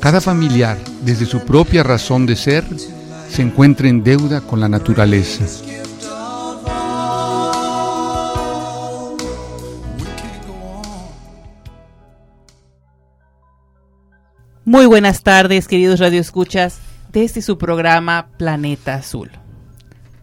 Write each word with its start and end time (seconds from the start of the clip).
cada 0.00 0.22
familiar, 0.22 0.78
desde 1.02 1.26
su 1.26 1.40
propia 1.40 1.82
razón 1.82 2.24
de 2.24 2.34
ser, 2.34 2.64
se 3.28 3.42
encuentra 3.42 3.86
en 3.86 4.02
deuda 4.02 4.40
con 4.40 4.58
la 4.58 4.68
naturaleza. 4.68 5.44
Muy 14.64 14.86
buenas 14.86 15.22
tardes, 15.22 15.68
queridos 15.68 16.00
radioescuchas, 16.00 16.78
desde 17.12 17.42
su 17.42 17.58
programa 17.58 18.30
Planeta 18.38 18.94
Azul. 18.94 19.30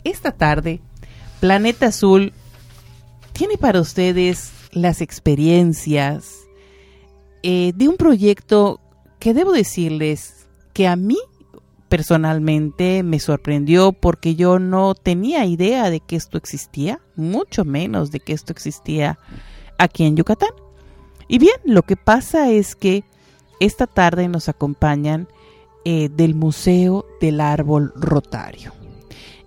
Esta 0.03 0.31
tarde, 0.31 0.81
Planeta 1.39 1.87
Azul 1.87 2.33
tiene 3.31 3.57
para 3.57 3.79
ustedes 3.79 4.51
las 4.71 5.01
experiencias 5.01 6.33
eh, 7.43 7.73
de 7.75 7.87
un 7.87 7.97
proyecto 7.97 8.79
que 9.19 9.33
debo 9.33 9.51
decirles 9.51 10.47
que 10.73 10.87
a 10.87 10.95
mí 10.95 11.17
personalmente 11.89 13.03
me 13.03 13.19
sorprendió 13.19 13.93
porque 13.93 14.35
yo 14.35 14.59
no 14.59 14.93
tenía 14.93 15.45
idea 15.45 15.89
de 15.89 15.99
que 15.99 16.15
esto 16.15 16.37
existía, 16.37 16.99
mucho 17.15 17.65
menos 17.65 18.11
de 18.11 18.19
que 18.19 18.33
esto 18.33 18.51
existía 18.51 19.17
aquí 19.77 20.05
en 20.05 20.15
Yucatán. 20.15 20.51
Y 21.27 21.39
bien, 21.39 21.55
lo 21.65 21.83
que 21.83 21.95
pasa 21.95 22.49
es 22.49 22.75
que 22.75 23.03
esta 23.59 23.87
tarde 23.87 24.27
nos 24.27 24.49
acompañan 24.49 25.27
eh, 25.85 26.09
del 26.09 26.35
Museo 26.35 27.05
del 27.21 27.41
Árbol 27.41 27.93
Rotario. 27.95 28.73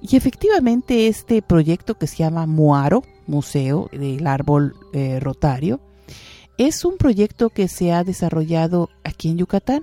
Y 0.03 0.17
efectivamente 0.17 1.07
este 1.09 1.43
proyecto 1.43 1.97
que 1.97 2.07
se 2.07 2.17
llama 2.17 2.47
Muaro, 2.47 3.03
Museo 3.27 3.89
del 3.93 4.27
Árbol 4.27 4.75
eh, 4.93 5.21
Rotario, 5.21 5.81
es 6.67 6.85
un 6.85 6.99
proyecto 6.99 7.49
que 7.49 7.69
se 7.69 7.91
ha 7.91 8.05
desarrollado 8.05 8.91
aquí 9.03 9.31
en 9.31 9.39
Yucatán. 9.39 9.83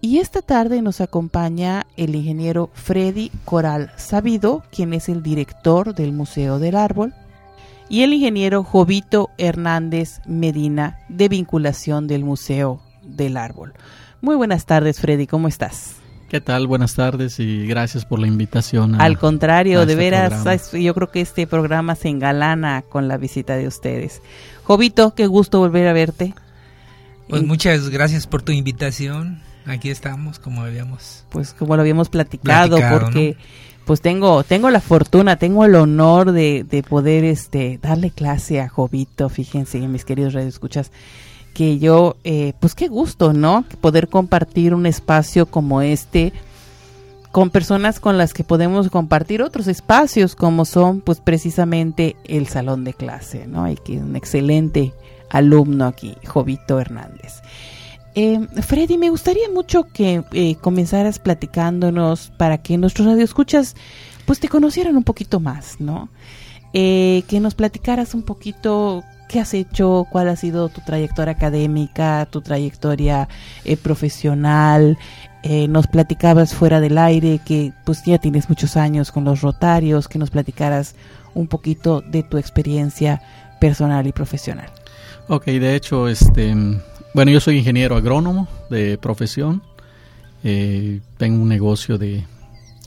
Y 0.00 0.18
esta 0.18 0.40
tarde 0.40 0.82
nos 0.82 1.00
acompaña 1.00 1.84
el 1.96 2.14
ingeniero 2.14 2.70
Freddy 2.74 3.32
Coral 3.44 3.90
Sabido, 3.96 4.62
quien 4.70 4.94
es 4.94 5.08
el 5.08 5.20
director 5.20 5.92
del 5.96 6.12
Museo 6.12 6.60
del 6.60 6.76
Árbol, 6.76 7.12
y 7.88 8.02
el 8.02 8.12
ingeniero 8.12 8.62
Jovito 8.62 9.30
Hernández 9.36 10.20
Medina, 10.26 11.00
de 11.08 11.28
vinculación 11.28 12.06
del 12.06 12.24
Museo 12.24 12.80
del 13.02 13.36
Árbol. 13.36 13.74
Muy 14.20 14.36
buenas 14.36 14.66
tardes, 14.66 15.00
Freddy, 15.00 15.26
¿cómo 15.26 15.48
estás? 15.48 15.99
¿Qué 16.30 16.40
tal? 16.40 16.68
Buenas 16.68 16.94
tardes 16.94 17.40
y 17.40 17.66
gracias 17.66 18.04
por 18.04 18.20
la 18.20 18.28
invitación. 18.28 19.00
Al 19.00 19.18
contrario, 19.18 19.84
de 19.84 19.94
este 19.94 19.96
veras, 19.96 20.70
yo 20.70 20.94
creo 20.94 21.10
que 21.10 21.20
este 21.20 21.48
programa 21.48 21.96
se 21.96 22.08
engalana 22.08 22.82
con 22.82 23.08
la 23.08 23.16
visita 23.16 23.56
de 23.56 23.66
ustedes. 23.66 24.22
Jovito, 24.62 25.12
qué 25.16 25.26
gusto 25.26 25.58
volver 25.58 25.88
a 25.88 25.92
verte. 25.92 26.32
Pues 27.28 27.42
muchas 27.42 27.88
gracias 27.88 28.28
por 28.28 28.42
tu 28.42 28.52
invitación. 28.52 29.42
Aquí 29.66 29.90
estamos, 29.90 30.38
como 30.38 30.62
habíamos. 30.62 31.24
Pues 31.30 31.52
como 31.52 31.74
lo 31.74 31.82
habíamos 31.82 32.10
platicado, 32.10 32.78
porque 32.92 33.36
pues 33.84 34.00
tengo 34.00 34.44
tengo 34.44 34.70
la 34.70 34.80
fortuna, 34.80 35.34
tengo 35.34 35.64
el 35.64 35.74
honor 35.74 36.30
de, 36.30 36.62
de 36.62 36.84
poder 36.84 37.24
este 37.24 37.80
darle 37.82 38.12
clase 38.12 38.60
a 38.60 38.68
Jovito, 38.68 39.30
fíjense, 39.30 39.80
mis 39.80 40.04
queridos 40.04 40.34
radioescuchas 40.34 40.92
que 41.54 41.78
yo, 41.78 42.16
eh, 42.24 42.54
pues 42.60 42.74
qué 42.74 42.88
gusto, 42.88 43.32
¿no? 43.32 43.64
Poder 43.80 44.08
compartir 44.08 44.74
un 44.74 44.86
espacio 44.86 45.46
como 45.46 45.82
este 45.82 46.32
con 47.32 47.50
personas 47.50 48.00
con 48.00 48.18
las 48.18 48.34
que 48.34 48.42
podemos 48.42 48.90
compartir 48.90 49.42
otros 49.42 49.68
espacios 49.68 50.34
como 50.34 50.64
son 50.64 51.00
pues 51.00 51.20
precisamente 51.20 52.16
el 52.24 52.48
salón 52.48 52.82
de 52.82 52.92
clase, 52.92 53.46
¿no? 53.46 53.64
Hay 53.64 53.76
que 53.76 53.98
un 53.98 54.16
excelente 54.16 54.92
alumno 55.28 55.86
aquí, 55.86 56.16
Jovito 56.26 56.80
Hernández. 56.80 57.40
Eh, 58.16 58.40
Freddy, 58.62 58.98
me 58.98 59.10
gustaría 59.10 59.48
mucho 59.48 59.84
que 59.84 60.24
eh, 60.32 60.56
comenzaras 60.56 61.20
platicándonos 61.20 62.32
para 62.36 62.58
que 62.58 62.76
nuestros 62.76 63.06
radioescuchas 63.06 63.76
pues 64.26 64.40
te 64.40 64.48
conocieran 64.48 64.96
un 64.96 65.04
poquito 65.04 65.40
más, 65.40 65.80
¿no? 65.80 66.08
que 66.72 67.40
nos 67.40 67.56
platicaras 67.56 68.14
un 68.14 68.22
poquito 68.22 69.02
¿Qué 69.30 69.38
has 69.38 69.54
hecho? 69.54 70.08
¿Cuál 70.10 70.28
ha 70.28 70.34
sido 70.34 70.68
tu 70.70 70.80
trayectoria 70.80 71.34
académica, 71.34 72.26
tu 72.32 72.40
trayectoria 72.40 73.28
eh, 73.64 73.76
profesional? 73.76 74.98
Eh, 75.44 75.68
nos 75.68 75.86
platicabas 75.86 76.52
fuera 76.52 76.80
del 76.80 76.98
aire 76.98 77.40
que 77.46 77.72
pues 77.86 78.02
ya 78.04 78.18
tienes 78.18 78.48
muchos 78.48 78.76
años 78.76 79.12
con 79.12 79.22
los 79.22 79.40
rotarios, 79.40 80.08
que 80.08 80.18
nos 80.18 80.30
platicaras 80.30 80.96
un 81.32 81.46
poquito 81.46 82.00
de 82.00 82.24
tu 82.24 82.38
experiencia 82.38 83.22
personal 83.60 84.04
y 84.08 84.10
profesional. 84.10 84.68
Ok, 85.28 85.44
de 85.44 85.76
hecho, 85.76 86.08
este, 86.08 86.52
bueno, 87.14 87.30
yo 87.30 87.38
soy 87.38 87.58
ingeniero 87.58 87.94
agrónomo 87.94 88.48
de 88.68 88.98
profesión. 88.98 89.62
Eh, 90.42 91.02
tengo 91.18 91.40
un 91.40 91.48
negocio 91.48 91.98
de, 91.98 92.24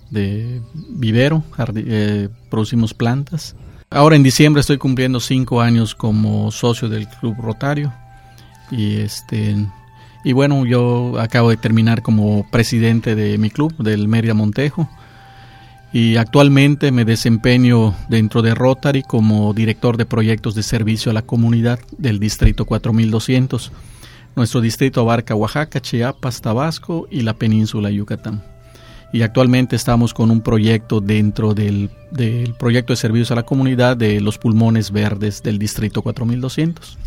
de 0.10 0.60
vivero, 0.90 1.42
producimos 2.50 2.94
plantas. 2.94 3.56
Ahora 3.94 4.16
en 4.16 4.24
diciembre 4.24 4.62
estoy 4.62 4.80
cumpliendo 4.80 5.20
cinco 5.20 5.62
años 5.62 5.94
como 5.94 6.50
socio 6.50 6.90
del 6.90 7.08
Club 7.08 7.36
Rotario. 7.40 7.94
Y 8.72 8.98
este 8.98 9.56
y 10.24 10.34
bueno 10.34 10.66
yo 10.66 11.20
acabo 11.20 11.52
de 11.52 11.58
terminar 11.58 12.02
como 12.02 12.50
presidente 12.50 13.14
de 13.14 13.38
mi 13.38 13.52
club 13.52 13.72
del 13.78 14.08
Mérida 14.08 14.34
Montejo. 14.34 14.90
Y 15.92 16.16
actualmente 16.16 16.92
me 16.92 17.06
desempeño 17.06 17.94
dentro 18.10 18.42
de 18.42 18.56
Rotary 18.56 19.04
como 19.04 19.54
director 19.54 19.96
de 19.96 20.08
proyectos 20.08 20.56
de 20.56 20.64
servicio 20.64 21.12
a 21.12 21.14
la 21.14 21.22
comunidad 21.22 21.80
del 21.96 22.20
distrito 22.20 22.66
4200. 22.66 23.72
Nuestro 24.36 24.62
distrito 24.62 25.02
abarca 25.02 25.36
Oaxaca, 25.36 25.80
Chiapas, 25.80 26.42
Tabasco 26.42 27.08
y 27.12 27.22
la 27.22 27.36
península 27.36 27.92
Yucatán 27.92 28.53
y 29.14 29.22
actualmente 29.22 29.76
estamos 29.76 30.12
con 30.12 30.32
un 30.32 30.42
proyecto 30.42 31.00
dentro 31.00 31.54
del, 31.54 31.92
proyecto 32.58 32.94
de 32.94 32.98
servicios 32.98 33.30
a 33.30 33.36
la 33.36 33.44
comunidad 33.44 33.96
de 33.96 34.20
los 34.20 34.40
pulmones 34.40 34.92
verdes 34.92 35.44
del 35.44 35.60
distrito 35.60 36.02
4200, 36.02 36.98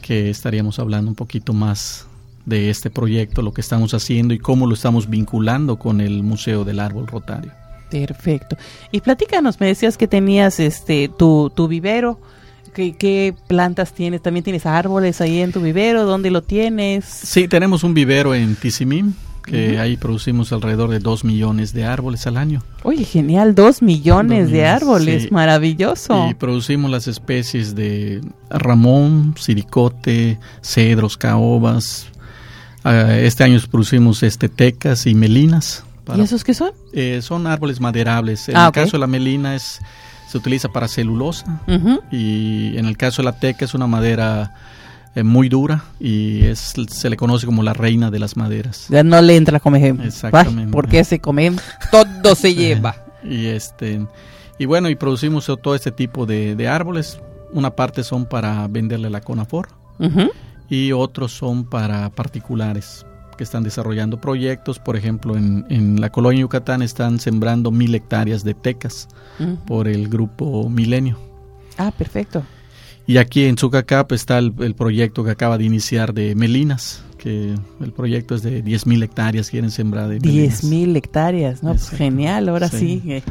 que 0.00 0.30
estaríamos 0.30 0.78
hablando 0.78 1.10
un 1.10 1.16
poquito 1.16 1.52
más 1.52 2.06
de 2.46 2.70
este 2.70 2.88
proyecto, 2.88 3.42
lo 3.42 3.52
que 3.52 3.60
estamos 3.60 3.94
haciendo 3.94 4.32
y 4.32 4.38
cómo 4.38 4.68
lo 4.68 4.74
estamos 4.74 5.10
vinculando 5.10 5.76
con 5.76 6.00
el 6.00 6.22
Museo 6.22 6.64
del 6.64 6.78
Árbol 6.78 7.08
Rotario. 7.08 7.50
Perfecto. 7.90 8.56
Y 8.92 9.00
platícanos, 9.00 9.58
me 9.58 9.66
decías 9.66 9.98
que 9.98 10.06
tenías 10.06 10.60
este 10.60 11.08
tu, 11.08 11.50
tu 11.50 11.66
vivero. 11.66 12.20
¿Qué, 12.74 12.96
¿Qué, 12.96 13.34
plantas 13.48 13.92
tienes? 13.92 14.22
¿También 14.22 14.44
tienes 14.44 14.66
árboles 14.66 15.20
ahí 15.20 15.40
en 15.40 15.50
tu 15.50 15.60
vivero? 15.60 16.04
¿Dónde 16.04 16.30
lo 16.30 16.42
tienes? 16.42 17.04
Sí, 17.06 17.48
tenemos 17.48 17.82
un 17.82 17.92
vivero 17.92 18.36
en 18.36 18.54
Tizimín, 18.54 19.16
que 19.48 19.78
ahí 19.78 19.96
producimos 19.96 20.52
alrededor 20.52 20.90
de 20.90 20.98
2 20.98 21.24
millones 21.24 21.72
de 21.72 21.84
árboles 21.84 22.26
al 22.26 22.36
año. 22.36 22.62
Oye, 22.82 23.04
genial, 23.04 23.54
2 23.54 23.82
millones, 23.82 24.50
de 24.50 24.66
árboles, 24.66 25.32
maravilloso. 25.32 26.28
Y 26.30 26.34
producimos 26.34 26.90
las 26.90 27.08
especies 27.08 27.74
de 27.74 28.20
ramón, 28.50 29.34
siricote, 29.38 30.38
cedros, 30.62 31.16
caobas. 31.16 32.08
Ah, 32.84 33.16
este 33.16 33.44
año 33.44 33.58
producimos 33.70 34.22
este, 34.22 34.48
tecas 34.48 35.06
y 35.06 35.14
melinas. 35.14 35.84
¿Y 36.16 36.20
esos 36.20 36.44
qué 36.44 36.54
son? 36.54 36.70
Eh, 36.92 37.20
son 37.22 37.46
árboles 37.46 37.80
maderables. 37.80 38.48
En 38.48 38.56
ah, 38.56 38.66
el 38.66 38.72
caso 38.72 38.92
de 38.92 38.98
la 38.98 39.06
melina 39.06 39.54
es 39.54 39.80
se 40.28 40.36
utiliza 40.36 40.68
para 40.68 40.88
celulosa 40.88 41.62
y 42.12 42.76
en 42.76 42.84
el 42.84 42.98
caso 42.98 43.22
de 43.22 43.26
la 43.26 43.38
teca 43.40 43.64
es 43.64 43.72
una 43.72 43.86
madera 43.86 44.54
eh, 45.14 45.22
muy 45.22 45.48
dura 45.48 45.84
y 45.98 46.44
es, 46.44 46.74
se 46.88 47.10
le 47.10 47.16
conoce 47.16 47.46
como 47.46 47.62
la 47.62 47.72
reina 47.72 48.10
de 48.10 48.18
las 48.18 48.36
maderas. 48.36 48.86
Ya 48.88 49.02
no 49.02 49.20
le 49.20 49.36
entra. 49.36 49.60
Exactamente. 50.04 50.72
Porque 50.72 51.04
se 51.04 51.20
come, 51.20 51.52
todo 51.90 52.34
se 52.34 52.54
lleva. 52.54 52.96
y 53.24 53.46
este 53.46 54.06
y 54.58 54.66
bueno, 54.66 54.88
y 54.90 54.96
producimos 54.96 55.46
todo 55.46 55.74
este 55.74 55.92
tipo 55.92 56.26
de, 56.26 56.68
árboles. 56.68 57.20
Una 57.52 57.70
parte 57.70 58.02
son 58.02 58.26
para 58.26 58.66
venderle 58.68 59.08
la 59.08 59.20
Conafor 59.20 59.68
y 60.68 60.92
otros 60.92 61.32
son 61.32 61.64
para 61.64 62.10
particulares 62.10 63.06
que 63.36 63.44
están 63.44 63.62
desarrollando 63.62 64.20
proyectos. 64.20 64.78
Por 64.78 64.96
ejemplo, 64.96 65.36
en, 65.36 65.64
en 65.70 66.00
la 66.00 66.10
colonia 66.10 66.40
Yucatán 66.40 66.82
están 66.82 67.20
sembrando 67.20 67.70
mil 67.70 67.94
hectáreas 67.94 68.44
de 68.44 68.54
tecas 68.54 69.08
por 69.66 69.88
el 69.88 70.08
grupo 70.08 70.68
Milenio. 70.68 71.16
Ah, 71.78 71.92
perfecto. 71.96 72.42
Y 73.08 73.16
aquí 73.16 73.46
en 73.46 73.56
Zucacap 73.56 74.12
está 74.12 74.36
el, 74.36 74.74
proyecto 74.76 75.24
que 75.24 75.30
acaba 75.30 75.56
de 75.56 75.64
iniciar 75.64 76.12
de 76.12 76.34
Melinas. 76.34 77.02
que 77.16 77.54
el 77.80 77.92
proyecto 77.92 78.34
es 78.34 78.42
de 78.42 78.62
10.000 78.62 79.02
hectáreas, 79.02 79.48
quieren 79.48 79.70
sembrar 79.70 80.08
de 80.08 80.18
10.000 80.18 80.94
hectáreas, 80.94 81.62
¿no? 81.62 81.70
Pues 81.70 81.88
genial, 81.88 82.50
ahora 82.50 82.68
sí, 82.68 83.00
que, 83.00 83.22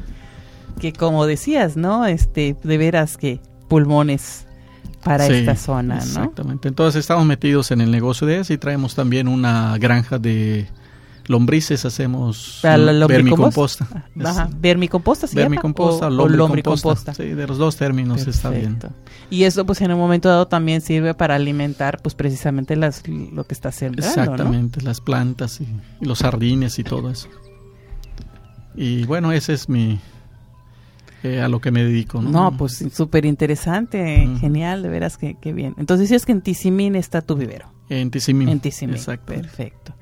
que, 0.82 0.94
como 0.94 1.28
decías, 1.28 1.78
¿no? 1.78 2.08
Este, 2.08 2.56
de 2.64 2.78
veras 2.80 3.18
que 3.18 3.40
pulmones 3.68 4.48
para 5.04 5.28
esta 5.28 5.56
zona, 5.56 5.98
¿no? 5.98 6.02
Exactamente. 6.02 6.68
Entonces 6.68 7.02
estamos 7.02 7.28
metidos 7.28 7.70
en 7.70 7.80
el 7.80 7.92
negocio 7.92 8.26
de 8.26 8.40
eso 8.40 8.54
y 8.54 8.58
traemos 8.58 8.96
también 8.96 9.28
una 9.28 9.78
granja 9.78 10.18
de 10.18 10.66
lombrices, 11.28 11.86
hacemos 11.86 12.60
vermicomposta. 12.64 13.88
Ajá. 14.24 14.50
¿Vermicomposta 14.60 15.28
se 15.28 15.36
vermicomposta? 15.36 16.08
O, 16.08 16.10
lombricomposta. 16.10 17.14
Sí, 17.14 17.26
de 17.26 17.48
los 17.48 17.58
dos 17.58 17.76
términos 17.76 18.26
está 18.28 18.50
bien. 18.50 18.80
Y 19.30 19.44
eso 19.44 19.66
pues 19.66 19.82
en 19.82 19.92
un 19.92 20.00
momento 20.00 20.30
dado 20.30 20.48
también 20.48 20.82
sirve 20.82 21.14
para 21.14 21.36
alimentar 21.36 22.00
pues 22.02 22.16
precisamente 22.16 22.76
las, 22.76 23.08
lo 23.08 23.44
que 23.46 23.54
está 23.54 23.72
sembrando, 23.72 24.08
Exactamente, 24.08 24.82
las 24.82 25.02
plantas 25.02 25.62
y, 25.62 25.68
los 26.02 26.20
jardines 26.20 26.80
y 26.80 26.84
todo 26.84 27.10
eso. 27.10 27.28
Y 28.76 29.06
bueno, 29.06 29.32
ese 29.32 29.54
es 29.54 29.70
mi, 29.70 30.00
eh, 31.24 31.42
a 31.42 31.50
lo 31.50 31.60
que 31.60 31.72
me 31.72 31.84
dedico. 31.84 32.22
No, 32.22 32.52
no 32.52 32.58
pues 32.58 32.86
súper 32.94 33.26
interesante, 33.26 34.30
genial, 34.40 34.84
de 34.84 34.90
veras 34.90 35.18
que, 35.18 35.36
bien. 35.52 35.76
Entonces 35.78 36.12
es 36.12 36.26
que 36.26 36.32
en 36.32 36.42
Tizimín 36.42 36.96
está 36.96 37.22
tu 37.22 37.36
vivero. 37.36 37.74
En 37.90 38.12
Tizimín. 38.12 38.50
En 38.50 38.60
Tizimín, 38.60 39.02
perfecto. 39.26 39.94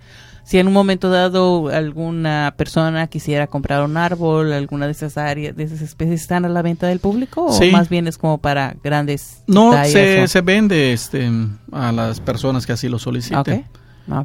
Si 0.46 0.60
en 0.60 0.68
un 0.68 0.74
momento 0.74 1.10
dado 1.10 1.70
alguna 1.70 2.54
persona 2.56 3.08
quisiera 3.08 3.48
comprar 3.48 3.84
un 3.84 3.98
árbol, 3.98 4.54
alguna 4.54 4.86
de 4.86 4.92
esas 4.92 5.18
áreas, 5.18 5.56
de 5.56 5.64
esas 5.64 5.82
especies, 5.82 6.22
¿están 6.22 6.46
a 6.46 6.50
la 6.50 6.62
venta 6.62 6.86
del 6.86 7.00
público 7.00 7.48
o 7.48 7.72
más 7.72 7.90
bien 7.90 8.08
es 8.08 8.20
como 8.20 8.38
para 8.38 8.76
grandes 8.84 9.42
No, 9.48 9.74
se, 9.86 10.28
se, 10.28 10.42
vende 10.42 10.94
este, 10.94 11.32
a 11.72 11.92
las 11.92 12.20
personas 12.20 12.68
que 12.68 12.74
así 12.74 12.88
lo 12.90 13.00
soliciten. 13.00 13.66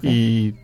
Y, 0.02 0.54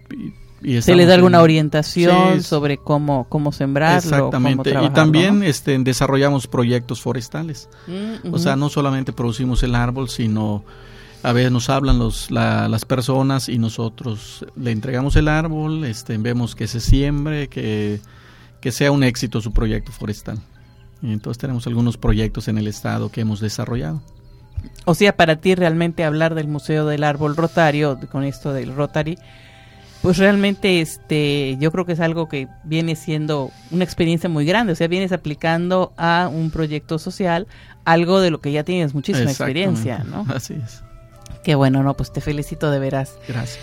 se 0.81 0.95
le 0.95 1.07
da 1.07 1.15
alguna 1.15 1.41
orientación 1.41 2.43
sobre 2.43 2.77
cómo, 2.77 3.27
cómo 3.29 3.51
sembrarlo. 3.51 3.99
Exactamente. 3.99 4.75
y 4.83 4.91
también 4.91 5.43
este, 5.43 5.79
desarrollamos 5.79 6.47
proyectos 6.49 7.01
forestales. 7.01 7.71
Mm, 7.87 8.35
o 8.35 8.39
sea, 8.39 8.57
no 8.57 8.69
solamente 8.69 9.13
producimos 9.13 9.63
el 9.63 9.75
árbol, 9.75 10.11
sino 10.11 10.65
a 11.27 11.33
veces 11.33 11.51
nos 11.51 11.71
hablan 11.71 11.99
los, 11.99 12.31
las 12.31 12.85
personas 12.85 13.49
y 13.49 13.59
nosotros 13.59 14.47
le 14.55 14.71
entregamos 14.71 15.17
el 15.17 15.27
árbol, 15.27 15.85
este, 15.85 16.17
vemos 16.19 16.55
que 16.55 16.69
se 16.69 16.79
siembre, 16.79 17.49
que, 17.49 18.01
sea 18.71 18.93
un 18.93 19.03
éxito 19.03 19.41
su 19.41 19.53
proyecto 19.53 19.91
forestal. 19.91 20.39
Y 21.03 21.13
entonces 21.13 21.39
tenemos 21.41 21.67
algunos 21.67 21.97
proyectos 21.97 22.47
en 22.47 22.59
el 22.59 22.69
estado 22.69 23.11
que 23.11 23.23
hemos 23.23 23.41
desarrollado. 23.41 24.03
O 24.85 24.95
sea, 24.95 25.17
para 25.17 25.35
ti 25.35 25.57
realmente 25.57 26.05
hablar 26.05 26.37
del 26.37 26.47
Museo 26.47 26.87
del 26.87 27.03
Árbol 27.03 27.35
Rotario, 27.35 27.99
con 28.13 28.23
esto 28.23 28.53
del 28.53 28.73
Rotary, 28.77 29.19
pues 30.03 30.19
realmente 30.19 30.81
este 30.81 31.57
yo 31.59 31.73
creo 31.73 31.85
que 31.87 31.95
es 31.95 32.01
algo 32.01 32.29
que 32.29 32.47
viene 32.63 32.95
siendo 32.95 33.51
una 33.73 33.83
experiencia 33.83 34.29
muy 34.29 34.47
grande, 34.47 34.75
o 34.75 34.77
sea, 34.77 34.87
vienes 34.87 35.11
aplicando 35.11 35.93
a 35.97 36.31
un 36.33 36.53
proyecto 36.53 37.01
social 37.01 37.49
algo 37.85 38.21
de 38.21 38.31
lo 38.31 38.41
que 38.41 38.53
ya 38.53 38.63
tienes 38.63 38.95
muchísima 38.95 39.29
experiencia, 39.29 40.05
¿no? 40.05 40.25
Así 40.33 40.55
es. 40.55 40.86
Qué 41.47 41.55
bueno, 41.55 41.85
no, 41.85 41.97
pues 41.97 42.13
te 42.13 42.21
felicito 42.21 42.73
de 42.73 42.81
veras. 42.81 43.21
Gracias. 43.29 43.61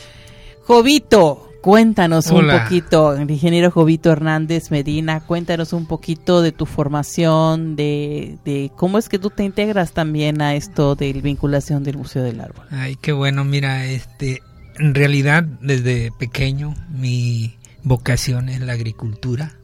Jovito, 0.61 1.49
cuéntanos 1.61 2.27
un 2.27 2.47
poquito, 2.49 3.13
el 3.13 3.29
ingeniero 3.29 3.71
Jovito 3.71 4.09
Hernández 4.09 4.71
Medina, 4.71 5.19
cuéntanos 5.19 5.73
un 5.73 5.85
poquito 5.85 6.41
de 6.41 6.53
tu 6.53 6.65
formación, 6.65 7.75
de, 7.75 8.37
de 8.45 8.71
cómo 8.77 8.97
es 8.97 9.09
que 9.09 9.19
tú 9.19 9.31
te 9.31 9.43
integras 9.43 9.91
también 9.91 10.41
a 10.41 10.55
esto 10.55 10.95
de 10.95 11.11
vinculación 11.11 11.83
del 11.83 11.97
Museo 11.97 12.23
del 12.23 12.39
Árbol. 12.39 12.65
Ay, 12.71 12.95
qué 12.95 13.11
bueno, 13.11 13.43
mira, 13.43 13.85
este, 13.85 14.41
en 14.79 14.95
realidad 14.95 15.43
desde 15.43 16.13
pequeño 16.17 16.75
mi 16.89 17.57
vocación 17.83 18.47
es 18.47 18.61
la 18.61 18.71
agricultura. 18.71 19.57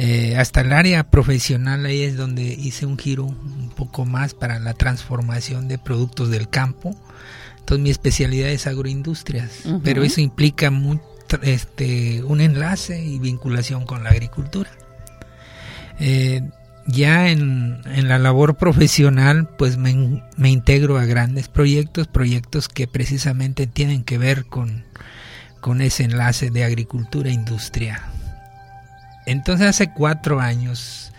Eh, 0.00 0.36
hasta 0.36 0.60
el 0.60 0.72
área 0.72 1.10
profesional 1.10 1.84
ahí 1.84 2.02
es 2.02 2.16
donde 2.16 2.44
hice 2.44 2.86
un 2.86 2.96
giro 2.96 3.24
un 3.24 3.72
poco 3.76 4.04
más 4.04 4.32
para 4.32 4.60
la 4.60 4.72
transformación 4.72 5.66
de 5.66 5.76
productos 5.76 6.30
del 6.30 6.48
campo 6.48 6.96
entonces 7.68 7.82
mi 7.82 7.90
especialidad 7.90 8.48
es 8.48 8.66
agroindustrias, 8.66 9.64
pero 9.84 10.02
eso 10.02 10.22
implica 10.22 10.72
este, 11.42 12.22
un 12.22 12.40
enlace 12.40 13.04
y 13.04 13.18
vinculación 13.18 13.84
con 13.84 14.04
la 14.04 14.08
agricultura. 14.08 14.70
Eh, 16.00 16.48
ya 16.86 17.28
en, 17.28 17.82
la 18.08 18.18
labor 18.18 18.56
profesional, 18.56 19.50
pues 19.58 19.76
me, 19.76 20.22
me, 20.38 20.48
integro 20.48 20.96
a 20.96 21.04
grandes 21.04 21.48
proyectos, 21.48 22.08
proyectos 22.08 22.68
que 22.68 22.88
precisamente 22.88 23.66
tienen 23.66 24.02
que 24.02 24.16
ver 24.16 24.46
con, 24.46 24.84
con 25.60 25.82
ese 25.82 26.04
enlace 26.04 26.48
de 26.48 26.64
agricultura 26.64 27.28
e 27.28 27.34
industria. 27.34 28.00
Entonces 29.30 29.66
hace 29.66 29.92
cuatro 29.92 30.40
años 30.40 31.12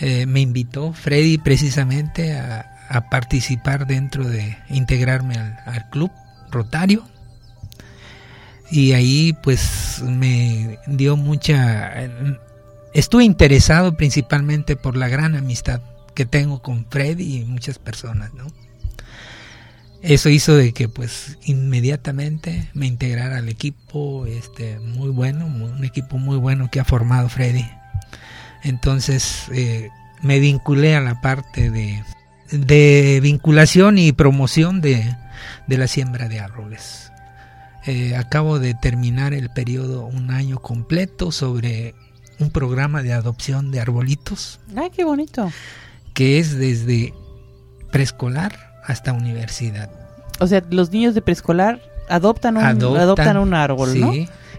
eh, 0.00 0.26
me 0.26 0.40
invitó 0.40 0.92
Freddy 0.92 1.38
precisamente 1.38 2.38
a, 2.38 2.70
a 2.90 3.08
participar 3.08 3.86
dentro 3.86 4.24
de 4.24 4.58
integrarme 4.68 5.36
al, 5.36 5.88
club 5.90 6.10
rotario. 6.50 7.06
Y 8.70 8.92
ahí 8.92 9.32
pues 9.42 10.02
me 10.04 10.78
dio 10.86 11.16
mucha 11.16 11.92
estuve 12.92 13.24
interesado 13.24 13.96
principalmente 13.96 14.74
por 14.76 14.96
la 14.96 15.08
gran 15.08 15.36
amistad 15.36 15.80
que 16.14 16.26
tengo 16.26 16.60
con 16.60 16.84
Freddy 16.86 17.36
y 17.36 17.44
muchas 17.44 17.78
personas 17.78 18.34
no 18.34 18.46
eso 20.02 20.28
hizo 20.28 20.56
de 20.56 20.72
que 20.72 20.88
pues 20.88 21.38
inmediatamente 21.44 22.70
me 22.74 22.86
integrara 22.86 23.38
al 23.38 23.48
equipo 23.48 24.26
este 24.26 24.78
muy 24.78 25.10
bueno 25.10 25.46
un 25.46 25.84
equipo 25.84 26.18
muy 26.18 26.38
bueno 26.38 26.70
que 26.70 26.80
ha 26.80 26.84
formado 26.84 27.28
Freddy 27.28 27.66
entonces 28.62 29.44
eh, 29.52 29.90
me 30.22 30.38
vinculé 30.38 30.96
a 30.96 31.00
la 31.00 31.20
parte 31.20 31.70
de 31.70 32.02
de 32.50 33.20
vinculación 33.22 33.98
y 33.98 34.12
promoción 34.12 34.80
de, 34.80 35.16
la 35.66 35.86
siembra 35.86 36.28
de 36.28 36.40
árboles. 36.40 37.12
Eh, 37.86 38.14
acabo 38.16 38.58
de 38.58 38.74
terminar 38.74 39.32
el 39.32 39.50
periodo 39.50 40.04
un 40.04 40.30
año 40.30 40.58
completo 40.58 41.32
sobre 41.32 41.94
un 42.38 42.50
programa 42.50 43.02
de 43.02 43.12
adopción 43.12 43.70
de 43.70 43.80
arbolitos. 43.80 44.60
¡Ay, 44.76 44.90
qué 44.90 45.04
bonito! 45.04 45.50
Que 46.12 46.38
es 46.38 46.58
desde 46.58 47.14
preescolar 47.90 48.69
hasta 48.84 49.12
universidad. 49.12 49.90
O 50.38 50.46
sea, 50.46 50.62
los 50.70 50.90
niños 50.90 51.14
de 51.14 51.22
preescolar 51.22 51.80
adoptan 52.08 52.56
un, 52.56 52.64
adoptan, 52.64 53.36
un 53.36 53.54
árbol, 53.54 53.98
¿no? 53.98 54.12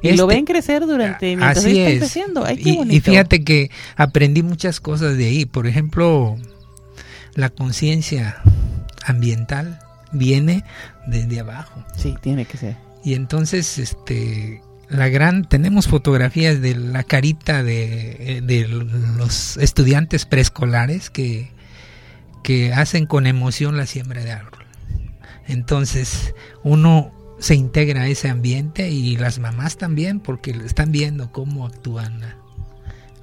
Y 0.04 0.14
lo 0.14 0.24
este 0.24 0.36
ven 0.36 0.46
crecer 0.46 0.86
durante 0.88 1.36
mientras 1.36 1.58
así 1.58 1.80
están 1.80 1.98
creciendo. 2.00 2.46
Ay, 2.46 2.58
qué 2.58 2.74
bonito. 2.74 2.96
y 2.96 3.00
fíjate 3.02 3.44
que 3.44 3.70
aprendí 3.96 4.42
muchas 4.42 4.80
cosas 4.80 5.16
de 5.18 5.26
ahí. 5.26 5.46
Por 5.46 5.68
ejemplo, 5.68 6.38
la 7.36 7.50
conciencia 7.50 8.42
ambiental 9.06 9.80
viene 10.12 10.64
desde 11.06 11.40
abajo. 11.40 11.84
Sí, 11.96 12.16
tiene 12.22 12.46
que 12.46 12.58
ser. 12.58 12.78
Y 13.04 13.14
entonces, 13.14 13.78
este, 13.78 14.62
la 14.90 15.08
gran, 15.10 15.46
tenemos 15.46 15.88
fotografías 15.88 16.62
de 16.62 16.76
la 16.76 17.04
carita 17.04 17.64
de, 17.64 18.42
de 18.44 18.68
los 18.68 19.58
estudiantes 19.58 20.26
preescolares 20.26 21.10
que, 21.10 21.52
que 22.44 22.74
hacen 22.74 23.06
con 23.06 23.28
emoción 23.28 23.78
la 23.78 23.86
siembra 23.86 24.24
de 24.24 24.32
árbol. 24.32 24.66
Entonces, 25.48 26.34
uno 26.64 27.12
se 27.40 27.56
integra 27.56 28.04
a 28.04 28.08
ese 28.08 28.30
ambiente 28.30 28.90
y 28.90 29.18
las 29.18 29.40
mamás 29.40 29.78
también, 29.78 30.20
porque 30.20 30.52
están 30.52 30.92
viendo 30.92 31.32
cómo 31.32 31.66
actúan 31.66 32.22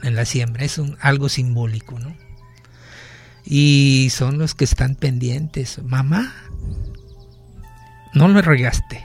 en 0.03 0.15
la 0.15 0.25
siembra. 0.25 0.65
Es 0.65 0.79
un, 0.79 0.97
algo 1.01 1.29
simbólico, 1.29 1.99
¿no? 1.99 2.15
y 3.51 4.09
son 4.11 4.37
los 4.37 4.55
que 4.55 4.65
están 4.65 4.95
pendientes. 4.95 5.81
Mamá, 5.83 6.35
no 8.13 8.29
lo 8.29 8.43
regaste 8.43 9.03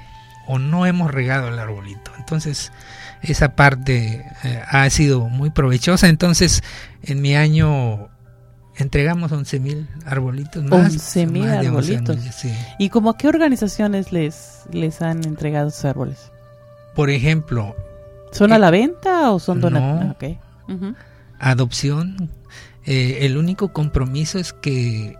o 0.48 0.60
no 0.60 0.86
hemos 0.86 1.12
regado 1.12 1.48
el 1.48 1.58
arbolito. 1.58 2.12
Entonces, 2.17 2.74
esa 3.22 3.55
parte 3.55 4.25
eh, 4.43 4.62
ha 4.67 4.89
sido 4.89 5.29
muy 5.29 5.50
provechosa. 5.51 6.10
Entonces, 6.10 6.62
en 7.03 7.22
mi 7.22 7.38
año 7.38 8.10
entregamos 8.77 9.32
11 9.32 9.60
mil 9.60 9.88
arbolitos 10.06 10.63
más. 10.63 10.94
11 10.94 11.27
mil 11.27 11.48
arbolitos. 11.48 12.18
¿Y 12.80 12.89
como 12.89 13.12
a 13.12 13.18
qué 13.18 13.27
organizaciones 13.27 14.12
les, 14.12 14.63
les 14.72 15.01
han 15.01 15.24
entregado 15.25 15.70
esos 15.70 15.86
árboles? 15.86 16.32
Por 16.96 17.10
ejemplo. 17.10 17.75
¿Son 18.32 18.51
a 18.51 18.60
la 18.60 18.72
venta 18.72 19.32
o 19.32 19.39
son 19.39 19.62
donativos? 19.62 20.38
No, 20.68 20.96
Adopción 21.39 22.30
eh, 22.86 23.20
el 23.22 23.38
único 23.38 23.72
compromiso 23.72 24.39
es 24.39 24.53
que 24.53 25.15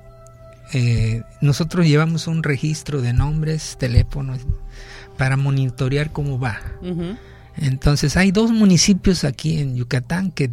eh, 0.74 1.24
nosotros 1.42 1.86
llevamos 1.86 2.28
un 2.28 2.44
registro 2.44 3.02
de 3.02 3.14
nombres, 3.14 3.78
teléfonos, 3.80 4.40
para 5.18 5.38
monitorear 5.38 6.12
cómo 6.12 6.40
va. 6.40 6.60
Entonces 7.56 8.18
hay 8.18 8.32
dos 8.32 8.52
municipios 8.52 9.24
aquí 9.24 9.60
en 9.60 9.76
Yucatán 9.76 10.32
que, 10.32 10.50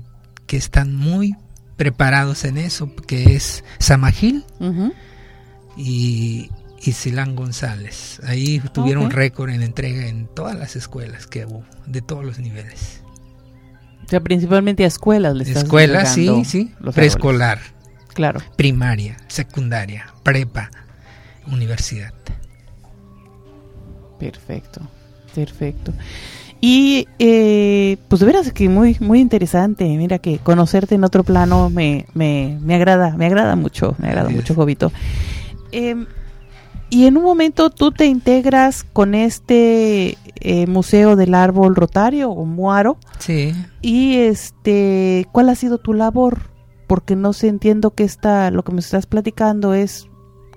que, 0.46 0.56
están 0.56 0.94
muy 0.94 1.34
preparados 1.80 2.44
en 2.44 2.58
eso, 2.58 2.94
que 3.06 3.34
es 3.34 3.64
Samajil 3.78 4.44
y, 5.78 6.50
y 6.82 6.92
Silán 6.92 7.34
González. 7.34 8.20
Ahí 8.26 8.60
tuvieron 8.74 9.06
Ok. 9.06 9.12
récord 9.14 9.48
en 9.48 9.62
entrega 9.62 10.06
en 10.06 10.26
todas 10.26 10.58
las 10.58 10.76
escuelas 10.76 11.26
que 11.26 11.46
hubo, 11.46 11.64
de 11.86 12.02
todos 12.02 12.22
los 12.22 12.38
niveles. 12.38 13.00
O 14.04 14.08
sea, 14.10 14.20
principalmente 14.20 14.84
a 14.84 14.88
escuelas 14.88 15.34
le 15.34 15.44
estás 15.44 15.62
Escuelas, 15.62 16.12
sí, 16.12 16.44
sí. 16.44 16.74
Preescolar. 16.94 17.60
Claro. 18.12 18.40
primaria, 18.56 19.16
secundaria, 19.28 20.12
prepa, 20.22 20.70
universidad. 21.46 22.12
Perfecto, 24.18 24.82
perfecto. 25.34 25.94
Y 26.60 27.08
eh, 27.18 27.96
pues 28.08 28.20
de 28.20 28.26
veras 28.26 28.52
que 28.52 28.68
muy 28.68 28.96
muy 29.00 29.20
interesante. 29.20 29.84
Mira 29.84 30.18
que 30.18 30.38
conocerte 30.38 30.94
en 30.94 31.04
otro 31.04 31.24
plano 31.24 31.70
me, 31.70 32.06
me, 32.14 32.58
me 32.60 32.74
agrada, 32.74 33.16
me 33.16 33.26
agrada 33.26 33.56
mucho, 33.56 33.94
me 33.98 34.08
agrada 34.08 34.28
Así 34.28 34.36
mucho, 34.36 34.54
Jovito. 34.54 34.92
Em, 35.72 36.06
y 36.90 37.06
en 37.06 37.16
un 37.16 37.22
momento 37.22 37.70
tú 37.70 37.92
te 37.92 38.06
integras 38.06 38.82
con 38.82 39.14
este 39.14 40.18
eh, 40.40 40.66
Museo 40.66 41.16
del 41.16 41.34
Árbol 41.34 41.76
Rotario 41.76 42.30
o 42.30 42.44
Muaro. 42.44 42.98
Sí. 43.18 43.54
Y 43.80 44.16
este, 44.16 45.26
¿cuál 45.32 45.48
ha 45.48 45.54
sido 45.54 45.78
tu 45.78 45.94
labor? 45.94 46.50
Porque 46.88 47.14
no 47.14 47.32
sé, 47.32 47.48
entiendo 47.48 47.92
que 47.92 48.04
esta, 48.04 48.50
lo 48.50 48.64
que 48.64 48.72
me 48.72 48.80
estás 48.80 49.06
platicando 49.06 49.72
es, 49.72 50.08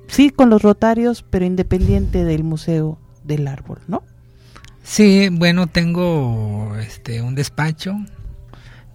sí, 0.07 0.31
con 0.31 0.49
los 0.49 0.63
rotarios, 0.63 1.23
pero 1.29 1.45
independiente 1.45 2.23
del 2.23 2.43
Museo 2.43 2.97
del 3.23 3.47
Árbol, 3.47 3.79
¿no? 3.87 4.01
Sí, 4.83 5.29
bueno, 5.31 5.67
tengo 5.67 6.75
este 6.77 7.21
un 7.21 7.35
despacho 7.35 7.95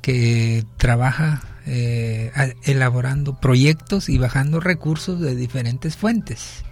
que 0.03 0.65
trabaja 0.77 1.43
eh, 1.67 2.31
elaborando 2.65 3.41
proyectos 3.41 4.09
y 4.09 4.19
bajando 4.19 4.61
recursos 4.61 5.21
de 5.21 5.35
diferentes 5.35 5.97
fuentes. 5.97 6.63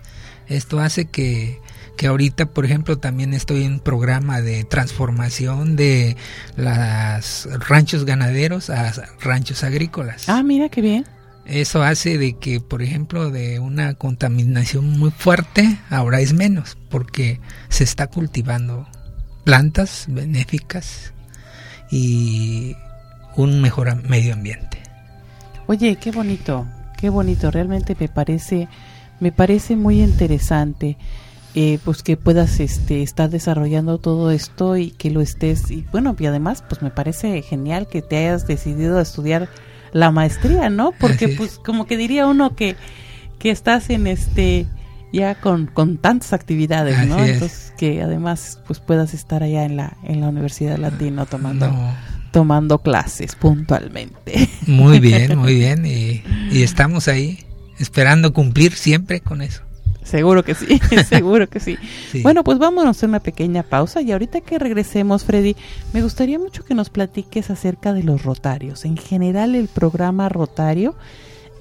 Esto 0.47 0.81
hace 0.81 1.07
que, 1.07 1.61
que 1.97 2.07
ahorita, 2.07 2.47
por 2.47 2.65
ejemplo, 2.65 2.99
también 2.99 3.35
estoy 3.35 3.65
en 3.65 3.73
un 3.75 3.81
programa 3.81 4.41
de 4.41 4.65
transformación 4.65 5.77
de 5.77 6.17
las 6.57 7.49
ranchos 7.69 8.05
ganaderos 8.05 8.71
a 8.71 8.93
ranchos 9.21 9.65
agrícolas. 9.65 10.29
Ah, 10.29 10.43
mira 10.43 10.69
qué 10.69 10.83
bien. 10.83 11.05
Eso 11.47 11.83
hace 11.83 12.19
de 12.19 12.35
que, 12.35 12.61
por 12.61 12.83
ejemplo, 12.83 13.31
de 13.31 13.61
una 13.61 13.95
contaminación 13.95 14.99
muy 14.99 15.11
fuerte, 15.11 15.79
ahora 15.91 16.21
es 16.21 16.33
menos, 16.33 16.77
porque 16.91 17.41
se 17.69 17.85
está 17.85 18.09
cultivando 18.09 18.89
plantas 19.47 20.07
benéficas 20.09 21.13
y 21.89 22.75
un 23.37 23.61
mejor 23.61 24.03
medio 24.03 24.35
ambiente. 24.35 24.79
Oye, 25.69 25.95
qué 26.01 26.11
bonito, 26.11 26.67
qué 26.99 27.11
bonito. 27.11 27.53
Realmente 27.53 27.97
me 27.99 28.09
parece, 28.09 28.67
me 29.21 29.31
parece 29.31 29.77
muy 29.77 30.03
interesante, 30.03 30.97
eh, 31.55 31.79
pues 31.85 32.03
que 32.03 32.17
puedas, 32.17 32.59
este, 32.59 33.05
estar 33.05 33.31
desarrollando 33.31 33.99
todo 33.99 34.33
esto 34.33 34.77
y 34.77 34.91
que 34.91 35.13
lo 35.13 35.21
estés. 35.21 35.71
Y 35.71 35.87
bueno, 35.93 36.17
y 36.19 36.27
además, 36.27 36.65
pues 36.69 36.83
me 36.83 36.91
parece 36.91 37.41
genial 37.43 37.87
que 37.87 38.03
te 38.03 38.17
hayas 38.17 38.49
decidido 38.49 38.99
a 38.99 39.03
estudiar 39.03 39.49
la 39.93 40.11
maestría, 40.11 40.71
¿no? 40.71 40.93
Porque, 40.99 41.29
pues, 41.29 41.61
como 41.65 41.87
que 41.87 41.97
diría 41.97 42.27
uno 42.27 42.57
que, 42.57 42.75
que 43.39 43.51
estás 43.53 43.91
en 43.91 44.09
este 44.09 44.67
ya 45.13 45.35
con, 45.37 45.67
con 45.67 45.99
tantas 45.99 46.33
actividades, 46.33 47.07
¿no? 47.07 47.25
Entonces 47.25 47.73
que 47.77 48.03
además 48.03 48.61
pues 48.67 48.81
puedas 48.81 49.15
estar 49.15 49.43
allá 49.43 49.65
en 49.65 49.77
la 49.77 49.97
en 50.03 50.21
la 50.21 50.29
Universidad 50.29 50.79
Latino 50.79 51.27
tomando 51.27 51.69
No, 51.69 51.95
tomando 52.33 52.79
clases 52.79 53.35
puntualmente. 53.35 54.49
muy 54.67 55.01
bien, 55.01 55.39
muy 55.39 55.55
bien. 55.55 55.87
Y, 55.87 56.23
y 56.51 56.63
estamos 56.63 57.09
ahí 57.09 57.47
esperando 57.79 58.33
cumplir 58.33 58.73
siempre 58.73 59.21
con 59.21 59.43
eso. 59.43 59.63
Seguro 60.07 60.45
que 60.45 60.55
sí, 60.55 60.81
seguro 61.09 61.49
que 61.49 61.59
sí. 61.59 61.77
Sí. 62.13 62.23
Bueno, 62.23 62.45
pues 62.45 62.59
vámonos 62.59 63.03
a 63.03 63.07
una 63.07 63.19
pequeña 63.19 63.65
pausa 63.65 64.03
y 64.03 64.13
ahorita 64.13 64.41
que 64.41 64.59
regresemos, 64.59 65.25
Freddy, 65.25 65.57
me 65.93 66.01
gustaría 66.01 66.39
mucho 66.39 66.65
que 66.65 66.75
nos 66.75 66.91
platiques 66.91 67.51
acerca 67.51 67.93
de 67.93 68.05
los 68.05 68.23
rotarios, 68.23 68.85
en 68.85 68.97
general 68.97 69.57
el 69.57 69.67
programa 69.67 70.29
rotario, 70.29 70.95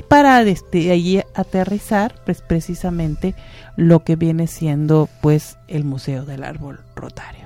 para 0.08 0.44
desde 0.44 0.92
allí 0.92 1.22
aterrizar 1.34 2.16
pues 2.26 2.42
precisamente 2.42 3.36
lo 3.76 4.04
que 4.04 4.16
viene 4.16 4.48
siendo 4.48 5.10
pues 5.22 5.58
el 5.68 5.84
Museo 5.84 6.26
del 6.26 6.44
Árbol 6.44 6.80
Rotario. 6.96 7.46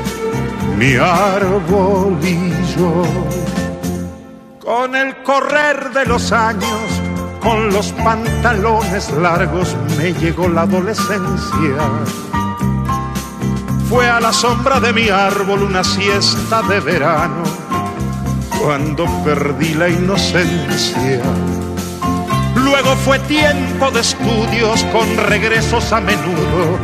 mi 0.81 0.95
árbol. 0.95 2.17
Con 4.59 4.95
el 4.95 5.15
correr 5.21 5.91
de 5.93 6.05
los 6.07 6.31
años, 6.31 6.81
con 7.39 7.71
los 7.71 7.91
pantalones 8.03 9.11
largos, 9.11 9.75
me 9.99 10.11
llegó 10.13 10.47
la 10.47 10.63
adolescencia. 10.63 11.77
Fue 13.89 14.09
a 14.09 14.19
la 14.19 14.33
sombra 14.33 14.79
de 14.79 14.91
mi 14.91 15.09
árbol 15.09 15.61
una 15.61 15.83
siesta 15.83 16.63
de 16.63 16.79
verano, 16.79 17.43
cuando 18.59 19.05
perdí 19.23 19.75
la 19.75 19.87
inocencia. 19.87 21.21
Luego 22.55 22.95
fue 23.05 23.19
tiempo 23.19 23.91
de 23.91 23.99
estudios 23.99 24.83
con 24.85 25.15
regresos 25.29 25.93
a 25.93 26.01
menudo, 26.01 26.79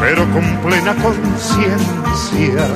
pero 0.00 0.24
con 0.32 0.44
plena 0.64 0.96
conciencia 0.96 2.66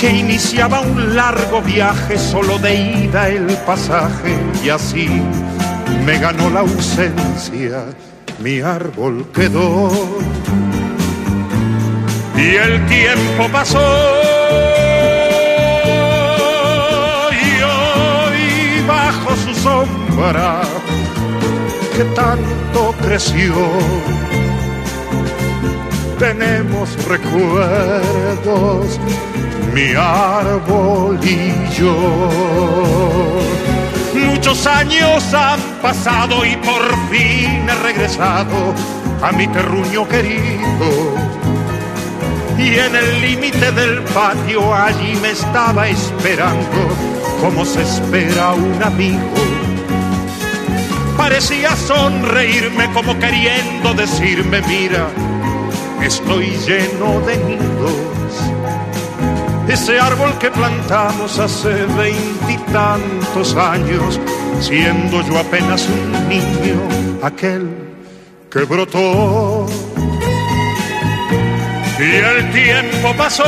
que 0.00 0.10
iniciaba 0.10 0.80
un 0.80 1.14
largo 1.14 1.60
viaje 1.60 2.16
solo 2.16 2.58
de 2.58 2.74
ida 2.74 3.28
el 3.28 3.46
pasaje 3.66 4.34
y 4.64 4.70
así 4.70 5.08
me 6.06 6.18
ganó 6.18 6.48
la 6.48 6.60
ausencia. 6.60 7.84
Mi 8.38 8.60
árbol 8.60 9.26
quedó 9.34 9.90
y 12.34 12.54
el 12.54 12.86
tiempo 12.86 13.46
pasó. 13.52 13.78
Y 17.32 17.62
hoy 17.62 18.86
bajo 18.86 19.36
su 19.36 19.54
sombra 19.54 20.62
que 21.94 22.04
tanto 22.14 22.94
creció. 23.02 23.54
Tenemos 26.18 26.88
recuerdos, 27.06 28.98
mi 29.72 29.94
árbol 29.94 31.18
y 31.22 31.52
yo. 31.78 31.94
Muchos 34.14 34.66
años 34.66 35.34
han 35.34 35.60
pasado 35.82 36.44
y 36.44 36.56
por 36.56 36.82
fin 37.10 37.68
he 37.68 37.74
regresado 37.82 38.74
a 39.22 39.32
mi 39.32 39.46
terruño 39.48 40.08
querido. 40.08 41.14
Y 42.58 42.78
en 42.78 42.94
el 42.94 43.20
límite 43.20 43.72
del 43.72 44.02
patio 44.04 44.74
allí 44.74 45.16
me 45.22 45.30
estaba 45.30 45.88
esperando 45.88 46.88
como 47.40 47.64
se 47.64 47.82
espera 47.82 48.52
un 48.52 48.82
amigo 48.82 49.60
parecía 51.20 51.76
sonreírme 51.76 52.90
como 52.94 53.18
queriendo 53.18 53.92
decirme, 53.92 54.62
mira, 54.62 55.06
estoy 56.02 56.46
lleno 56.66 57.20
de 57.20 57.36
nidos. 57.36 58.19
Ese 59.70 60.00
árbol 60.00 60.36
que 60.38 60.50
plantamos 60.50 61.38
hace 61.38 61.86
veintitantos 61.86 63.54
años, 63.54 64.20
siendo 64.60 65.22
yo 65.22 65.38
apenas 65.38 65.88
un 65.88 66.28
niño, 66.28 67.20
aquel 67.22 67.68
que 68.50 68.64
brotó. 68.64 69.66
Y 71.98 72.02
el 72.02 72.50
tiempo 72.52 73.14
pasó 73.16 73.44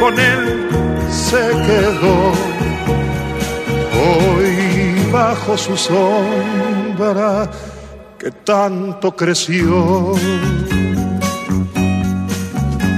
con 0.00 0.18
él 0.18 0.68
se 1.10 1.36
quedó. 1.66 2.32
Hoy 4.00 5.10
bajo 5.10 5.56
su 5.56 5.76
sombra 5.76 7.50
que 8.18 8.30
tanto 8.30 9.14
creció. 9.14 10.14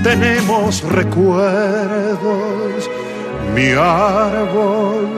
Tenemos 0.03 0.83
recuerdos, 0.83 2.91
mi 3.55 3.73
árbol 3.73 5.09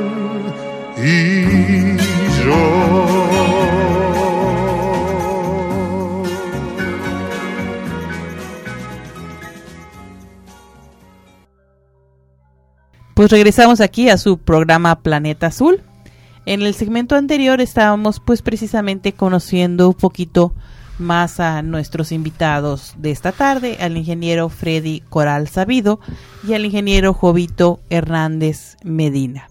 y 0.99 1.97
yo. 2.45 3.03
Pues 13.15 13.31
regresamos 13.31 13.81
aquí 13.81 14.09
a 14.09 14.19
su 14.19 14.39
programa 14.39 15.03
Planeta 15.03 15.47
Azul. 15.47 15.81
En 16.45 16.63
el 16.63 16.75
segmento 16.75 17.15
anterior 17.15 17.61
estábamos 17.61 18.19
pues 18.19 18.43
precisamente 18.43 19.13
conociendo 19.13 19.89
un 19.89 19.95
poquito 19.95 20.55
más 20.99 21.39
a 21.39 21.63
nuestros 21.63 22.11
invitados 22.11 22.95
de 22.99 23.13
esta 23.13 23.31
tarde, 23.31 23.79
al 23.81 23.97
ingeniero 23.97 24.49
Freddy 24.49 25.01
Coral 25.09 25.49
Sabido 25.49 26.01
y 26.47 26.55
al 26.55 26.65
ingeniero 26.65 27.15
Jovito 27.15 27.81
Hernández 27.91 28.77
Medina. 28.83 29.49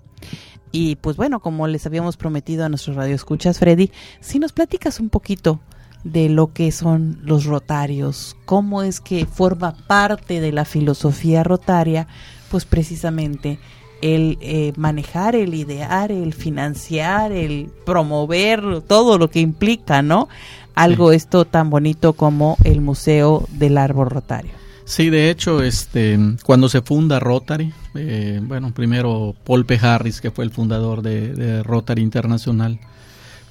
Y 0.74 0.98
pues 0.98 1.16
bueno, 1.16 1.40
como 1.40 1.68
les 1.68 1.86
habíamos 1.86 2.18
prometido 2.18 2.66
a 2.66 2.70
nuestros 2.70 2.98
radioescuchas, 2.98 3.60
Freddy, 3.60 3.92
si 4.20 4.40
nos 4.40 4.52
platicas 4.52 5.00
un 5.00 5.10
poquito 5.10 5.62
de 6.04 6.30
lo 6.30 6.52
que 6.52 6.72
son 6.74 7.20
los 7.24 7.46
rotarios, 7.46 8.36
cómo 8.46 8.84
es 8.84 9.00
que 9.00 9.26
forma 9.26 9.76
parte 9.88 10.42
de 10.42 10.52
la 10.52 10.66
filosofía 10.66 11.44
rotaria 11.44 12.08
pues 12.50 12.66
precisamente 12.66 13.60
el 14.01 14.38
eh, 14.41 14.74
manejar, 14.75 15.36
el 15.36 15.53
idear, 15.53 16.12
el 16.12 16.34
financiar, 16.34 17.31
el 17.31 17.70
promover, 17.86 18.81
todo 18.81 19.17
lo 19.17 19.29
que 19.29 19.39
implica, 19.39 20.01
¿no? 20.01 20.27
Algo 20.75 21.12
esto 21.12 21.46
tan 21.46 21.70
bonito 21.70 22.13
como 22.13 22.58
el 22.63 22.81
Museo 22.81 23.48
del 23.51 23.77
Árbol 23.77 24.10
Rotario. 24.10 24.51
Sí, 24.86 25.10
de 25.10 25.29
hecho, 25.29 25.62
este, 25.63 26.17
cuando 26.43 26.67
se 26.67 26.81
funda 26.81 27.20
Rotary, 27.20 27.72
eh, 27.96 28.39
bueno, 28.43 28.74
primero 28.74 29.36
Paul 29.46 29.65
P. 29.65 29.79
Harris, 29.81 30.20
que 30.20 30.31
fue 30.31 30.43
el 30.43 30.51
fundador 30.51 31.01
de, 31.01 31.34
de, 31.34 31.63
Rotary 31.63 32.01
Internacional, 32.01 32.79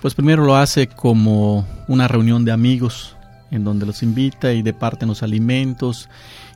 pues 0.02 0.14
primero 0.14 0.44
lo 0.44 0.56
hace 0.56 0.88
como 0.88 1.66
una 1.88 2.08
reunión 2.08 2.44
de 2.44 2.52
amigos, 2.52 3.16
en 3.50 3.64
donde 3.64 3.86
los 3.86 4.02
invita 4.02 4.52
y 4.52 4.62
departen 4.62 5.08
los 5.08 5.22
alimentos 5.22 6.08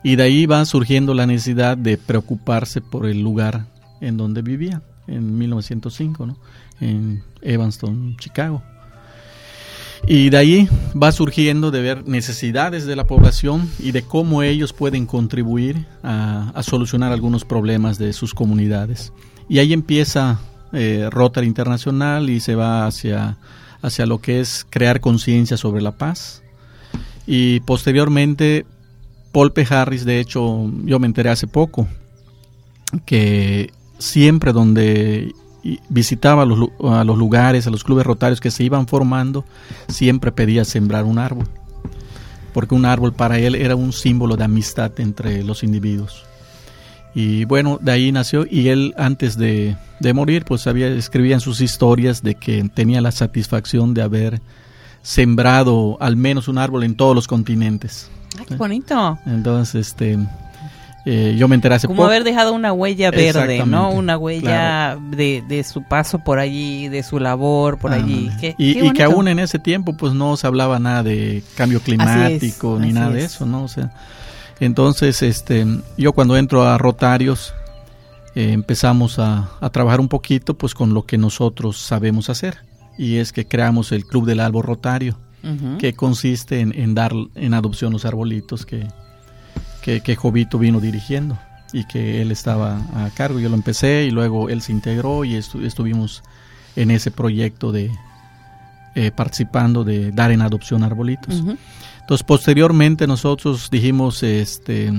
y 0.02 0.16
de 0.16 0.22
ahí 0.22 0.46
va 0.46 0.64
surgiendo 0.64 1.14
la 1.14 1.26
necesidad 1.26 1.76
de 1.76 1.96
preocuparse 1.96 2.80
por 2.80 3.06
el 3.06 3.20
lugar 3.20 3.64
en 4.06 4.16
donde 4.16 4.42
vivía, 4.42 4.82
en 5.06 5.38
1905, 5.38 6.26
¿no? 6.26 6.36
en 6.80 7.22
Evanston, 7.42 8.16
Chicago. 8.18 8.62
Y 10.06 10.28
de 10.28 10.36
ahí 10.36 10.68
va 11.00 11.12
surgiendo 11.12 11.70
de 11.70 11.80
ver 11.80 12.06
necesidades 12.06 12.84
de 12.84 12.94
la 12.94 13.06
población 13.06 13.70
y 13.78 13.92
de 13.92 14.02
cómo 14.02 14.42
ellos 14.42 14.74
pueden 14.74 15.06
contribuir 15.06 15.86
a, 16.02 16.52
solucionar 16.62 17.12
algunos 17.12 17.44
problemas 17.44 17.98
de 17.98 18.12
sus 18.12 18.34
comunidades. 18.34 19.12
Y 19.48 19.60
ahí 19.60 19.72
empieza 19.72 20.40
eh, 20.72 21.08
Rotary 21.10 21.46
Internacional 21.46 22.28
y 22.28 22.40
se 22.40 22.54
va 22.54 22.86
hacia, 22.86 23.38
hacia 23.80 24.04
lo 24.04 24.20
que 24.20 24.40
es 24.40 24.66
crear 24.68 25.00
conciencia 25.00 25.56
sobre 25.56 25.80
la 25.80 25.92
paz. 25.92 26.42
Y 27.26 27.60
posteriormente 27.60 28.66
Paul 29.32 29.52
P. 29.52 29.66
Harris, 29.70 30.04
de 30.04 30.20
hecho, 30.20 30.70
yo 30.84 30.98
me 30.98 31.06
enteré 31.06 31.30
hace 31.30 31.46
poco 31.46 31.88
que 33.06 33.72
siempre 33.98 34.52
donde 34.52 35.34
visitaba 35.88 36.42
a 36.42 36.46
los, 36.46 36.68
a 36.84 37.04
los, 37.04 37.16
lugares, 37.16 37.66
a 37.66 37.70
los 37.70 37.84
clubes 37.84 38.04
rotarios 38.04 38.40
que 38.40 38.50
se 38.50 38.64
iban 38.64 38.86
formando, 38.86 39.44
siempre 39.88 40.32
pedía 40.32 40.64
sembrar 40.64 41.04
un 41.04 41.18
árbol, 41.18 41.48
porque 42.52 42.74
un 42.74 42.84
árbol 42.84 43.12
para 43.12 43.38
él 43.38 43.54
era 43.54 43.74
un 43.74 43.92
símbolo 43.92 44.36
de 44.36 44.44
amistad 44.44 44.92
entre 44.98 45.42
los 45.42 45.62
individuos. 45.62 46.24
Y 47.14 47.44
bueno, 47.44 47.78
de 47.80 47.92
ahí 47.92 48.12
nació 48.12 48.44
y 48.48 48.68
él 48.68 48.92
antes 48.98 49.38
de, 49.38 49.76
de 50.00 50.12
morir, 50.12 50.44
pues 50.44 50.66
había, 50.66 50.88
escribía 50.88 51.34
en 51.34 51.40
sus 51.40 51.60
historias 51.60 52.22
de 52.22 52.34
que 52.34 52.68
tenía 52.74 53.00
la 53.00 53.12
satisfacción 53.12 53.94
de 53.94 54.02
haber 54.02 54.40
sembrado 55.02 55.96
al 56.00 56.16
menos 56.16 56.48
un 56.48 56.58
árbol 56.58 56.82
en 56.82 56.96
todos 56.96 57.14
los 57.14 57.28
continentes. 57.28 58.10
Ay, 58.38 58.46
qué 58.48 58.56
bonito. 58.56 59.18
Entonces, 59.26 59.88
este, 59.88 60.18
eh, 61.06 61.34
yo 61.36 61.48
me 61.48 61.54
enteré 61.54 61.74
hace 61.74 61.86
Como 61.86 62.04
haber 62.04 62.24
dejado 62.24 62.52
una 62.52 62.72
huella 62.72 63.10
verde, 63.10 63.64
¿no? 63.66 63.90
Una 63.90 64.16
huella 64.16 64.98
de, 65.10 65.44
de, 65.46 65.62
su 65.62 65.82
paso 65.82 66.18
por 66.18 66.38
allí, 66.38 66.88
de 66.88 67.02
su 67.02 67.18
labor 67.18 67.78
por 67.78 67.92
allí. 67.92 68.30
y, 68.58 68.92
que 68.92 69.02
aún 69.02 69.28
en 69.28 69.38
ese 69.38 69.58
tiempo, 69.58 69.96
pues 69.96 70.14
no 70.14 70.36
se 70.36 70.46
hablaba 70.46 70.78
nada 70.78 71.02
de 71.02 71.42
cambio 71.56 71.80
climático 71.80 72.78
ni 72.80 72.92
nada 72.92 73.10
de 73.10 73.24
eso, 73.24 73.44
¿no? 73.44 73.64
O 73.64 73.68
sea, 73.68 73.92
entonces, 74.60 75.22
este, 75.22 75.66
yo 75.98 76.12
cuando 76.12 76.36
entro 76.36 76.64
a 76.64 76.78
Rotarios, 76.78 77.54
eh, 78.34 78.52
empezamos 78.52 79.18
a, 79.18 79.50
a, 79.60 79.70
trabajar 79.70 80.00
un 80.00 80.08
poquito, 80.08 80.54
pues 80.54 80.74
con 80.74 80.94
lo 80.94 81.04
que 81.04 81.18
nosotros 81.18 81.78
sabemos 81.78 82.30
hacer. 82.30 82.58
Y 82.96 83.16
es 83.16 83.32
que 83.32 83.46
creamos 83.46 83.92
el 83.92 84.06
Club 84.06 84.24
del 84.26 84.40
Árbol 84.40 84.62
Rotario 84.62 85.16
que 85.78 85.92
consiste 85.92 86.60
en, 86.60 86.94
dar 86.94 87.12
en 87.34 87.52
adopción 87.52 87.92
los 87.92 88.06
arbolitos 88.06 88.64
que, 88.64 88.86
que, 89.84 90.16
Jovito 90.16 90.58
vino 90.58 90.80
dirigiendo 90.80 91.38
y 91.72 91.84
que 91.84 92.22
él 92.22 92.30
estaba 92.30 92.78
a 92.94 93.10
cargo. 93.14 93.38
Yo 93.38 93.48
lo 93.48 93.54
empecé 93.54 94.04
y 94.04 94.10
luego 94.10 94.48
él 94.48 94.62
se 94.62 94.72
integró 94.72 95.24
y 95.24 95.34
estuvimos 95.34 96.22
en 96.76 96.90
ese 96.90 97.10
proyecto 97.10 97.70
de 97.70 97.90
eh, 98.94 99.10
participando 99.10 99.84
de 99.84 100.10
dar 100.10 100.30
en 100.30 100.40
adopción 100.40 100.82
arbolitos. 100.82 101.42
Entonces, 102.00 102.24
posteriormente 102.24 103.06
nosotros 103.06 103.68
dijimos, 103.70 104.22
este, 104.22 104.92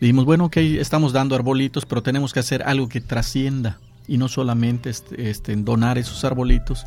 dijimos, 0.00 0.24
bueno, 0.24 0.46
ok, 0.46 0.56
estamos 0.56 1.12
dando 1.12 1.34
arbolitos, 1.34 1.84
pero 1.84 2.02
tenemos 2.02 2.32
que 2.32 2.40
hacer 2.40 2.62
algo 2.62 2.88
que 2.88 3.00
trascienda 3.00 3.78
y 4.06 4.18
no 4.18 4.28
solamente 4.28 4.90
este, 4.90 5.30
este 5.30 5.56
donar 5.56 5.98
esos 5.98 6.24
arbolitos, 6.24 6.86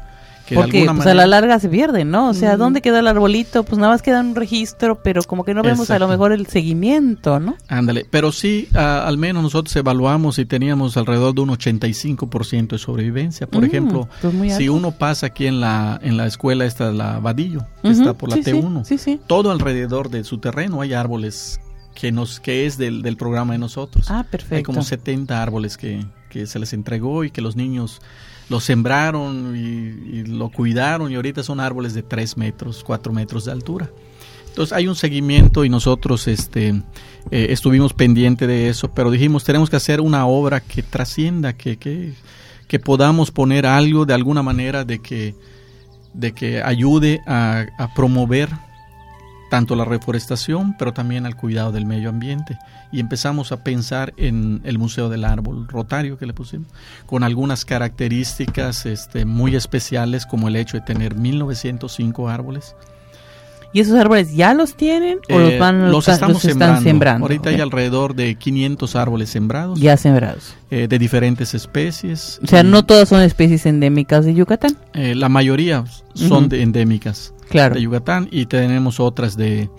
porque 0.55 0.85
pues, 0.85 1.07
a 1.07 1.13
la 1.13 1.27
larga 1.27 1.59
se 1.59 1.69
pierde, 1.69 2.05
¿no? 2.05 2.29
O 2.29 2.33
sea, 2.33 2.57
¿dónde 2.57 2.81
queda 2.81 2.99
el 2.99 3.07
arbolito? 3.07 3.63
Pues 3.63 3.77
nada 3.77 3.93
más 3.93 4.01
queda 4.01 4.21
un 4.21 4.35
registro, 4.35 5.01
pero 5.03 5.23
como 5.23 5.43
que 5.43 5.53
no 5.53 5.63
vemos 5.63 5.89
a 5.91 5.99
lo 5.99 6.07
mejor 6.07 6.31
el 6.31 6.47
seguimiento, 6.47 7.39
¿no? 7.39 7.55
Ándale, 7.67 8.05
pero 8.09 8.31
sí, 8.31 8.67
al 8.73 9.17
menos 9.17 9.43
nosotros 9.43 9.75
evaluamos 9.75 10.39
y 10.39 10.45
teníamos 10.45 10.97
alrededor 10.97 11.35
de 11.35 11.41
un 11.41 11.49
85% 11.49 12.67
de 12.67 12.77
sobrevivencia. 12.77 13.47
Por 13.47 13.61
mm, 13.61 13.65
ejemplo, 13.65 14.09
pues 14.21 14.55
si 14.55 14.69
uno 14.69 14.91
pasa 14.91 15.27
aquí 15.27 15.45
en 15.45 15.59
la, 15.59 15.99
en 16.01 16.17
la 16.17 16.27
escuela 16.27 16.65
esta, 16.65 16.91
la 16.91 17.19
Vadillo, 17.19 17.65
está 17.83 18.13
por 18.13 18.29
la 18.29 18.37
T1, 18.37 19.19
todo 19.27 19.51
alrededor 19.51 20.09
de 20.09 20.23
su 20.23 20.37
terreno 20.37 20.81
hay 20.81 20.93
árboles 20.93 21.59
que 21.95 22.11
nos 22.11 22.39
que 22.39 22.65
es 22.65 22.77
del, 22.77 23.01
del 23.01 23.17
programa 23.17 23.53
de 23.53 23.59
nosotros. 23.59 24.09
Ah, 24.09 24.25
perfecto. 24.29 24.55
Hay 24.55 24.63
como 24.63 24.83
70 24.83 25.41
árboles 25.41 25.77
que, 25.77 26.05
que 26.29 26.47
se 26.47 26.59
les 26.59 26.73
entregó 26.73 27.23
y 27.23 27.31
que 27.31 27.41
los 27.41 27.55
niños 27.55 28.01
lo 28.49 28.59
sembraron 28.59 29.55
y, 29.55 30.23
lo 30.25 30.49
cuidaron 30.49 31.11
y 31.11 31.15
ahorita 31.15 31.43
son 31.43 31.59
árboles 31.59 31.93
de 31.93 32.03
3 32.03 32.37
metros, 32.37 32.83
4 32.83 33.13
metros 33.13 33.45
de 33.45 33.51
altura. 33.51 33.89
Entonces 34.47 34.75
hay 34.75 34.87
un 34.87 34.95
seguimiento 34.95 35.63
y 35.63 35.69
nosotros 35.69 36.27
este, 36.27 36.69
eh, 37.31 37.47
estuvimos 37.49 37.93
pendientes 37.93 38.47
de 38.47 38.69
eso, 38.69 38.91
pero 38.91 39.11
dijimos 39.11 39.43
tenemos 39.43 39.69
que 39.69 39.75
hacer 39.75 40.01
una 40.01 40.25
obra 40.25 40.59
que 40.59 40.83
trascienda, 40.83 41.53
que, 41.53 41.77
que, 41.77 42.13
que, 42.67 42.79
podamos 42.79 43.31
poner 43.31 43.65
algo 43.65 44.05
de 44.05 44.15
alguna 44.15 44.41
manera 44.41 44.83
de 44.83 44.99
que, 44.99 45.35
de 46.13 46.33
que 46.33 46.61
ayude 46.63 47.21
a, 47.27 47.67
a 47.77 47.93
promover 47.93 48.49
tanto 49.49 49.75
la 49.75 49.85
reforestación, 49.85 50.75
pero 50.77 50.93
también 50.93 51.25
al 51.25 51.35
cuidado 51.35 51.71
del 51.71 51.85
medio 51.85 52.09
ambiente. 52.09 52.57
Y 52.91 52.99
empezamos 52.99 53.51
a 53.51 53.63
pensar 53.63 54.13
en 54.17 54.61
el 54.63 54.77
Museo 54.77 55.09
del 55.09 55.25
Árbol 55.25 55.67
Rotario 55.67 56.17
que 56.17 56.25
le 56.25 56.33
pusimos, 56.33 56.67
con 57.05 57.23
algunas 57.23 57.65
características 57.65 58.85
este, 58.85 59.25
muy 59.25 59.55
especiales, 59.55 60.25
como 60.25 60.47
el 60.47 60.55
hecho 60.55 60.77
de 60.77 60.85
tener 60.85 61.15
1905 61.15 62.29
árboles 62.29 62.75
¿Y 63.71 63.81
esos 63.81 63.95
árboles 63.99 64.33
ya 64.35 64.53
los 64.55 64.75
tienen 64.75 65.19
o 65.29 65.39
Eh, 65.39 65.51
los 65.51 65.59
van 65.59 65.83
los 65.83 65.91
los 65.91 66.07
estamos 66.07 66.37
están 66.37 66.49
sembrando. 66.51 66.81
sembrando? 66.81 67.25
Ahorita 67.25 67.49
hay 67.51 67.61
alrededor 67.61 68.15
de 68.15 68.33
500 68.35 68.95
árboles 68.95 69.29
sembrados 69.29 69.79
ya 69.79 69.95
sembrados. 69.95 70.55
eh, 70.71 70.87
de 70.87 70.97
diferentes 70.99 71.53
especies. 71.53 72.39
O 72.43 72.47
sea, 72.47 72.61
Y, 72.61 72.63
no 72.67 72.83
todas 72.85 73.09
son 73.09 73.21
especies 73.21 73.65
endémicas 73.67 74.25
de 74.25 74.33
Yucatán. 74.33 74.75
eh, 74.93 75.13
la 75.15 75.29
mayoría 75.29 75.83
son 76.15 76.49
de 76.49 76.63
endémicas 76.63 77.33
Claro. 77.49 77.75
de 77.75 77.81
Yucatán 77.81 78.27
y 78.31 78.47
tenemos 78.47 78.99
otras 78.99 79.37
de 79.37 79.69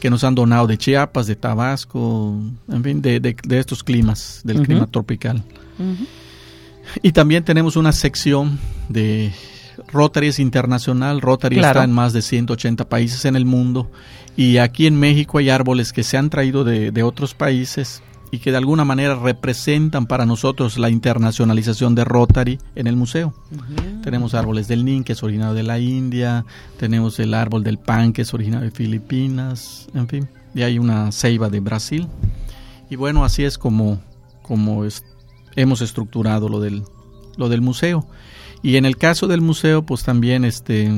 que 0.00 0.10
nos 0.10 0.22
han 0.24 0.34
donado 0.34 0.66
de 0.66 0.76
Chiapas, 0.78 1.26
de 1.26 1.34
Tabasco, 1.34 2.34
en 2.70 2.84
fin, 2.84 3.02
de, 3.02 3.18
de- 3.18 3.36
de 3.42 3.58
estos 3.58 3.82
climas, 3.82 4.42
del 4.44 4.62
clima 4.62 4.86
tropical. 4.86 5.42
Y 7.02 7.12
también 7.12 7.44
tenemos 7.44 7.76
una 7.76 7.92
sección 7.92 8.58
de 8.88 9.32
Rotary 9.92 10.28
es 10.28 10.38
internacional. 10.38 11.20
Rotary 11.20 11.56
Claro. 11.56 11.80
está 11.80 11.84
en 11.84 11.92
más 11.92 12.12
de 12.12 12.22
180 12.22 12.88
países 12.88 13.24
en 13.24 13.36
el 13.36 13.44
mundo. 13.44 13.90
Y 14.36 14.58
aquí 14.58 14.86
en 14.86 14.98
México 14.98 15.38
hay 15.38 15.50
árboles 15.50 15.92
que 15.92 16.02
se 16.04 16.16
han 16.16 16.30
traído 16.30 16.64
de, 16.64 16.90
de 16.92 17.02
otros 17.02 17.34
países 17.34 18.02
y 18.30 18.38
que 18.40 18.50
de 18.50 18.58
alguna 18.58 18.84
manera 18.84 19.14
representan 19.14 20.06
para 20.06 20.26
nosotros 20.26 20.76
la 20.78 20.90
internacionalización 20.90 21.94
de 21.94 22.04
Rotary 22.04 22.58
en 22.74 22.86
el 22.86 22.94
museo. 22.94 23.32
Tenemos 24.02 24.34
árboles 24.34 24.68
del 24.68 24.84
Nin, 24.84 25.02
que 25.02 25.14
es 25.14 25.22
originario 25.22 25.54
de 25.54 25.62
la 25.62 25.78
India, 25.78 26.44
tenemos 26.78 27.18
el 27.20 27.32
árbol 27.32 27.64
del 27.64 27.78
pan, 27.78 28.12
que 28.12 28.22
es 28.22 28.34
originario 28.34 28.66
de 28.68 28.70
Filipinas, 28.76 29.88
en 29.94 30.08
fin, 30.08 30.28
y 30.54 30.62
hay 30.62 30.78
una 30.78 31.10
ceiba 31.10 31.48
de 31.48 31.60
Brasil. 31.60 32.06
Y 32.90 32.96
bueno, 32.96 33.24
así 33.24 33.44
es 33.44 33.56
como, 33.58 33.98
como 34.42 34.84
es- 34.84 35.04
hemos 35.56 35.80
estructurado 35.80 36.48
lo 36.50 36.60
del, 36.60 36.82
lo 37.36 37.48
del 37.48 37.62
museo. 37.62 38.06
Y 38.62 38.76
en 38.76 38.84
el 38.84 38.96
caso 38.96 39.26
del 39.26 39.40
museo, 39.40 39.84
pues 39.84 40.02
también 40.02 40.44
este, 40.44 40.90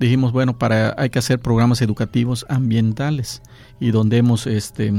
dijimos, 0.00 0.32
bueno, 0.32 0.58
para, 0.58 0.94
hay 0.98 1.10
que 1.10 1.18
hacer 1.18 1.38
programas 1.40 1.80
educativos 1.80 2.44
ambientales 2.48 3.42
y 3.80 3.90
donde 3.90 4.18
hemos 4.18 4.46
este, 4.46 4.92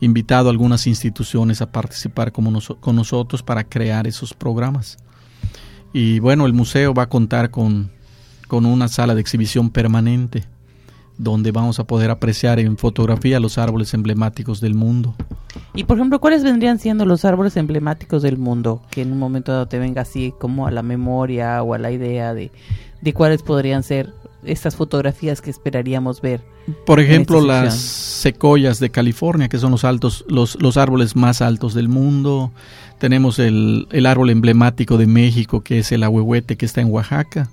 invitado 0.00 0.48
a 0.48 0.52
algunas 0.52 0.86
instituciones 0.86 1.60
a 1.60 1.70
participar 1.70 2.32
noso- 2.32 2.78
con 2.80 2.96
nosotros 2.96 3.42
para 3.42 3.64
crear 3.64 4.06
esos 4.06 4.32
programas. 4.32 4.96
Y 5.92 6.18
bueno, 6.18 6.46
el 6.46 6.52
museo 6.54 6.94
va 6.94 7.04
a 7.04 7.08
contar 7.08 7.50
con, 7.50 7.92
con 8.48 8.66
una 8.66 8.88
sala 8.88 9.14
de 9.14 9.20
exhibición 9.20 9.70
permanente 9.70 10.44
donde 11.18 11.52
vamos 11.52 11.78
a 11.78 11.84
poder 11.84 12.10
apreciar 12.10 12.58
en 12.58 12.76
fotografía 12.76 13.40
los 13.40 13.58
árboles 13.58 13.94
emblemáticos 13.94 14.60
del 14.60 14.74
mundo. 14.74 15.14
Y 15.74 15.84
por 15.84 15.96
ejemplo, 15.96 16.20
¿cuáles 16.20 16.42
vendrían 16.42 16.78
siendo 16.78 17.04
los 17.04 17.24
árboles 17.24 17.56
emblemáticos 17.56 18.22
del 18.22 18.38
mundo? 18.38 18.82
Que 18.90 19.02
en 19.02 19.12
un 19.12 19.18
momento 19.18 19.52
dado 19.52 19.66
te 19.66 19.78
venga 19.78 20.02
así 20.02 20.32
como 20.38 20.66
a 20.66 20.70
la 20.70 20.82
memoria 20.82 21.62
o 21.62 21.74
a 21.74 21.78
la 21.78 21.90
idea 21.90 22.34
de, 22.34 22.50
de 23.00 23.12
cuáles 23.12 23.42
podrían 23.42 23.82
ser 23.82 24.12
estas 24.44 24.76
fotografías 24.76 25.40
que 25.40 25.50
esperaríamos 25.50 26.20
ver. 26.20 26.42
Por 26.86 27.00
ejemplo, 27.00 27.40
las 27.40 27.74
secoyas 27.74 28.78
de 28.80 28.90
California, 28.90 29.48
que 29.48 29.58
son 29.58 29.70
los 29.70 29.84
altos, 29.84 30.24
los, 30.28 30.60
los 30.60 30.76
árboles 30.76 31.16
más 31.16 31.42
altos 31.42 31.74
del 31.74 31.88
mundo. 31.88 32.50
Tenemos 32.98 33.38
el, 33.38 33.86
el 33.90 34.06
árbol 34.06 34.30
emblemático 34.30 34.96
de 34.96 35.06
México, 35.06 35.62
que 35.62 35.78
es 35.78 35.92
el 35.92 36.02
ahuehuete, 36.02 36.56
que 36.56 36.66
está 36.66 36.80
en 36.80 36.90
Oaxaca. 36.90 37.50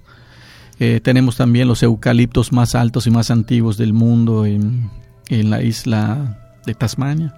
Eh, 0.83 0.99
tenemos 0.99 1.37
también 1.37 1.67
los 1.67 1.83
eucaliptos 1.83 2.51
más 2.51 2.73
altos 2.73 3.05
y 3.05 3.11
más 3.11 3.29
antiguos 3.29 3.77
del 3.77 3.93
mundo 3.93 4.47
en, 4.47 4.89
en 5.29 5.51
la 5.51 5.61
isla 5.61 6.39
de 6.65 6.73
Tasmania. 6.73 7.35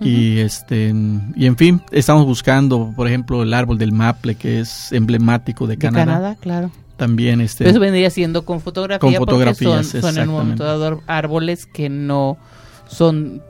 Y 0.00 0.38
este 0.38 0.94
y 1.34 1.44
en 1.44 1.56
fin, 1.58 1.82
estamos 1.90 2.24
buscando, 2.24 2.94
por 2.96 3.08
ejemplo, 3.08 3.42
el 3.42 3.52
árbol 3.52 3.76
del 3.76 3.92
maple 3.92 4.36
que 4.36 4.60
es 4.60 4.90
emblemático 4.92 5.66
de 5.66 5.74
De 5.74 5.78
Canadá. 5.80 6.04
Canadá, 6.06 6.36
claro. 6.40 6.70
También 6.96 7.42
este 7.42 7.58
Pero 7.58 7.72
eso 7.72 7.80
vendría 7.80 8.08
siendo 8.08 8.46
con 8.46 8.62
fotografía, 8.62 9.00
Con 9.00 9.12
porque 9.12 9.32
fotografías, 9.32 9.88
son, 9.88 10.00
son 10.00 10.16
en 10.16 10.28
un 10.30 10.36
momento 10.36 10.64
dado 10.64 11.02
árboles 11.06 11.66
que 11.66 11.90
no 11.90 12.38
son, 12.88 13.42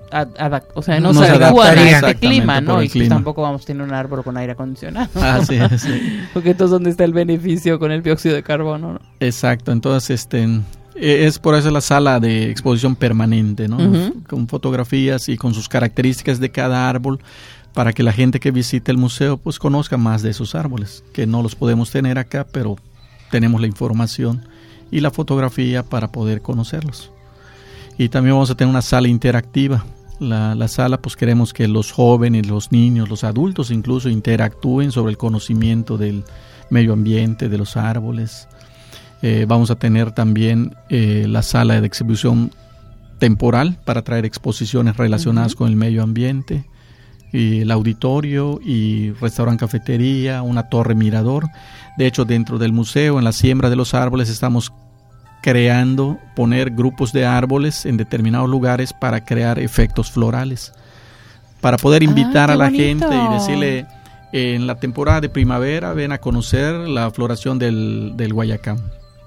o 0.75 0.83
sea, 0.83 1.01
no, 1.01 1.13
se 1.15 1.27
adecuan 1.27 1.79
a 1.79 1.91
este 1.91 2.15
clima, 2.17 2.61
¿no? 2.61 2.83
Y 2.83 2.89
clima. 2.89 3.15
tampoco 3.15 3.43
vamos 3.43 3.63
a 3.63 3.67
tener 3.67 3.83
un 3.83 3.93
árbol 3.93 4.23
con 4.23 4.37
aire 4.37 4.53
acondicionado. 4.53 5.09
Ah, 5.17 5.41
sí, 5.47 5.59
sí. 5.79 6.21
Porque 6.35 6.51
entonces, 6.51 6.73
¿dónde 6.73 6.91
está 6.91 7.05
el 7.05 7.13
beneficio 7.13 7.79
con 7.79 7.93
el 7.93 8.03
dióxido 8.03 8.35
de 8.35 8.43
carbono? 8.43 8.95
no? 8.95 9.01
Exacto, 9.21 9.73
entonces 9.73 10.11
este 10.11 10.45
eh, 10.45 11.27
es 11.27 11.39
por 11.39 11.55
eso 11.55 11.71
la 11.71 11.81
sala 11.81 12.21
de 12.21 12.51
exposición 12.51 12.97
permanente, 12.97 13.69
¿no? 13.69 13.79
Con 14.29 14.49
fotografías 14.49 15.29
y 15.29 15.37
con 15.37 15.53
sus 15.55 15.69
características 15.69 16.41
de 16.41 16.51
cada 16.51 16.89
árbol 16.89 17.21
para 17.75 17.93
que 17.93 18.03
la 18.03 18.13
gente 18.13 18.41
que 18.41 18.51
visite 18.51 18.91
el 18.91 18.97
museo 18.97 19.37
pues 19.37 19.59
conozca 19.59 19.99
más 19.99 20.23
de 20.23 20.31
esos 20.31 20.55
árboles, 20.55 21.05
que 21.13 21.27
no 21.27 21.43
los 21.43 21.55
podemos 21.55 21.91
tener 21.91 22.19
acá, 22.19 22.47
pero 22.51 22.77
tenemos 23.31 23.61
la 23.61 23.67
información 23.67 24.49
y 24.91 25.01
la 25.01 25.11
fotografía 25.11 25.83
para 25.83 26.11
poder 26.11 26.41
conocerlos. 26.41 27.13
Y 27.99 28.09
también 28.09 28.35
vamos 28.35 28.51
a 28.51 28.55
tener 28.55 28.71
una 28.71 28.83
sala 28.83 29.09
interactiva. 29.09 29.85
La, 30.19 30.55
la 30.55 30.69
sala 30.69 30.99
pues 30.99 31.15
queremos 31.17 31.53
que 31.53 31.69
los 31.69 31.93
jóvenes, 31.93 32.47
los 32.47 32.73
niños, 32.73 33.09
los 33.09 33.23
adultos 33.25 33.71
incluso 33.71 34.09
interactúen 34.09 34.93
sobre 34.93 35.11
el 35.11 35.19
conocimiento 35.19 35.99
del 35.99 36.25
medio 36.71 36.93
ambiente, 36.93 37.49
de 37.49 37.59
los 37.59 37.77
árboles. 37.77 38.49
Eh, 39.23 39.47
vamos 39.49 39.71
a 39.71 39.77
tener 39.77 40.13
también 40.13 40.75
eh, 40.89 41.27
la 41.29 41.43
sala 41.43 41.81
de 41.81 41.87
exhibición 41.87 42.53
temporal 43.19 43.79
para 43.85 44.03
traer 44.03 44.25
exposiciones 44.25 44.97
relacionadas 44.97 45.55
con 45.55 45.69
el 45.69 45.77
medio 45.77 46.03
ambiente, 46.03 46.67
y 47.33 47.61
el 47.61 47.71
auditorio 47.71 48.61
y 48.65 49.11
restaurante 49.13 49.61
cafetería, 49.61 50.43
una 50.43 50.69
torre 50.69 50.95
mirador. 50.95 51.49
De 51.99 52.07
hecho, 52.07 52.25
dentro 52.25 52.59
del 52.59 52.73
museo, 52.73 53.19
en 53.19 53.25
la 53.25 53.33
siembra 53.33 53.69
de 53.69 53.77
los 53.77 53.95
árboles, 53.95 54.29
estamos 54.29 54.73
creando, 55.51 56.19
poner 56.35 56.71
grupos 56.73 57.13
de 57.13 57.25
árboles 57.25 57.87
en 57.87 57.97
determinados 57.97 58.51
lugares 58.51 58.93
para 58.93 59.25
crear 59.25 59.61
efectos 59.61 60.11
florales. 60.11 60.73
Para 61.61 61.77
poder 61.77 62.03
invitar 62.03 62.51
Ah, 62.51 62.55
a 62.55 62.57
qué 62.57 62.59
la 62.59 62.65
bonito. 62.65 63.09
gente 63.11 63.17
y 63.17 63.33
decirle, 63.35 63.87
en 64.33 64.67
la 64.67 64.75
temporada 64.75 65.21
de 65.21 65.29
primavera 65.29 65.93
ven 65.93 66.11
a 66.11 66.19
conocer 66.19 66.75
la 66.75 67.13
floración 67.13 67.61
del, 67.61 68.15
del 68.17 68.33
guayacán. 68.33 68.79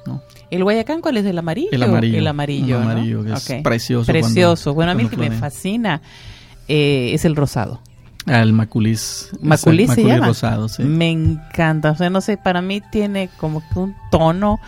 ¿no? 0.05 0.21
¿El 0.51 0.63
Guayacán 0.65 0.99
cuál 0.99 1.15
es? 1.15 1.25
¿El 1.25 1.37
amarillo? 1.37 1.69
El 1.71 1.83
amarillo. 1.83 2.17
El 2.17 2.27
amarillo, 2.27 2.79
¿no? 2.79 2.89
amarillo 2.89 3.23
es 3.33 3.49
precioso 3.63 4.05
cuando- 4.11 4.73
bueno, 4.75 4.91
a 4.91 4.95
mí 4.95 5.03
el 5.03 5.09
que 5.09 5.15
me 5.17 5.31
fascina 5.31 6.01
eh, 6.67 7.11
es 7.13 7.23
el 7.23 7.37
rosado. 7.37 7.79
Ah, 8.25 8.41
el 8.41 8.49
se 8.49 8.53
Maculis 8.53 9.95
llama. 9.95 10.27
rosado, 10.27 10.67
sí. 10.67 10.83
Me 10.83 11.09
encanta. 11.11 11.91
O 11.91 11.95
sea, 11.95 12.09
no 12.09 12.19
sé, 12.19 12.35
para 12.35 12.61
mí 12.61 12.81
tiene 12.91 13.29
como 13.39 13.63
que 13.71 13.79
un 13.79 13.95
tono. 14.11 14.59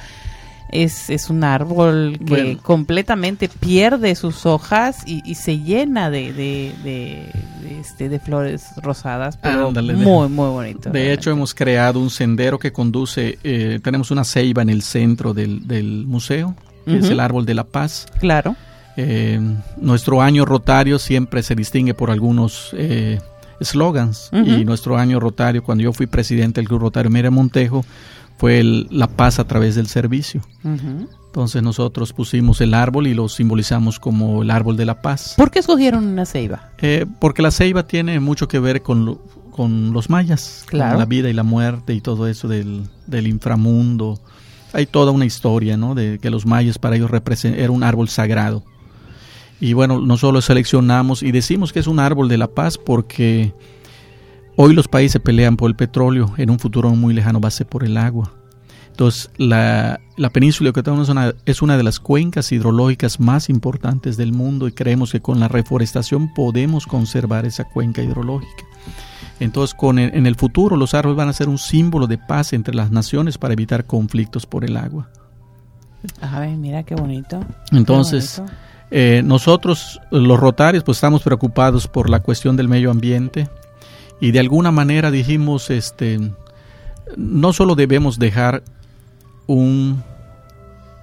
Es, 0.72 1.10
es 1.10 1.30
un 1.30 1.44
árbol 1.44 2.18
que 2.20 2.24
Bueno. 2.44 2.60
completamente 2.62 3.50
pierde 3.50 4.16
sus 4.16 4.46
hojas 4.46 5.04
y, 5.06 5.22
y 5.30 5.36
se 5.36 5.60
llena 5.60 6.10
de, 6.10 6.32
de, 6.34 6.74
de, 6.84 7.30
de, 7.62 7.80
este, 7.80 8.08
de 8.08 8.20
flores 8.20 8.68
rosadas. 8.82 9.38
Pero 9.38 9.68
Ándale, 9.68 9.94
muy, 9.96 10.30
muy 10.30 10.50
bonito. 10.50 10.90
De 10.90 10.94
realmente. 10.94 11.14
hecho, 11.14 11.32
hemos 11.32 11.54
creado 11.54 12.00
un 12.00 12.10
sendero 12.10 12.58
que 12.58 12.72
conduce, 12.72 13.38
eh, 13.44 13.80
tenemos 13.84 14.12
una 14.12 14.24
ceiba 14.24 14.62
en 14.62 14.70
el 14.70 14.82
centro 14.82 15.34
del, 15.34 15.68
del 15.68 16.06
museo, 16.08 16.56
que 16.86 16.98
es 16.98 17.10
el 17.10 17.20
árbol 17.20 17.46
de 17.46 17.54
la 17.54 17.64
paz. 17.66 18.08
Claro. 18.20 18.56
Eh, 18.98 19.40
nuestro 19.78 20.22
año 20.22 20.46
rotario 20.46 21.00
siempre 21.00 21.44
se 21.44 21.56
distingue 21.56 21.94
por 21.94 22.12
algunos 22.12 22.72
eh, 22.78 23.20
slogans 23.62 24.30
Ujú. 24.34 24.44
y 24.50 24.66
nuestro 24.66 24.98
año 24.98 25.20
rotario, 25.20 25.64
cuando 25.64 25.84
yo 25.84 25.94
fui 25.94 26.08
presidente 26.08 26.60
del 26.60 26.68
Club 26.68 26.82
Rotario 26.82 27.10
Mira 27.12 27.30
Montejo, 27.32 27.86
fue 28.42 28.60
el- 28.60 28.88
la 28.90 29.06
paz 29.06 29.38
a 29.38 29.44
través 29.46 29.76
del 29.76 29.86
servicio. 29.86 30.42
Entonces 30.64 31.62
nosotros 31.62 32.12
pusimos 32.12 32.60
el 32.60 32.74
árbol 32.74 33.06
y 33.06 33.14
lo 33.14 33.30
simbolizamos 33.30 34.00
como 34.00 34.42
el 34.42 34.50
árbol 34.50 34.78
de 34.78 34.86
la 34.88 35.00
paz. 35.00 35.36
¿Por 35.38 35.52
qué 35.52 35.60
escogieron 35.60 36.08
una 36.08 36.26
ceiba? 36.26 36.72
Eh, 36.80 37.06
porque 37.20 37.44
la 37.44 37.52
ceiba 37.52 37.84
tiene 37.86 38.20
mucho 38.20 38.48
que 38.48 38.58
ver 38.58 38.82
con, 38.82 39.06
lo- 39.06 39.22
con 39.52 39.94
los 39.94 40.10
mayas, 40.10 40.64
Claro. 40.66 40.94
con 40.94 41.00
la 41.00 41.06
vida 41.06 41.30
y 41.30 41.34
la 41.34 41.44
muerte 41.44 41.94
y 41.94 42.02
todo 42.02 42.28
eso 42.28 42.48
del, 42.48 42.82
del 43.06 43.28
inframundo. 43.28 44.20
Hay 44.74 44.88
toda 44.88 45.12
una 45.12 45.26
historia, 45.26 45.78
¿no? 45.78 45.94
De 45.94 46.18
que 46.20 46.32
los 46.32 46.48
mayas 46.48 46.80
para 46.80 46.96
ellos 46.96 47.12
era 47.46 47.70
un 47.72 47.84
árbol 47.84 48.10
sagrado. 48.10 48.64
Y 49.60 49.74
bueno, 49.74 50.00
nosotros 50.02 50.34
lo 50.34 50.42
seleccionamos 50.42 51.22
y 51.22 51.32
decimos 51.32 51.72
que 51.72 51.80
es 51.80 51.86
un 51.86 52.00
árbol 52.00 52.28
de 52.28 52.40
la 52.40 52.48
paz 52.48 52.80
porque 52.80 53.54
hoy 54.62 54.74
los 54.74 54.88
países 54.88 55.22
pelean 55.22 55.58
por 55.58 55.70
el 55.70 55.76
petróleo, 55.76 56.34
en 56.38 56.50
un 56.50 56.60
futuro 56.60 56.90
muy 56.92 57.14
lejano 57.14 57.40
va 57.42 57.48
a 57.48 57.52
ser 57.52 57.68
por 57.68 57.84
el 57.84 57.98
agua. 57.98 58.32
Entonces, 58.90 59.32
la, 59.38 60.00
la 60.18 60.30
península 60.30 60.68
de 60.68 60.70
Yucatán 60.72 61.02
es 61.02 61.10
una, 61.10 61.34
es 61.46 61.62
una 61.62 61.78
de 61.78 61.84
las 61.84 62.00
cuencas 62.00 62.52
hidrológicas 62.52 63.20
más 63.20 63.50
importantes 63.50 64.18
del 64.18 64.34
mundo 64.34 64.68
y 64.68 64.74
creemos 64.74 65.12
que 65.12 65.22
con 65.22 65.40
la 65.40 65.48
reforestación 65.48 66.34
podemos 66.34 66.86
conservar 66.86 67.46
esa 67.46 67.64
cuenca 67.64 68.02
hidrológica. 68.04 68.64
Entonces, 69.40 69.74
con 69.74 69.98
el- 69.98 70.14
en 70.14 70.28
el 70.28 70.36
futuro 70.36 70.76
los 70.76 70.94
árboles 70.94 71.18
van 71.18 71.30
a 71.30 71.34
ser 71.34 71.50
un 71.50 71.58
símbolo 71.58 72.06
de 72.06 72.18
paz 72.20 72.54
entre 72.54 72.76
las 72.76 72.92
naciones 72.92 73.38
para 73.38 73.54
evitar 73.54 73.86
conflictos 73.86 74.46
por 74.46 74.64
el 74.66 74.78
agua. 74.78 75.10
A 76.22 76.40
ver, 76.42 76.56
mira 76.58 76.84
qué 76.84 76.94
bonito. 76.96 77.40
Entonces, 77.72 78.34
Qué 78.36 78.42
bonito. 78.42 78.58
eh, 78.92 79.22
nosotros, 79.24 80.00
los 80.12 80.40
rotarios, 80.40 80.84
pues 80.84 80.98
estamos 80.98 81.24
preocupados 81.24 81.88
por 81.88 82.10
la 82.10 82.20
cuestión 82.20 82.56
del 82.58 82.68
medio 82.68 82.92
ambiente 82.92 83.50
y 84.22 84.32
de 84.32 84.40
alguna 84.40 84.72
manera 84.72 85.12
dijimos, 85.12 85.70
este, 85.70 86.20
no 87.18 87.52
solo 87.54 87.76
debemos 87.76 88.20
dejar 88.20 88.64
un, 89.48 90.04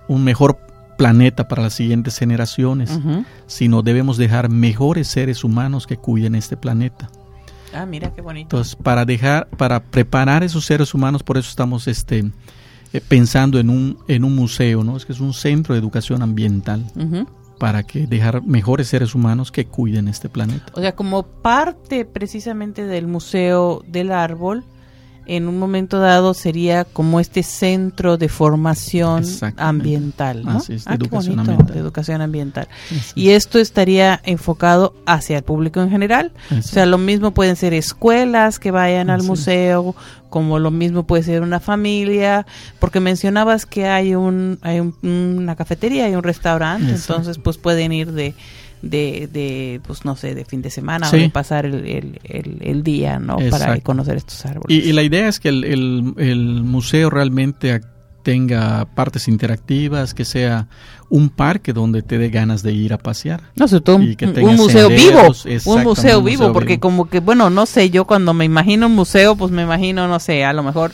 un 0.06 0.24
mejor 0.24 0.58
planeta 0.96 1.48
para 1.48 1.62
las 1.62 1.74
siguientes 1.74 2.16
generaciones, 2.16 2.98
sino 3.46 3.82
debemos 3.82 4.16
dejar 4.16 4.48
mejores 4.48 5.08
seres 5.08 5.44
humanos 5.44 5.86
que 5.86 5.96
cuiden 5.96 6.34
este 6.34 6.56
planeta. 6.56 7.10
Ah, 7.74 7.84
mira 7.86 8.14
qué 8.14 8.22
bonito. 8.22 8.56
Entonces, 8.56 8.76
para 8.76 9.04
dejar, 9.04 9.48
para 9.48 9.82
preparar 9.82 10.42
esos 10.42 10.64
seres 10.64 10.94
humanos, 10.94 11.22
por 11.22 11.36
eso 11.36 11.50
estamos 11.50 11.86
este, 11.86 12.24
eh, 12.92 13.00
pensando 13.06 13.58
en 13.58 13.68
un, 13.68 13.98
en 14.08 14.24
un 14.24 14.34
museo, 14.34 14.82
¿no? 14.84 14.96
Es 14.96 15.04
que 15.04 15.12
es 15.12 15.20
un 15.20 15.34
centro 15.34 15.74
de 15.74 15.80
educación 15.80 16.22
ambiental 16.22 16.86
Ujú. 16.96 17.26
Para 17.58 17.82
que 17.82 18.06
dejar 18.06 18.42
mejores 18.42 18.88
seres 18.88 19.14
humanos 19.14 19.52
que 19.52 19.66
cuiden 19.66 20.08
este 20.08 20.28
planeta. 20.28 20.72
O 20.74 20.80
sea, 20.80 20.94
como 20.94 21.24
parte 21.24 22.04
precisamente 22.04 22.84
del 22.86 23.06
Museo 23.06 23.82
del 23.86 24.12
Árbol, 24.12 24.64
en 25.28 25.46
un 25.46 25.58
momento 25.58 25.98
dado 26.00 26.34
sería 26.34 26.84
como 26.84 27.20
este 27.20 27.42
centro 27.42 28.16
de 28.16 28.28
formación 28.28 29.24
ambiental, 29.56 30.44
¿no? 30.44 30.58
Así 30.58 30.74
es, 30.74 30.84
de 30.84 30.90
Ah, 30.92 30.96
qué 30.98 31.04
educación 31.04 31.36
bonito, 31.36 31.50
ambiental. 31.52 31.74
de 31.74 31.80
educación 31.80 32.20
ambiental. 32.22 32.68
Y 33.14 33.30
esto 33.30 33.58
estaría 33.58 34.20
enfocado 34.24 34.94
hacia 35.06 35.36
el 35.38 35.42
público 35.44 35.80
en 35.80 35.90
general. 35.90 36.32
O 36.56 36.62
sea, 36.62 36.86
lo 36.86 36.98
mismo 36.98 37.32
pueden 37.32 37.56
ser 37.56 37.74
escuelas 37.74 38.58
que 38.58 38.70
vayan 38.70 39.10
al 39.10 39.20
Así 39.20 39.28
museo, 39.28 39.94
como 40.30 40.58
lo 40.58 40.70
mismo 40.70 41.06
puede 41.06 41.22
ser 41.22 41.42
una 41.42 41.60
familia, 41.60 42.46
porque 42.78 43.00
mencionabas 43.00 43.64
que 43.66 43.86
hay 43.86 44.14
un 44.14 44.58
hay 44.62 44.80
un- 44.80 44.94
una 45.02 45.56
cafetería 45.56 46.08
y 46.08 46.14
un 46.14 46.22
restaurante, 46.22 46.90
Exacto. 46.90 47.14
entonces 47.14 47.38
pues 47.42 47.56
pueden 47.58 47.92
ir 47.92 48.12
de 48.12 48.34
de, 48.82 49.28
de 49.32 49.80
pues 49.86 50.04
no 50.04 50.14
sé, 50.16 50.34
de 50.34 50.44
fin 50.44 50.62
de 50.62 50.70
semana 50.70 51.08
Sí. 51.08 51.16
o 51.16 51.18
de 51.20 51.30
pasar 51.30 51.66
el, 51.66 51.74
el, 51.86 52.20
el- 52.24 52.58
el 52.60 52.82
día, 52.82 53.18
¿no? 53.18 53.36
Para 53.50 53.78
conocer 53.80 54.16
estos 54.16 54.44
árboles. 54.46 54.66
Y, 54.84 54.88
y 54.88 54.92
la 54.92 55.02
idea 55.02 55.28
es 55.28 55.40
que 55.40 55.48
el, 55.48 55.64
el- 55.64 56.14
el 56.18 56.62
museo 56.62 57.10
realmente 57.10 57.80
tenga 58.22 58.84
partes 58.94 59.26
interactivas, 59.28 60.12
que 60.12 60.24
sea 60.24 60.68
un 61.08 61.30
parque 61.30 61.72
donde 61.72 62.02
te 62.02 62.18
dé 62.18 62.28
ganas 62.28 62.62
de 62.62 62.72
ir 62.72 62.92
a 62.92 62.98
pasear. 62.98 63.40
No, 63.56 63.66
sobre 63.68 63.80
todo 63.80 63.96
un, 63.96 64.02
museo 64.56 64.88
vivo, 64.90 65.34
un 65.64 65.82
museo 65.82 66.20
vivo, 66.22 66.52
porque 66.52 66.74
vivo. 66.74 66.80
como 66.80 67.08
que, 67.08 67.20
bueno, 67.20 67.48
no 67.48 67.64
sé, 67.64 67.88
yo 67.88 68.04
cuando 68.06 68.34
me 68.34 68.44
imagino 68.44 68.86
un 68.86 68.94
museo, 68.94 69.34
pues 69.34 69.50
me 69.50 69.62
imagino, 69.62 70.06
no 70.08 70.20
sé, 70.20 70.44
a 70.44 70.52
lo 70.52 70.62
mejor 70.62 70.92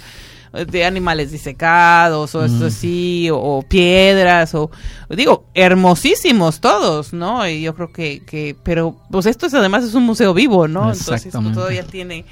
de 0.54 0.84
animales 0.84 1.32
disecados 1.32 2.34
o 2.34 2.44
esto 2.44 2.64
Mm. 2.64 2.68
así, 2.68 3.30
o, 3.30 3.36
o 3.38 3.62
piedras, 3.62 4.54
o 4.54 4.70
digo, 5.10 5.46
hermosísimos 5.54 6.60
todos, 6.60 7.12
¿no? 7.12 7.46
Y 7.48 7.62
yo 7.62 7.74
creo 7.74 7.92
que, 7.92 8.24
que 8.24 8.56
pero 8.62 8.96
pues 9.10 9.26
esto 9.26 9.46
es, 9.46 9.54
además 9.54 9.84
es 9.84 9.94
un 9.94 10.04
museo 10.04 10.32
vivo, 10.34 10.68
¿no? 10.68 10.92
Entonces 10.92 11.32
pues, 11.32 11.52
todavía 11.54 11.82
tiene 11.84 12.24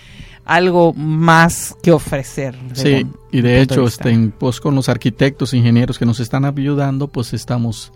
algo 0.45 0.93
más 0.93 1.77
que 1.83 1.93
ofrecer. 1.93 2.57
Sí, 2.73 3.07
y 3.31 3.41
de 3.41 3.61
hecho, 3.61 3.87
este, 3.87 4.33
pues 4.39 4.61
con 4.61 4.75
los 4.75 4.89
arquitectos, 4.89 5.55
ingenieros 5.55 5.99
que 5.99 6.07
nos 6.07 6.21
están 6.21 6.45
ayudando, 6.45 7.09
pues 7.09 7.33
estamos 7.33 7.93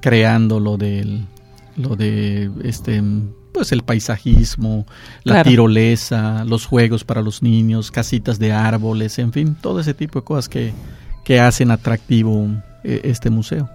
creando 0.00 0.60
lo 0.60 0.76
del, 0.76 1.26
lo 1.76 1.96
de, 1.96 2.50
este, 2.62 3.02
pues 3.54 3.72
el 3.72 3.82
paisajismo, 3.82 4.84
la 5.22 5.34
Claro. 5.34 5.48
tirolesa, 5.50 6.44
los 6.44 6.66
juegos 6.66 7.04
para 7.04 7.22
los 7.22 7.42
niños, 7.42 7.90
casitas 7.90 8.38
de 8.38 8.52
árboles, 8.52 9.18
en 9.18 9.32
fin, 9.32 9.54
todo 9.58 9.80
ese 9.80 9.94
tipo 9.94 10.18
de 10.20 10.24
cosas 10.26 10.48
que, 10.50 10.72
que 11.24 11.40
hacen 11.40 11.70
atractivo 11.70 12.48
eh, 12.82 13.00
este 13.04 13.30
museo. 13.30 13.70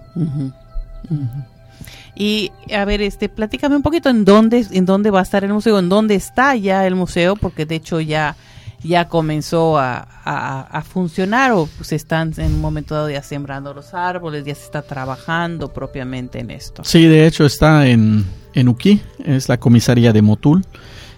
Y 2.14 2.52
a 2.74 2.84
ver, 2.84 3.00
este, 3.00 3.28
platícame 3.28 3.76
un 3.76 3.82
poquito 3.82 4.10
en 4.10 4.24
dónde, 4.24 4.66
en 4.70 4.84
dónde 4.84 5.10
va 5.10 5.20
a 5.20 5.22
estar 5.22 5.44
el 5.44 5.52
museo, 5.52 5.78
en 5.78 5.88
dónde 5.88 6.14
está 6.14 6.54
ya 6.56 6.86
el 6.86 6.94
museo, 6.94 7.36
porque 7.36 7.64
de 7.64 7.76
hecho 7.76 8.00
ya, 8.00 8.36
ya 8.82 9.08
comenzó 9.08 9.78
a, 9.78 10.06
a- 10.24 10.60
a 10.62 10.82
funcionar 10.82 11.52
o 11.52 11.68
se 11.82 11.96
están 11.96 12.32
en 12.36 12.52
un 12.54 12.60
momento 12.60 12.94
dado 12.94 13.08
ya 13.10 13.22
sembrando 13.22 13.72
los 13.72 13.94
árboles, 13.94 14.44
ya 14.44 14.54
se 14.54 14.64
está 14.64 14.82
trabajando 14.82 15.72
propiamente 15.72 16.40
en 16.40 16.50
esto. 16.50 16.84
Sí, 16.84 17.06
de 17.06 17.26
hecho 17.26 17.46
está 17.46 17.86
en, 17.86 18.26
en 18.54 18.68
Uquí, 18.68 19.00
es 19.24 19.48
la 19.48 19.58
comisaría 19.58 20.12
de 20.12 20.22
Motul, 20.22 20.64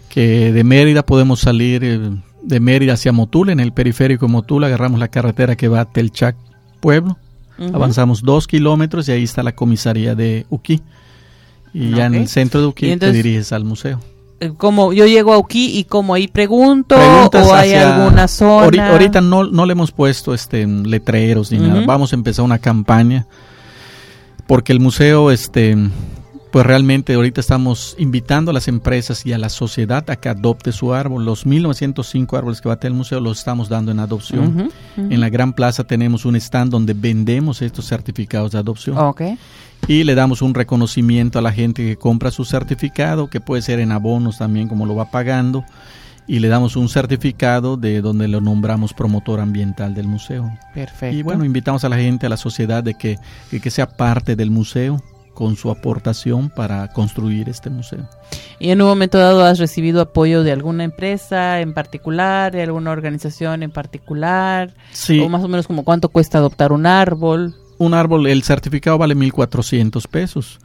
que 0.09 0.53
de 0.53 0.65
Mérida 0.65 1.05
podemos 1.05 1.41
salir 1.41 1.83
eh, 1.85 2.01
de 2.43 2.61
Mérida 2.61 2.95
hacia 2.95 3.13
Motul, 3.13 3.51
en 3.51 3.61
el 3.61 3.73
periférico 3.73 4.27
de 4.27 4.33
Motul 4.33 4.65
agarramos 4.65 4.99
la 5.01 5.09
carretera 5.09 5.57
que 5.57 5.69
va 5.69 5.81
a 5.81 5.85
Telchac, 5.87 6.37
pueblo, 6.81 7.17
avanzamos 7.73 8.23
dos 8.23 8.47
kilómetros 8.49 9.09
y 9.09 9.13
ahí 9.13 9.23
está 9.23 9.43
la 9.43 9.55
comisaría 9.55 10.15
de 10.17 10.47
Uquí. 10.51 10.81
Y 11.75 11.91
ya 11.91 12.07
en 12.07 12.15
el 12.15 12.29
centro 12.29 12.61
de 12.61 12.67
Uquí 12.67 12.91
entonces- 12.91 13.13
te 13.15 13.23
diriges 13.23 13.53
al 13.53 13.65
museo. 13.65 14.01
Eh, 14.41 14.51
Como 14.57 14.93
yo 14.93 15.07
llego 15.07 15.35
aquí 15.35 15.79
y 15.79 15.85
como 15.85 16.15
ahí 16.15 16.27
pregunto 16.27 16.97
Preguntas 16.97 17.47
o 17.47 17.55
hay 17.55 17.73
alguna 17.75 18.27
zona. 18.27 18.67
Ahori- 18.67 18.81
Ahorita 18.91 19.21
no, 19.21 19.45
no 19.45 19.65
le 19.67 19.73
hemos 19.73 19.93
puesto 19.93 20.35
este 20.35 20.67
letreros 20.67 21.53
ni 21.53 21.59
nada. 21.59 21.83
Vamos 21.87 22.13
a 22.13 22.17
empezar 22.17 22.45
una 22.45 22.59
campaña 22.59 23.27
porque 24.49 24.73
el 24.73 24.81
museo, 24.81 25.31
este, 25.31 25.77
pues 26.53 26.67
realmente 26.67 27.15
ahorita 27.15 27.41
estamos 27.41 27.97
invitando 27.99 28.51
a 28.51 28.55
las 28.55 28.69
empresas 28.69 29.25
y 29.25 29.33
a 29.33 29.39
la 29.39 29.49
sociedad 29.49 30.09
a 30.11 30.17
que 30.17 30.29
adopte 30.29 30.71
su 30.71 30.93
árbol. 30.93 31.25
Los 31.25 31.47
1905 31.47 32.37
árboles 32.37 32.61
que 32.61 32.69
va 32.69 32.75
a 32.75 32.79
tener 32.79 32.93
el 32.93 32.99
museo 32.99 33.21
los 33.21 33.39
estamos 33.39 33.71
dando 33.71 33.91
en 33.91 33.99
adopción. 33.99 34.71
En 34.99 35.21
la 35.21 35.31
Gran 35.31 35.55
Plaza 35.55 35.85
tenemos 35.85 36.27
un 36.27 36.37
stand 36.37 36.71
donde 36.71 36.93
vendemos 36.93 37.63
estos 37.63 37.87
certificados 37.87 38.53
de 38.53 38.59
adopción 38.59 38.99
y 39.89 40.05
le 40.05 40.15
damos 40.15 40.43
un 40.43 40.53
reconocimiento 40.53 41.39
a 41.39 41.43
la 41.43 41.53
gente 41.53 41.87
que 41.87 41.97
compra 41.97 42.31
su 42.31 42.45
certificado, 42.45 43.31
que 43.31 43.41
puede 43.41 43.63
ser 43.63 43.81
en 43.81 43.91
abonos 43.91 44.37
también 44.37 44.69
como 44.69 44.85
lo 44.85 44.95
va 44.95 45.11
pagando, 45.11 45.65
y 46.27 46.41
le 46.41 46.49
damos 46.49 46.77
un 46.77 46.91
certificado 46.91 47.79
de 47.79 48.03
donde 48.03 48.29
lo 48.29 48.43
nombramos 48.43 48.93
promotor 48.93 49.41
ambiental 49.41 49.95
del 49.95 50.07
museo. 50.07 50.53
Perfecto. 50.75 51.17
Y 51.17 51.23
bueno, 51.23 51.47
invitamos 51.47 51.83
a 51.85 51.89
la 51.89 51.97
gente, 51.97 52.27
a 52.27 52.29
la 52.29 52.37
sociedad, 52.37 52.85
de 52.85 52.93
que, 52.93 53.19
que, 53.51 53.59
que 53.59 53.71
sea 53.71 53.89
parte 53.89 54.37
del 54.37 54.51
museo 54.51 55.03
con 55.43 55.57
su 55.57 55.73
aportación 55.73 56.51
para 56.51 56.87
construir 56.93 57.49
este 57.49 57.69
museo. 57.69 58.09
¿Y 58.61 58.71
en 58.71 58.81
un 58.81 58.87
momento 58.87 59.19
dado 59.19 59.45
has 59.45 59.59
recibido 59.59 60.01
apoyo 60.01 60.45
de 60.45 60.53
alguna 60.53 60.85
empresa 60.85 61.61
en 61.61 61.75
particular, 61.75 62.53
de 62.53 62.63
alguna 62.63 62.93
organización 62.93 63.65
en 63.65 63.73
particular? 63.73 64.73
Sí, 64.93 65.19
O 65.19 65.29
más 65.29 65.43
o 65.43 65.49
menos 65.49 65.67
como 65.67 65.83
cuánto 65.85 66.11
cuesta 66.11 66.39
adoptar 66.39 66.71
un 66.71 66.87
árbol. 66.87 67.57
un 67.79 67.93
árbol, 67.93 68.29
el 68.29 68.45
certificado 68.45 68.99
vale 68.99 69.17
1.400 69.17 70.07
pesos. 70.07 70.61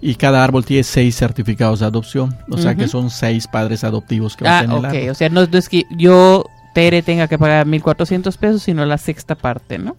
Y 0.00 0.14
cada 0.14 0.42
árbol 0.42 0.64
tiene 0.64 0.82
seis 0.82 1.14
certificados 1.14 1.80
de 1.80 1.86
adopción. 1.86 2.34
O 2.50 2.56
sea 2.56 2.74
que 2.74 2.88
son 2.88 3.10
seis 3.10 3.46
padres 3.46 3.84
adoptivos 3.84 4.34
que 4.34 4.48
Ah, 4.48 4.62
usan 4.64 4.70
el 4.70 4.78
ok. 4.78 4.84
árbol. 4.86 5.08
O 5.10 5.14
sea, 5.14 5.28
no, 5.28 5.46
no 5.46 5.58
es 5.58 5.68
que 5.68 5.82
yo, 5.98 6.46
Tere, 6.74 7.02
tenga 7.02 7.28
que 7.28 7.36
pagar 7.38 7.66
1.400 7.66 8.34
pesos, 8.38 8.62
sino 8.62 8.86
la 8.86 8.96
sexta 8.96 9.34
parte, 9.34 9.76
¿no? 9.78 9.94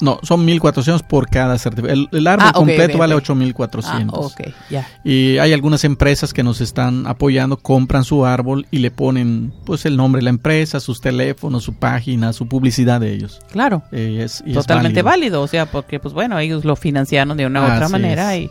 No, 0.00 0.20
son 0.22 0.46
1.400 0.46 1.06
por 1.06 1.28
cada 1.30 1.56
certificado. 1.58 1.94
El, 1.94 2.08
el 2.12 2.26
árbol 2.26 2.46
Ah, 2.48 2.52
completo 2.52 2.98
vale 2.98 3.14
ok. 3.14 3.24
8.400. 3.24 3.82
Ah, 3.86 4.04
ok, 4.12 4.40
ya. 4.70 4.86
Y 5.04 5.38
hay 5.38 5.52
algunas 5.54 5.84
empresas 5.84 6.34
que 6.34 6.42
nos 6.42 6.60
están 6.60 7.06
apoyando, 7.06 7.56
compran 7.56 8.04
su 8.04 8.26
árbol 8.26 8.66
y 8.70 8.78
le 8.80 8.90
ponen 8.90 9.54
pues 9.64 9.86
el 9.86 9.96
nombre 9.96 10.18
de 10.20 10.24
la 10.24 10.30
empresa, 10.30 10.80
sus 10.80 11.00
teléfonos, 11.00 11.64
su 11.64 11.74
página, 11.74 12.32
su 12.34 12.46
publicidad 12.46 13.00
de 13.00 13.14
ellos. 13.14 13.40
Claro. 13.50 13.82
Eh, 13.90 14.20
es- 14.22 14.42
y 14.46 14.50
es 14.50 14.54
Totalmente 14.56 15.00
válido. 15.02 15.38
válido. 15.38 15.42
o 15.42 15.46
sea, 15.46 15.66
porque 15.66 15.98
pues 15.98 16.12
bueno, 16.12 16.38
ellos 16.38 16.64
lo 16.66 16.76
financiaron 16.76 17.36
de 17.36 17.46
una 17.46 17.62
u 17.62 17.64
otra 17.64 17.88
manera 17.88 18.34
es. 18.36 18.50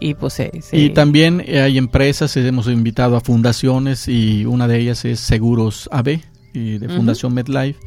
y, 0.00 0.10
y 0.10 0.14
pues 0.14 0.34
se- 0.34 0.52
Y 0.70 0.90
también 0.90 1.42
eh, 1.46 1.60
hay 1.62 1.78
empresas, 1.78 2.36
hemos 2.36 2.68
invitado 2.68 3.16
a 3.16 3.20
fundaciones 3.20 4.06
y 4.06 4.44
una 4.46 4.68
de 4.68 4.78
ellas 4.78 5.04
es 5.04 5.18
Seguros 5.18 5.88
AB 5.90 6.20
y 6.54 6.78
de. 6.78 6.88
Fundación 6.88 7.34
MedLife 7.34 7.78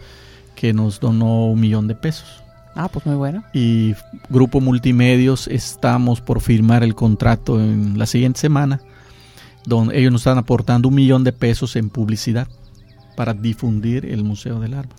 que 0.55 0.73
nos 0.73 0.99
donó 0.99 1.47
un 1.47 1.59
millón 1.61 1.87
de 1.87 1.95
pesos. 1.95 2.42
Ah, 2.75 2.89
pues 2.91 3.05
muy 3.05 3.15
bueno. 3.15 3.43
y 3.53 3.93
Grupo 4.29 4.59
Multimedios 4.61 5.47
estamos 5.47 6.21
por 6.21 6.41
firmar 6.41 6.83
el 6.83 6.95
contrato 6.95 7.59
en 7.59 7.97
la 7.99 8.05
siguiente 8.05 8.39
semana, 8.39 8.81
donde 9.65 9.97
ellos 9.99 10.11
nos 10.11 10.21
están 10.21 10.37
aportando 10.37 10.87
un 10.89 10.95
millón 10.95 11.23
de 11.23 11.33
pesos 11.33 11.75
en 11.75 11.89
publicidad 11.89 12.47
para 13.15 13.33
difundir 13.33 14.05
el 14.05 14.23
Museo 14.23 14.59
del 14.59 14.73
Árbol. 14.73 14.95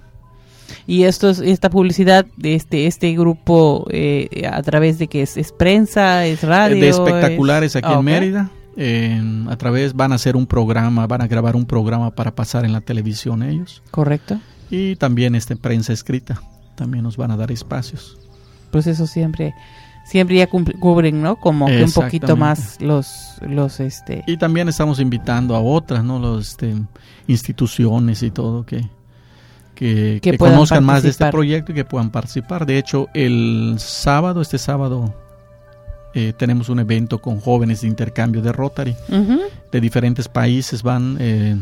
Y 0.87 1.02
esto 1.04 1.28
es, 1.28 1.40
esta 1.40 1.68
publicidad 1.68 2.26
de 2.37 2.54
este 2.54 2.87
este 2.87 3.12
grupo 3.14 3.87
eh, 3.90 4.48
a 4.50 4.62
través 4.62 4.98
de 4.98 5.08
que 5.08 5.22
es, 5.22 5.37
es 5.37 5.52
prensa, 5.52 6.24
es 6.26 6.42
radio, 6.42 6.80
de 6.80 6.88
espectaculares 6.88 7.72
es- 7.72 7.76
aquí 7.76 7.88
Ah, 7.90 7.98
en. 7.98 8.04
Mérida. 8.04 8.50
a 9.50 9.56
través 9.56 9.94
van 9.94 10.12
a 10.12 10.14
hacer 10.14 10.37
un 10.37 10.46
programa, 10.46 11.06
van 11.06 11.20
a 11.22 11.26
grabar 11.26 11.54
un 11.56 11.66
programa 11.66 12.10
para 12.14 12.34
pasar 12.34 12.64
en 12.64 12.72
la 12.72 12.80
televisión 12.80 13.42
ellos. 13.42 13.82
Correcto. 13.90 14.40
Y 14.70 14.96
también 14.96 15.34
este 15.34 15.54
prensa 15.56 15.92
escrita, 15.92 16.40
también 16.74 17.04
nos 17.04 17.16
van 17.16 17.30
a 17.30 17.37
dar 17.37 17.50
espacios. 17.52 18.18
Pues 18.70 18.87
eso 18.87 19.06
siempre 19.06 19.54
siempre 20.04 20.37
ya 20.37 20.48
cubren, 20.48 21.22
¿no? 21.22 21.37
Como 21.37 21.66
que 21.66 21.82
un 21.82 21.92
poquito 21.92 22.37
más 22.37 22.80
los 22.80 23.37
los 23.40 23.80
este 23.80 24.22
Y 24.26 24.37
también 24.37 24.68
estamos 24.68 25.00
invitando 25.00 25.56
a 25.56 25.60
otras, 25.60 26.04
¿no? 26.04 26.18
Los, 26.18 26.50
este, 26.50 26.74
instituciones 27.26 28.22
y 28.22 28.30
todo 28.30 28.64
que, 28.64 28.82
que, 29.74 30.20
Que 30.22 30.32
que 30.32 30.38
puedan 30.38 30.56
conozcan 30.56 30.84
más 30.84 31.02
de 31.02 31.08
este 31.08 31.30
proyecto 31.30 31.72
y 31.72 31.74
que 31.74 31.84
puedan 31.84 32.10
participar. 32.10 32.66
De 32.66 32.78
hecho, 32.78 33.08
el 33.14 33.76
sábado, 33.78 34.40
este 34.42 34.58
sábado, 34.58 35.14
eh, 36.14 36.32
tenemos 36.37 36.68
un 36.68 36.78
evento 36.78 37.20
con 37.20 37.40
jóvenes 37.40 37.80
de 37.80 37.88
intercambio 37.88 38.42
de 38.42 38.52
Rotary. 38.52 38.94
De 39.72 39.80
diferentes 39.80 40.28
países 40.28 40.82
van 40.82 41.16
eh, 41.18 41.56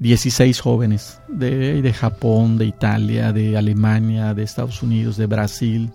16 0.00 0.60
jóvenes 0.60 1.20
de, 1.28 1.80
de 1.82 1.92
Japón, 1.92 2.58
de 2.58 2.64
Italia, 2.66 3.32
de 3.32 3.56
Alemania, 3.56 4.34
de 4.34 4.42
Estados 4.42 4.82
Unidos, 4.82 5.16
de 5.16 5.26
Brasil, 5.26 5.90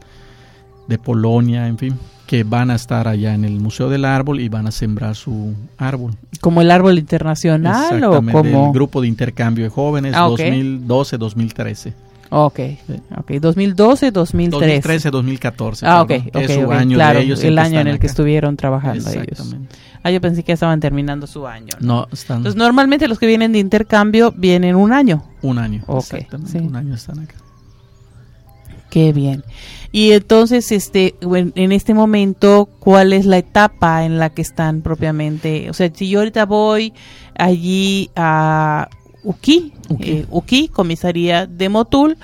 de 0.88 0.98
Polonia, 1.00 1.68
en 1.68 1.78
fin, 1.78 1.96
que 2.28 2.44
van 2.44 2.70
a 2.72 2.76
estar 2.76 3.08
allá 3.08 3.34
en 3.34 3.44
el 3.46 3.60
Museo 3.60 3.90
del 3.90 4.06
Árbol 4.06 4.40
y 4.40 4.50
van 4.50 4.68
a 4.68 4.72
sembrar 4.72 5.16
su 5.16 5.54
árbol. 5.78 6.14
¿Como 6.40 6.62
el 6.62 6.70
árbol 6.72 6.98
internacional 7.00 8.04
o 8.04 8.16
como...? 8.22 8.68
el 8.68 8.74
grupo 8.74 9.02
de 9.02 9.08
intercambio 9.08 9.64
de 9.64 9.70
jóvenes 9.70 10.14
Ah, 10.16 10.28
ok. 10.28 10.40
2012-2013. 10.40 11.94
Ok, 12.32 12.60
ok, 13.18 13.32
2012, 13.40 14.12
2013. 14.12 15.10
2013-2014. 15.12 15.80
Ah, 15.84 16.02
ok, 16.02 16.08
perdón. 16.08 16.28
ok, 16.34 16.36
es 16.50 16.54
su 16.56 16.62
ok, 16.66 16.72
año 16.72 16.96
claro, 16.98 17.20
de 17.20 17.26
ellos 17.26 17.44
el 17.44 17.54
que 17.56 17.62
año 17.62 17.80
en 17.80 17.88
el 17.88 17.94
que 18.00 18.08
acá. 18.08 18.12
estuvieron 18.12 18.58
trabajando 18.58 19.10
ellos. 19.12 19.56
Ah, 20.06 20.12
yo 20.12 20.22
pensé 20.22 20.44
que 20.44 20.52
estaban 20.52 20.80
terminando 20.80 21.26
su 21.26 21.48
año. 21.48 21.74
¿no? 21.80 22.02
No, 22.02 22.08
están 22.12 22.38
Entonces, 22.38 22.60
normalmente 22.60 23.08
los 23.08 23.18
que 23.18 23.26
vienen 23.26 23.52
de 23.54 23.58
intercambio 23.58 24.32
vienen 24.38 24.76
un 24.76 24.94
año. 24.94 25.24
un 25.42 25.58
año. 25.58 25.84
Ok, 25.88 26.14
exactamente, 26.14 26.52
sí. 26.52 26.58
un 26.60 26.76
año 26.76 26.94
están 26.94 27.20
acá. 27.22 27.34
Qué 28.92 29.12
bien. 29.14 29.44
Y 29.92 30.12
entonces, 30.12 30.72
este, 30.72 31.16
en 31.22 31.72
este 31.72 31.96
momento, 31.96 32.70
¿cuál 32.80 33.14
es 33.14 33.26
la 33.26 33.40
etapa 33.40 34.06
en 34.06 34.20
la 34.20 34.30
que 34.30 34.44
están 34.44 34.82
propiamente? 34.84 35.72
O 35.72 35.74
sea, 35.74 35.90
si 35.92 36.08
yo 36.08 36.20
ahorita 36.20 36.46
voy 36.46 36.94
allí 37.36 38.12
a 38.16 38.88
Uki, 39.24 39.74
Uki. 39.90 40.12
eh, 40.12 40.26
Uki, 40.30 40.68
comisaría 40.68 41.48
de 41.48 41.68
Motul, 41.68 42.16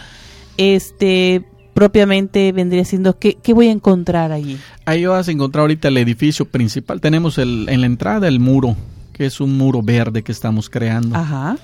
este, 0.58 1.44
propiamente 1.86 2.52
vendría 2.52 2.86
siendo, 2.86 3.18
¿qué, 3.18 3.40
qué 3.42 3.54
voy 3.54 3.68
a 3.68 3.72
encontrar 3.72 4.32
allí? 4.32 4.56
Ahí 4.86 5.04
vas 5.08 5.28
a 5.28 5.32
encontrar 5.32 5.62
ahorita 5.62 5.88
el 5.88 5.98
edificio 5.98 6.46
principal. 6.46 7.02
Tenemos 7.02 7.40
el, 7.40 7.68
en 7.70 7.82
la 7.82 7.88
entrada 7.88 8.28
el 8.28 8.40
muro, 8.40 8.76
que 9.14 9.26
es 9.26 9.42
un 9.42 9.58
muro 9.58 9.82
verde 9.82 10.22
que 10.22 10.32
estamos 10.32 10.70
creando. 10.70 11.16
Ajá. 11.18 11.58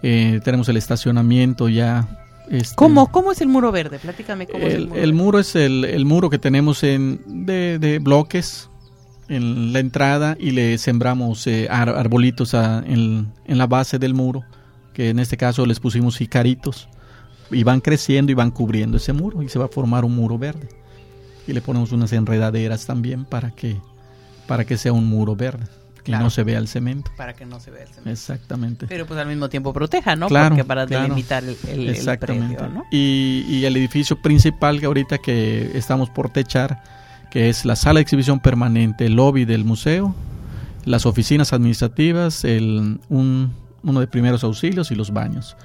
Eh, 0.00 0.38
tenemos 0.44 0.68
el 0.68 0.76
estacionamiento 0.76 1.68
ya. 1.68 2.06
este, 2.48 2.76
¿Cómo, 2.76 3.10
¿Cómo 3.10 3.32
es 3.32 3.40
el 3.40 3.48
muro 3.48 3.72
verde? 3.72 3.98
Platícame 3.98 4.46
cómo 4.46 4.64
es 4.64 4.74
el 4.74 4.82
El, 4.82 4.86
muro 4.86 4.94
el 4.94 5.00
verde. 5.00 5.12
muro 5.24 5.38
es 5.40 5.56
el, 5.56 5.84
el 5.86 6.04
muro 6.04 6.30
que 6.30 6.38
tenemos 6.38 6.84
en, 6.84 7.20
de, 7.26 7.80
de 7.80 7.98
bloques 7.98 8.70
en 9.28 9.72
la 9.72 9.80
entrada 9.80 10.36
y 10.38 10.52
le 10.52 10.78
sembramos 10.78 11.48
eh, 11.48 11.66
ar- 11.68 11.88
arbolitos 11.88 12.54
a- 12.54 12.78
en, 12.86 13.26
en 13.44 13.58
la 13.58 13.66
base 13.66 13.98
del 13.98 14.14
muro, 14.14 14.44
que 14.92 15.08
en 15.08 15.18
este 15.18 15.36
caso 15.36 15.66
les 15.66 15.80
pusimos 15.80 16.16
jicaritos 16.16 16.86
y 17.50 17.62
van 17.62 17.80
creciendo 17.80 18.32
y 18.32 18.34
van 18.34 18.50
cubriendo 18.50 18.96
ese 18.96 19.12
muro 19.12 19.42
y 19.42 19.48
se 19.48 19.58
va 19.58 19.66
a 19.66 19.68
formar 19.68 20.04
un 20.04 20.14
muro 20.14 20.38
verde. 20.38 20.68
Y 21.46 21.52
le 21.52 21.60
ponemos 21.60 21.92
unas 21.92 22.12
enredaderas 22.12 22.86
también 22.86 23.24
para 23.24 23.50
que, 23.50 23.76
para 24.46 24.64
que 24.64 24.76
sea 24.78 24.92
un 24.92 25.06
muro 25.06 25.36
verde 25.36 25.66
Claro. 26.02 26.22
y 26.22 26.24
no 26.24 26.30
se 26.30 26.42
vea 26.44 26.58
el 26.58 26.68
cemento. 26.68 27.10
Para 27.16 27.32
que 27.32 27.46
no 27.46 27.60
se 27.60 27.70
vea 27.70 27.82
el 27.82 27.88
cemento. 27.88 28.10
Exactamente. 28.10 28.86
Pero 28.86 29.06
pues 29.06 29.18
al 29.18 29.26
mismo 29.26 29.48
tiempo 29.48 29.72
proteja, 29.72 30.16
¿no? 30.16 30.28
Claro, 30.28 30.50
Porque 30.50 30.64
para 30.64 30.86
claro. 30.86 31.04
delimitar 31.04 31.42
el, 31.44 31.56
el, 31.66 31.80
el 31.80 31.88
Exactamente. 31.88 32.56
predio, 32.56 32.74
¿no? 32.74 32.84
y, 32.90 33.44
y 33.48 33.64
el 33.64 33.74
edificio 33.78 34.20
principal 34.20 34.80
que 34.80 34.86
ahorita 34.86 35.16
que 35.18 35.70
estamos 35.74 36.10
por 36.10 36.28
techar, 36.28 36.82
que 37.30 37.48
es 37.48 37.64
la 37.64 37.74
sala 37.74 37.98
de 37.98 38.02
exhibición 38.02 38.38
permanente, 38.40 39.06
el 39.06 39.14
lobby 39.16 39.46
del 39.46 39.64
museo, 39.64 40.14
las 40.84 41.06
oficinas 41.06 41.54
administrativas, 41.54 42.44
el, 42.44 43.00
un, 43.08 43.52
uno 43.82 44.00
de 44.00 44.06
primeros 44.06 44.44
auxilios 44.44 44.90
y 44.90 44.94
los 44.94 45.10
baños. 45.10 45.56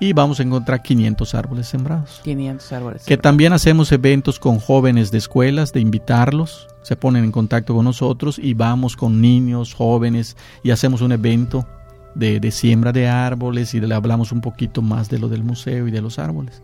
Y 0.00 0.12
vamos 0.12 0.38
a 0.38 0.44
encontrar 0.44 0.82
500 0.82 1.34
árboles 1.34 1.66
sembrados. 1.66 2.20
500 2.22 2.72
árboles. 2.72 3.04
Que 3.04 3.16
también 3.16 3.52
hacemos 3.52 3.90
eventos 3.90 4.38
con 4.38 4.58
jóvenes 4.60 5.10
de 5.10 5.18
escuelas, 5.18 5.72
de 5.72 5.80
invitarlos, 5.80 6.68
se 6.82 6.94
ponen 6.96 7.24
en 7.24 7.32
contacto 7.32 7.74
con 7.74 7.84
nosotros 7.84 8.38
y 8.38 8.54
vamos 8.54 8.96
con 8.96 9.20
niños, 9.20 9.74
jóvenes 9.74 10.36
y 10.62 10.70
hacemos 10.70 11.00
un 11.00 11.12
evento 11.12 11.66
de, 12.14 12.38
de 12.40 12.50
siembra 12.50 12.92
de 12.92 13.08
árboles 13.08 13.74
y 13.74 13.80
le 13.80 13.94
hablamos 13.94 14.32
un 14.32 14.40
poquito 14.40 14.82
más 14.82 15.08
de 15.08 15.18
lo 15.18 15.28
del 15.28 15.42
museo 15.42 15.88
y 15.88 15.90
de 15.90 16.00
los 16.00 16.18
árboles. 16.18 16.62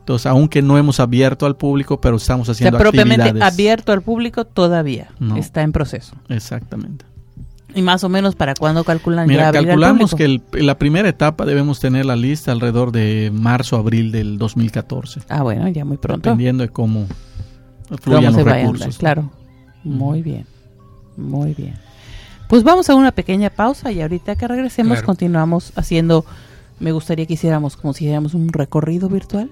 Entonces, 0.00 0.26
aunque 0.26 0.62
no 0.62 0.78
hemos 0.78 1.00
abierto 1.00 1.44
al 1.44 1.56
público, 1.56 2.00
pero 2.00 2.16
estamos 2.16 2.48
O 2.48 2.54
sea, 2.54 2.58
haciendo 2.68 2.78
propiamente 2.78 3.22
actividades. 3.24 3.54
abierto 3.54 3.92
al 3.92 4.00
público 4.02 4.46
todavía. 4.46 5.08
No. 5.18 5.36
Está 5.36 5.62
en 5.62 5.72
proceso. 5.72 6.16
Exactamente. 6.30 7.04
¿Y 7.78 7.82
más 7.82 8.02
o 8.02 8.08
menos 8.08 8.34
para 8.34 8.54
cuándo 8.54 8.82
calculan 8.82 9.28
ya 9.28 9.32
Mira, 9.32 9.52
calculamos 9.52 10.12
que 10.16 10.24
el- 10.24 10.42
la 10.52 10.76
primera 10.78 11.08
etapa 11.08 11.44
debemos 11.46 11.78
tener 11.78 12.06
la 12.06 12.16
lista 12.16 12.50
alrededor 12.50 12.90
de 12.90 13.30
marzo, 13.32 13.76
abril 13.76 14.10
del 14.10 14.36
2014, 14.36 15.20
Ah, 15.28 15.44
bueno, 15.44 15.68
ya 15.68 15.84
muy 15.84 15.96
pronto. 15.96 16.28
dependiendo 16.30 16.62
de 16.64 16.70
cómo 16.70 17.06
Cómo 17.88 17.98
fluyan 18.00 18.32
se 18.32 18.38
los 18.38 18.44
vayan, 18.46 18.62
recursos. 18.72 18.98
claro. 18.98 19.30
Muy 19.84 20.22
bien. 20.22 20.44
Muy 21.16 21.54
bien. 21.54 21.74
Pues 22.48 22.64
vamos 22.64 22.90
a 22.90 22.96
una 22.96 23.12
pequeña 23.12 23.48
pausa 23.50 23.92
y 23.92 24.02
ahorita 24.02 24.34
que 24.34 24.48
regresemos 24.48 24.94
Claro. 24.98 25.06
continuamos 25.06 25.72
haciendo, 25.76 26.24
me 26.80 26.90
gustaría 26.90 27.26
que 27.26 27.34
hiciéramos 27.34 27.76
como 27.76 27.92
si 27.94 28.04
hiciéramos 28.06 28.34
un 28.34 28.48
recorrido 28.52 29.08
virtual 29.08 29.50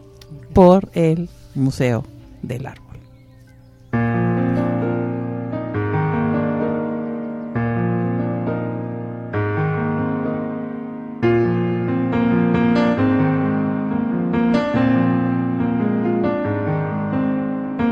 por 0.53 0.91
el 0.95 1.29
Museo 1.55 2.05
del 2.43 2.67
Árbol. 2.67 2.97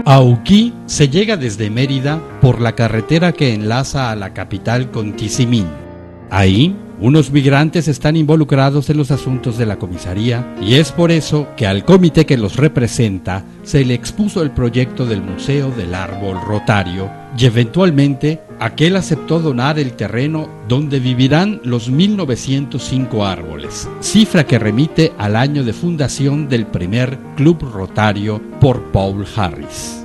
A 0.07 0.23
se 0.85 1.09
llega 1.09 1.39
desde 1.39 1.71
Mérida 1.71 2.21
por 2.43 2.61
la 2.61 2.75
carretera 2.75 3.33
que 3.33 3.55
enlaza 3.55 4.11
a 4.11 4.17
la 4.17 4.35
capital 4.35 4.91
con 4.91 5.17
Tizimín. 5.17 5.67
Ahí, 6.31 6.77
unos 7.01 7.31
migrantes 7.31 7.89
están 7.89 8.15
involucrados 8.15 8.91
en 8.91 8.99
los 8.99 9.11
asuntos 9.11 9.57
de 9.57 9.65
la 9.65 9.77
comisaría 9.77 10.57
y 10.61 10.75
es 10.75 10.93
por 10.93 11.11
eso 11.11 11.49
que 11.57 11.67
al 11.67 11.87
comité 11.87 12.27
que 12.27 12.37
los 12.37 12.57
representa 12.57 13.45
se 13.63 13.83
le 13.87 13.95
expuso 13.95 14.43
el 14.43 14.51
proyecto 14.51 15.07
del 15.07 15.23
Museo 15.23 15.71
del 15.71 15.95
Árbol 15.95 16.39
Rotario 16.47 17.24
y 17.37 17.47
eventualmente 17.47 18.41
aquel 18.61 18.97
aceptó 18.97 19.41
donar 19.41 19.79
el 19.79 19.95
terreno 19.95 20.49
donde 20.69 21.01
vivirán 21.01 21.61
los 21.65 21.91
1905 21.91 23.27
árboles, 23.27 23.89
cifra 24.01 24.47
que 24.47 24.59
remite 24.59 25.13
al 25.19 25.37
año 25.37 25.65
de 25.65 25.73
fundación 25.73 26.49
del 26.49 26.67
primer 26.67 27.19
Club 27.37 27.63
Rotario 27.73 28.41
por 28.61 28.93
Paul 28.93 29.27
Harris. 29.37 30.01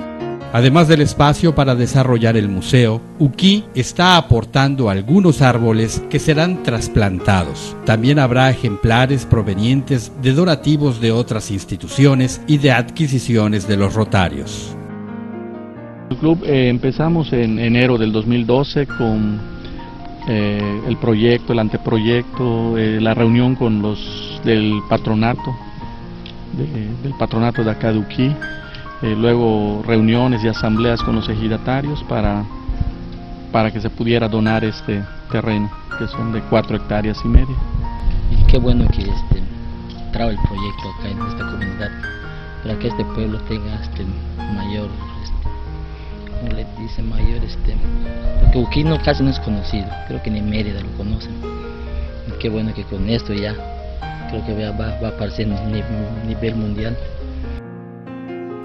Además 0.52 0.88
del 0.88 1.02
espacio 1.02 1.54
para 1.54 1.76
desarrollar 1.76 2.36
el 2.36 2.50
museo, 2.50 3.02
Uki 3.20 3.66
está 3.76 4.18
aportando 4.18 4.90
algunos 4.90 5.44
árboles 5.44 6.02
que 6.10 6.18
serán 6.18 6.64
trasplantados. 6.64 7.76
También 7.86 8.18
habrá 8.18 8.50
ejemplares 8.50 9.28
provenientes 9.28 10.12
de 10.24 10.34
donativos 10.34 11.00
de 11.00 11.12
otras 11.12 11.52
instituciones 11.52 12.42
y 12.48 12.58
de 12.58 12.72
adquisiciones 12.72 13.68
de 13.68 13.78
los 13.78 13.94
rotarios. 13.94 14.76
Club 16.20 16.44
eh, 16.46 16.68
empezamos 16.70 17.32
en 17.34 17.60
enero 17.60 17.98
del 17.98 18.12
2012 18.12 18.88
con 18.88 19.40
eh, 20.28 20.82
el 20.88 20.98
proyecto, 20.98 21.54
el 21.54 21.60
anteproyecto, 21.60 22.78
eh, 22.78 23.00
la 23.00 23.14
reunión 23.14 23.56
con 23.56 23.82
los 23.82 24.42
del 24.44 24.82
patronato, 24.90 25.56
de- 26.58 26.90
del 27.04 27.14
patronato 27.18 27.64
de 27.64 27.72
acá 27.72 27.92
de 27.94 28.00
Uquí, 28.00 28.36
eh, 29.02 29.16
luego 29.18 29.82
reuniones 29.88 30.44
y 30.44 30.50
asambleas 30.50 31.02
con 31.02 31.16
los 31.16 31.30
ejidatarios 31.30 32.04
para, 32.04 32.44
para 33.54 33.72
que 33.72 33.80
se 33.80 33.90
pudiera 33.90 34.28
donar 34.28 34.66
este 34.66 35.02
terreno, 35.32 35.70
que 35.98 36.08
son 36.08 36.34
de 36.34 36.42
cuatro 36.42 36.76
hectáreas 36.76 37.18
y 37.24 37.28
media. 37.30 37.56
Y 38.38 38.44
qué 38.46 38.58
bueno 38.60 38.86
que 38.90 39.02
este 39.04 39.42
trae 40.12 40.32
el 40.32 40.38
proyecto 40.40 40.90
acá 41.00 41.10
en 41.10 41.22
esta 41.30 41.46
comunidad 41.50 41.92
para 42.64 42.78
que 42.78 42.88
este 42.90 43.06
pueblo 43.06 43.40
tenga 43.48 43.74
este 43.82 44.04
mayor 44.54 44.90
este, 46.40 46.48
¿cómo 46.48 46.54
le 46.54 46.66
dice 46.82 47.02
mayor 47.04 47.44
este 47.44 47.76
porque 48.42 48.58
Uquino 48.58 48.98
casi 49.04 49.24
no 49.24 49.30
es 49.30 49.40
conocido 49.40 49.88
creo 50.08 50.22
que 50.24 50.32
ni 50.32 50.42
Mérida 50.42 50.82
lo 50.82 50.92
conocen 50.98 51.32
y 52.28 52.32
qué 52.40 52.50
bueno 52.50 52.74
que 52.74 52.84
con 52.84 53.10
esto 53.10 53.34
ya 53.34 53.54
creo 54.30 54.46
que 54.46 54.54
va, 54.54 54.72
va, 55.00 55.08
a 55.08 55.10
aparecer 55.12 55.52
a 55.52 55.66
ni- 55.66 55.84
nivel 56.28 56.56
mundial 56.56 56.98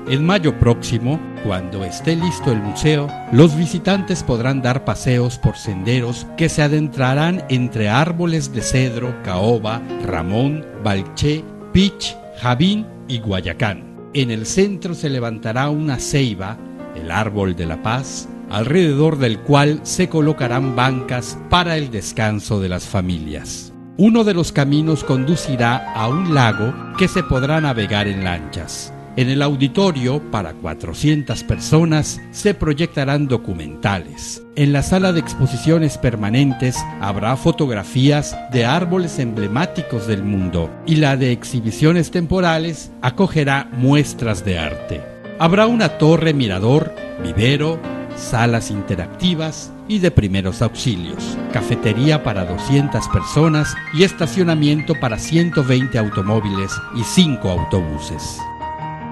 En 0.09 0.25
mayo 0.27 0.59
próximo, 0.59 1.19
cuando 1.45 1.83
esté 1.83 2.15
listo 2.15 2.53
el 2.53 2.61
museo, 2.61 3.09
los 3.33 3.57
visitantes 3.57 4.23
podrán 4.23 4.61
dar 4.61 4.85
paseos 4.85 5.39
por 5.39 5.57
senderos 5.57 6.27
que 6.37 6.51
se 6.51 6.61
adentrarán 6.61 7.43
entre 7.49 7.89
árboles 7.89 8.53
de 8.53 8.61
cedro, 8.61 9.15
caoba, 9.25 9.81
ramón, 10.05 10.63
balché, 10.85 11.43
pich, 11.73 12.15
javín 12.43 12.87
y 13.09 13.19
guayacán. 13.21 14.11
En 14.13 14.31
el 14.31 14.45
centro 14.45 14.93
se 14.93 15.09
levantará 15.09 15.71
una 15.71 15.99
ceiba, 15.99 16.59
el 16.95 17.11
árbol 17.11 17.57
de 17.57 17.67
la 17.67 17.83
paz, 17.83 18.29
alrededor 18.51 19.19
del 19.19 19.41
cual 19.41 19.81
se 19.83 20.09
colocarán 20.09 20.77
bancas 20.77 21.39
para 21.51 21.77
el 21.77 21.91
descanso 21.91 22.61
de 22.61 22.69
las 22.69 22.87
familias. 22.87 23.73
Uno 23.97 24.25
de 24.25 24.35
los 24.35 24.51
caminos 24.51 25.05
conducirá 25.05 25.93
a 25.95 26.09
un 26.09 26.35
lago 26.35 26.75
que 26.99 27.07
se 27.07 27.23
podrá 27.23 27.61
navegar 27.61 28.09
en 28.09 28.25
lanchas. 28.25 28.93
En 29.17 29.31
el 29.31 29.43
auditorio, 29.43 30.21
para 30.33 30.55
400 30.55 31.45
personas, 31.45 32.21
se 32.33 32.53
proyectarán 32.53 33.29
documentales. 33.29 34.43
En 34.57 34.73
la 34.73 34.83
sala 34.83 35.13
de 35.13 35.21
exposiciones 35.21 35.99
permanentes 35.99 36.77
habrá 37.01 37.37
fotografías 37.37 38.37
de 38.51 38.65
árboles 38.65 39.21
emblemáticos 39.21 40.09
del 40.09 40.25
mundo 40.25 40.69
y 40.85 40.97
la 40.97 41.17
de 41.17 41.31
exhibiciones 41.31 42.11
temporales 42.11 42.91
acogerá 43.03 43.69
muestras 43.73 44.45
de 44.45 44.59
arte. 44.59 45.14
Habrá 45.41 45.67
una 45.67 45.99
torre 45.99 46.33
mirador, 46.33 46.95
vivero, 47.23 47.81
salas 48.15 48.71
interactivas 48.71 49.73
y 49.89 49.99
de 49.99 50.13
primeros 50.13 50.63
auxilios, 50.63 51.37
cafetería 51.53 52.23
para 52.23 52.45
200 52.45 53.09
personas 53.09 53.75
y 53.93 54.05
estacionamiento 54.05 54.95
para 55.01 55.19
120 55.19 55.99
automóviles 55.99 56.71
y 56.95 57.03
5 57.03 57.51
autobuses. 57.51 58.39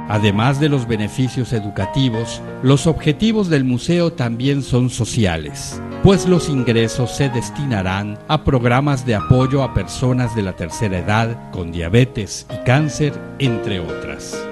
Además 0.09 0.61
de 0.61 0.69
los 0.69 0.87
beneficios 0.87 1.53
educativos, 1.53 2.41
los 2.63 2.87
objetivos 2.87 3.49
del 3.49 3.65
museo 3.65 4.13
también 4.13 4.63
son 4.63 4.91
sociales, 4.91 5.83
pues 6.05 6.29
los 6.29 6.49
ingresos 6.49 7.17
se 7.17 7.31
destinarán 7.31 8.17
a 8.29 8.45
programas 8.45 9.05
de 9.05 9.17
apoyo 9.17 9.65
a 9.65 9.75
personas 9.75 10.37
de 10.37 10.43
la 10.43 10.53
tercera 10.55 10.99
edad 10.99 11.51
con 11.51 11.73
diabetes 11.73 12.47
y 12.49 12.65
cáncer, 12.65 13.13
entre 13.41 13.81
otras. 13.81 14.52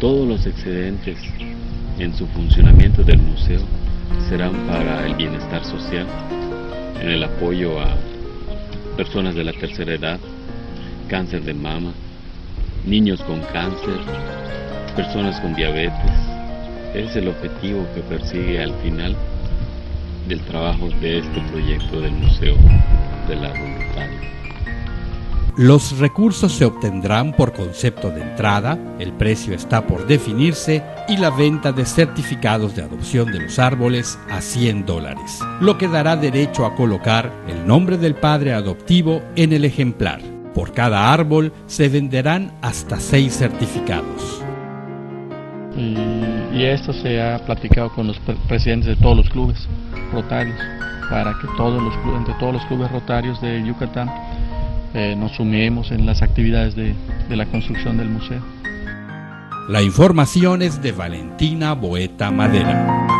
Todos 0.00 0.26
los 0.26 0.46
excedentes 0.46 1.18
en 1.98 2.16
su 2.16 2.26
funcionamiento 2.28 3.02
del 3.02 3.18
museo 3.18 3.60
serán 4.30 4.54
para 4.66 5.06
el 5.06 5.14
bienestar 5.14 5.62
social, 5.62 6.06
en 7.02 7.10
el 7.10 7.22
apoyo 7.22 7.78
a 7.78 7.98
personas 8.96 9.34
de 9.34 9.44
la 9.44 9.52
tercera 9.52 9.92
edad, 9.92 10.18
cáncer 11.08 11.42
de 11.42 11.52
mama, 11.52 11.92
niños 12.86 13.20
con 13.24 13.40
cáncer, 13.52 14.00
personas 14.96 15.38
con 15.40 15.54
diabetes. 15.54 16.12
Es 16.94 17.14
el 17.16 17.28
objetivo 17.28 17.86
que 17.94 18.00
persigue 18.00 18.62
al 18.62 18.72
final 18.76 19.14
del 20.26 20.40
trabajo 20.40 20.88
de 21.02 21.18
este 21.18 21.40
proyecto 21.52 22.00
del 22.00 22.12
Museo 22.12 22.56
de 23.28 23.36
la 23.36 23.50
Voluntaria. 23.50 24.39
Los 25.60 25.98
recursos 25.98 26.52
se 26.52 26.64
obtendrán 26.64 27.34
por 27.34 27.52
concepto 27.52 28.08
de 28.10 28.22
entrada, 28.22 28.78
el 28.98 29.12
precio 29.12 29.52
está 29.52 29.86
por 29.86 30.06
definirse 30.06 30.82
y 31.06 31.18
la 31.18 31.28
venta 31.28 31.70
de 31.70 31.84
certificados 31.84 32.74
de 32.74 32.82
adopción 32.82 33.30
de 33.30 33.40
los 33.40 33.58
árboles 33.58 34.18
a 34.30 34.40
100 34.40 34.86
dólares, 34.86 35.38
lo 35.60 35.76
que 35.76 35.86
dará 35.86 36.16
derecho 36.16 36.64
a 36.64 36.74
colocar 36.74 37.30
el 37.46 37.66
nombre 37.66 37.98
del 37.98 38.14
padre 38.14 38.54
adoptivo 38.54 39.20
en 39.36 39.52
el 39.52 39.66
ejemplar. 39.66 40.22
Por 40.54 40.72
cada 40.72 41.12
árbol 41.12 41.52
se 41.66 41.90
venderán 41.90 42.52
hasta 42.62 42.98
6 42.98 43.30
certificados. 43.30 44.42
Y, 45.76 46.64
esto 46.64 46.94
se 46.94 47.20
ha 47.20 47.38
platicado 47.44 47.90
con 47.90 48.06
los 48.06 48.18
presidentes 48.48 48.96
de 48.96 49.02
todos 49.02 49.18
los 49.18 49.28
clubes 49.28 49.68
rotarios 50.10 50.58
para 51.10 51.34
que 51.34 51.48
todos 51.58 51.82
los 51.82 51.94
entre 52.16 52.32
todos 52.40 52.54
los 52.54 52.64
clubes 52.64 52.90
rotarios 52.90 53.38
de 53.42 53.62
Yucatán 53.66 54.08
eh, 54.94 55.14
nos 55.16 55.32
sumemos 55.32 55.90
en 55.90 56.06
las 56.06 56.22
actividades 56.22 56.74
de, 56.74 56.94
de 57.28 57.36
la 57.36 57.46
construcción 57.46 57.96
del 57.96 58.08
museo. 58.08 58.40
La 59.68 59.82
información 59.82 60.62
es 60.62 60.82
de 60.82 60.92
Valentina 60.92 61.74
Boeta 61.74 62.30
Madera. 62.30 63.19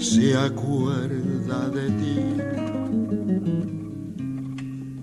Se 0.00 0.34
acuerda 0.34 1.68
de 1.68 1.86
ti 2.00 2.16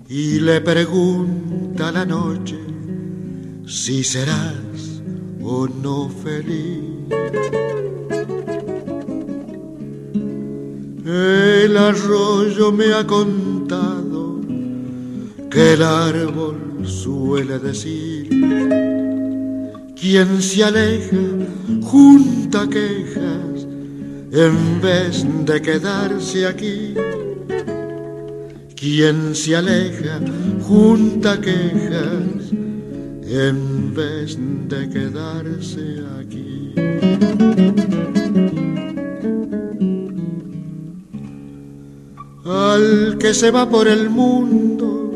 y 0.08 0.40
le 0.40 0.60
pregunta 0.60 1.92
la 1.92 2.04
noche 2.04 2.58
si 3.66 4.02
serás 4.02 5.02
o 5.42 5.68
no 5.68 6.08
feliz. 6.08 6.82
El 11.04 11.76
arroyo 11.76 12.72
me 12.72 12.92
ha 12.92 13.06
contado 13.06 14.40
que 15.50 15.74
el 15.74 15.82
árbol 15.82 16.84
suele 16.84 17.58
decir 17.58 18.28
quien 19.94 20.42
se 20.42 20.64
aleja 20.64 21.16
junta 21.82 22.68
quejas 22.68 23.57
en 24.32 24.80
vez 24.80 25.24
de 25.44 25.62
quedarse 25.62 26.46
aquí. 26.46 26.94
Quien 28.76 29.34
se 29.34 29.56
aleja 29.56 30.20
junta 30.62 31.40
quejas 31.40 32.52
en 33.24 33.94
vez 33.94 34.38
de 34.68 34.88
quedarse 34.88 36.02
aquí. 36.20 36.74
Al 42.44 43.18
que 43.18 43.34
se 43.34 43.50
va 43.50 43.68
por 43.68 43.88
el 43.88 44.08
mundo 44.08 45.08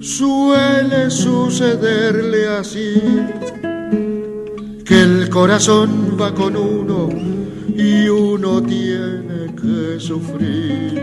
suele 0.00 1.10
sucederle 1.10 2.48
así 2.48 3.00
que 4.84 5.02
el 5.02 5.28
corazón 5.30 6.16
va 6.20 6.34
con 6.34 6.56
uno 6.56 7.21
y 7.76 8.08
uno 8.08 8.62
tiene 8.62 9.54
que 9.60 9.98
sufrir. 9.98 11.00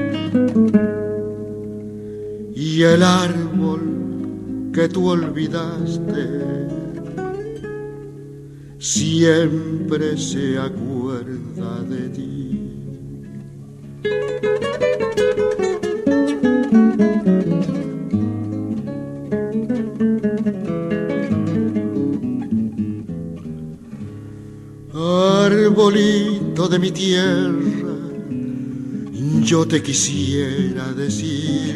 Y 2.56 2.84
el 2.84 3.04
árbol 3.04 4.72
que 4.74 4.88
tú 4.90 5.10
olvidaste 5.10 6.68
siempre 8.78 10.18
se 10.18 10.58
acuerda 10.58 11.82
de 11.84 12.10
ti. 12.10 12.30
Arbolito 25.52 26.68
de 26.68 26.80
mi 26.80 26.92
tierra, 26.92 27.96
yo 29.42 29.68
te 29.68 29.82
quisiera 29.82 30.94
decir 30.94 31.76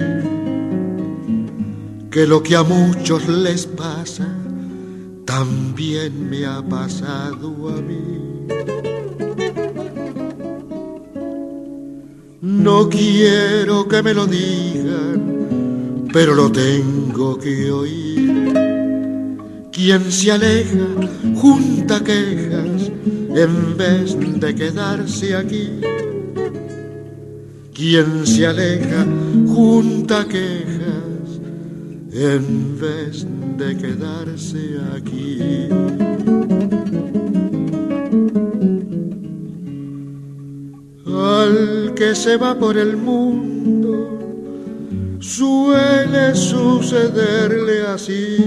que 2.11 2.27
lo 2.27 2.43
que 2.43 2.55
a 2.55 2.63
muchos 2.63 3.27
les 3.27 3.65
pasa, 3.65 4.27
también 5.25 6.29
me 6.29 6.45
ha 6.45 6.61
pasado 6.61 7.69
a 7.69 7.81
mí. 7.81 8.47
No 12.41 12.89
quiero 12.89 13.87
que 13.87 14.03
me 14.03 14.13
lo 14.13 14.27
digan, 14.27 16.07
pero 16.13 16.35
lo 16.35 16.51
tengo 16.51 17.39
que 17.39 17.71
oír. 17.71 18.53
Quien 19.71 20.11
se 20.11 20.31
aleja 20.31 20.85
junta 21.35 22.03
quejas 22.03 22.72
en 23.35 23.75
vez 23.77 24.15
de 24.39 24.53
quedarse 24.53 25.35
aquí. 25.35 25.81
Quien 27.73 28.27
se 28.27 28.45
aleja 28.45 29.05
junta 29.47 30.25
quejas 30.25 31.39
en 32.11 32.79
vez 32.79 33.25
de 33.57 33.77
quedarse 33.77 34.77
aquí. 34.95 35.39
Al 41.07 41.93
que 41.95 42.13
se 42.13 42.37
va 42.37 42.57
por 42.57 42.77
el 42.77 42.97
mundo 42.97 44.19
suele 45.19 46.35
sucederle 46.35 47.87
así, 47.87 48.37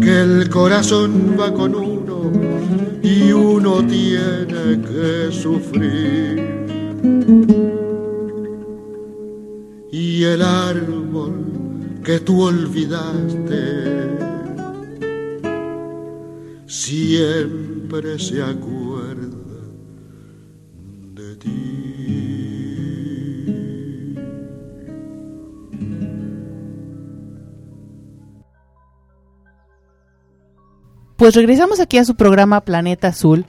que 0.00 0.20
el 0.22 0.48
corazón 0.48 1.36
va 1.38 1.52
con 1.52 1.74
uno 1.74 1.97
y 3.08 3.32
uno 3.32 3.86
tiene 3.86 4.80
que 4.82 5.32
sufrir. 5.32 6.36
Y 9.90 10.24
el 10.24 10.42
árbol 10.42 12.00
que 12.04 12.20
tú 12.20 12.42
olvidaste 12.42 13.62
siempre 16.66 18.18
se 18.18 18.42
acuerda 18.42 18.77
Pues 31.18 31.34
regresamos 31.34 31.80
aquí 31.80 31.98
a 31.98 32.04
su 32.04 32.14
programa 32.14 32.60
Planeta 32.60 33.08
Azul 33.08 33.44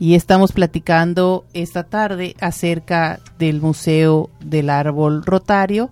y 0.00 0.16
estamos 0.16 0.50
platicando 0.50 1.44
esta 1.54 1.84
tarde 1.84 2.34
acerca 2.40 3.20
del 3.38 3.60
Museo 3.60 4.28
del 4.40 4.70
Árbol 4.70 5.24
Rotario 5.24 5.90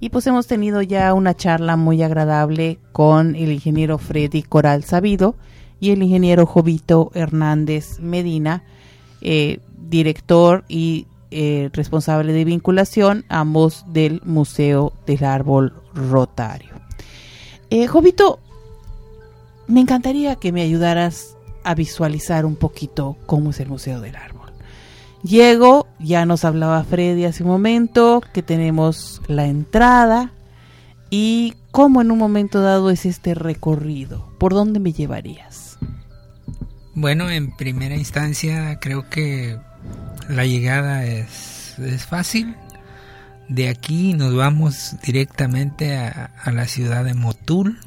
y 0.00 0.08
pues 0.08 0.26
hemos 0.26 0.48
tenido 0.48 0.82
ya 0.82 1.14
una 1.14 1.36
charla 1.36 1.76
muy 1.76 2.02
agradable 2.02 2.80
con 2.90 3.36
el 3.36 3.52
ingeniero 3.52 3.98
Freddy 3.98 4.42
Coral 4.42 4.82
Sabido 4.82 5.36
y 5.78 5.92
el 5.92 6.02
ingeniero 6.02 6.44
Jovito 6.44 7.12
Hernández 7.14 8.00
Medina, 8.00 8.64
eh, 9.20 9.60
director 9.88 10.64
y 10.66 11.06
eh, 11.30 11.70
responsable 11.72 12.32
de 12.32 12.44
vinculación, 12.44 13.24
ambos 13.28 13.84
del 13.86 14.22
Museo 14.24 14.92
del 15.06 15.22
Árbol 15.22 15.72
Rotario. 15.94 16.74
Eh, 17.70 17.86
Jovito, 17.86 18.40
me 19.68 19.80
encantaría 19.80 20.36
que 20.36 20.50
me 20.50 20.62
ayudaras 20.62 21.36
a 21.62 21.74
visualizar 21.74 22.46
un 22.46 22.56
poquito 22.56 23.16
cómo 23.26 23.50
es 23.50 23.60
el 23.60 23.68
Museo 23.68 24.00
del 24.00 24.16
Árbol. 24.16 24.52
Llego, 25.22 25.86
ya 25.98 26.24
nos 26.26 26.44
hablaba 26.44 26.82
Freddy 26.84 27.24
hace 27.24 27.42
un 27.42 27.50
momento, 27.50 28.22
que 28.32 28.42
tenemos 28.42 29.20
la 29.26 29.46
entrada 29.46 30.32
y 31.10 31.54
cómo 31.70 32.00
en 32.00 32.10
un 32.10 32.18
momento 32.18 32.62
dado 32.62 32.90
es 32.90 33.04
este 33.04 33.34
recorrido. 33.34 34.32
¿Por 34.38 34.54
dónde 34.54 34.80
me 34.80 34.92
llevarías? 34.92 35.78
Bueno, 36.94 37.30
en 37.30 37.54
primera 37.56 37.96
instancia 37.96 38.78
creo 38.80 39.08
que 39.10 39.58
la 40.28 40.46
llegada 40.46 41.04
es, 41.04 41.78
es 41.78 42.06
fácil. 42.06 42.56
De 43.48 43.68
aquí 43.68 44.14
nos 44.14 44.34
vamos 44.34 44.96
directamente 45.04 45.96
a, 45.96 46.30
a 46.42 46.52
la 46.52 46.66
ciudad 46.66 47.04
de 47.04 47.14
Motul. 47.14 47.78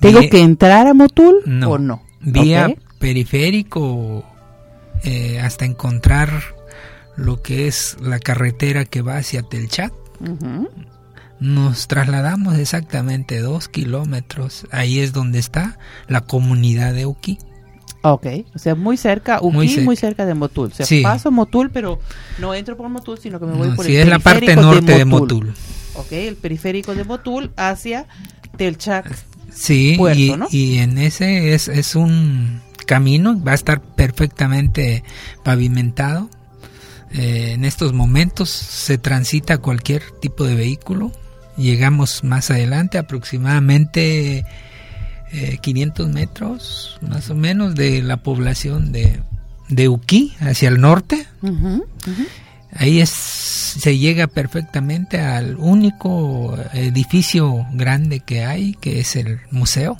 ¿Tengo 0.00 0.20
Vía- 0.20 0.30
que 0.30 0.40
entrar 0.40 0.86
a 0.86 0.94
Motul 0.94 1.36
No. 1.46 1.70
o 1.70 1.78
no? 1.78 2.02
Vía 2.20 2.68
Ok. 2.70 2.78
periférico 2.98 4.24
eh, 5.04 5.38
hasta 5.40 5.64
encontrar 5.64 6.30
lo 7.16 7.40
que 7.42 7.68
es 7.68 7.96
la 8.00 8.18
carretera 8.18 8.84
que 8.84 9.02
va 9.02 9.16
hacia 9.16 9.42
Telchac. 9.42 9.92
Ujú. 10.20 10.68
Nos 11.40 11.86
trasladamos 11.86 12.58
exactamente 12.58 13.38
dos 13.40 13.68
kilómetros. 13.68 14.66
Ahí 14.72 14.98
es 14.98 15.12
donde 15.12 15.38
está 15.38 15.78
la 16.08 16.22
comunidad 16.22 16.94
de 16.94 17.06
Uki. 17.06 17.38
Ok, 18.02 18.26
o 18.54 18.58
sea, 18.58 18.74
muy 18.74 18.96
cerca, 18.96 19.38
Uki, 19.40 19.54
Muy 19.56 19.76
muy 19.80 19.96
cerca. 19.96 20.26
de 20.26 20.34
Motul. 20.34 20.70
O 20.72 20.74
sea, 20.74 20.86
Sí. 20.86 21.02
paso 21.02 21.30
Motul, 21.30 21.70
pero 21.70 22.00
no 22.38 22.54
entro 22.54 22.76
por 22.76 22.88
Motul, 22.88 23.18
sino 23.18 23.38
que 23.38 23.46
me 23.46 23.52
voy 23.52 23.68
No, 23.70 23.76
por 23.76 23.84
sí, 23.84 23.94
el 23.96 24.02
es 24.02 24.08
la 24.08 24.18
parte 24.18 24.54
norte 24.56 24.94
de 24.96 25.04
Motul. 25.04 25.54
Ok, 25.94 26.12
el 26.12 26.36
periférico 26.36 26.94
de 26.94 27.04
Motul 27.04 27.52
hacia 27.56 28.06
Telchac. 28.56 29.06
Sí, 29.52 29.94
Puerto, 29.96 30.20
y, 30.20 30.36
¿no? 30.36 30.46
y 30.50 30.78
en 30.78 30.98
ese 30.98 31.54
es, 31.54 31.68
es 31.68 31.94
un 31.96 32.60
camino, 32.86 33.40
va 33.42 33.52
a 33.52 33.54
estar 33.54 33.80
perfectamente 33.80 35.04
pavimentado. 35.44 36.28
Eh, 37.12 37.52
en 37.52 37.64
estos 37.64 37.92
momentos 37.92 38.50
se 38.50 38.98
transita 38.98 39.58
cualquier 39.58 40.02
tipo 40.20 40.44
de 40.44 40.54
vehículo. 40.54 41.12
Llegamos 41.56 42.24
más 42.24 42.50
adelante, 42.50 42.98
aproximadamente 42.98 44.44
eh, 45.32 45.58
500 45.60 46.08
metros 46.08 46.98
más 47.00 47.30
o 47.30 47.34
menos 47.34 47.74
de 47.74 48.02
la 48.02 48.18
población 48.18 48.92
de, 48.92 49.20
de 49.68 49.88
Uquí 49.88 50.34
hacia 50.40 50.68
el 50.68 50.80
norte. 50.80 51.26
Ujú. 51.42 51.86
Ahí 52.78 53.00
es, 53.00 53.10
se 53.10 53.98
llega 53.98 54.28
perfectamente 54.28 55.18
al 55.18 55.56
único 55.56 56.56
edificio 56.72 57.66
grande 57.72 58.20
que 58.20 58.44
hay, 58.44 58.74
que 58.74 59.00
es 59.00 59.16
el 59.16 59.40
museo. 59.50 59.96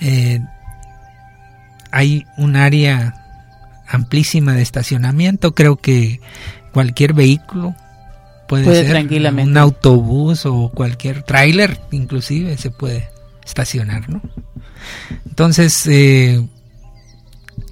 Eh, 0.00 0.40
hay 1.92 2.24
un 2.38 2.56
área 2.56 3.14
amplísima 3.86 4.54
de 4.54 4.62
estacionamiento, 4.62 5.54
creo 5.54 5.76
que 5.76 6.20
cualquier 6.72 7.12
vehículo 7.12 7.74
puede, 8.48 8.64
Puede 8.64 8.82
ser 8.82 8.90
tranquilamente. 8.92 9.50
un 9.50 9.58
autobús 9.58 10.46
o 10.46 10.70
cualquier 10.74 11.22
tráiler 11.22 11.78
inclusive 11.90 12.56
se 12.56 12.70
puede 12.70 13.08
estacionar, 13.44 14.08
¿no? 14.08 14.22
Entonces, 15.26 15.86
eh, 15.86 16.46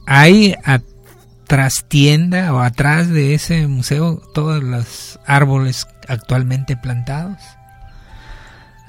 hay 0.07 0.55
a 0.65 0.81
trastienda 1.55 2.53
o 2.53 2.59
atrás 2.59 3.09
de 3.11 3.33
ese 3.33 3.69
museo 3.69 4.17
todos 4.35 4.61
los 4.61 5.21
árboles 5.25 5.87
actualmente 6.09 6.77
plantados. 6.77 7.39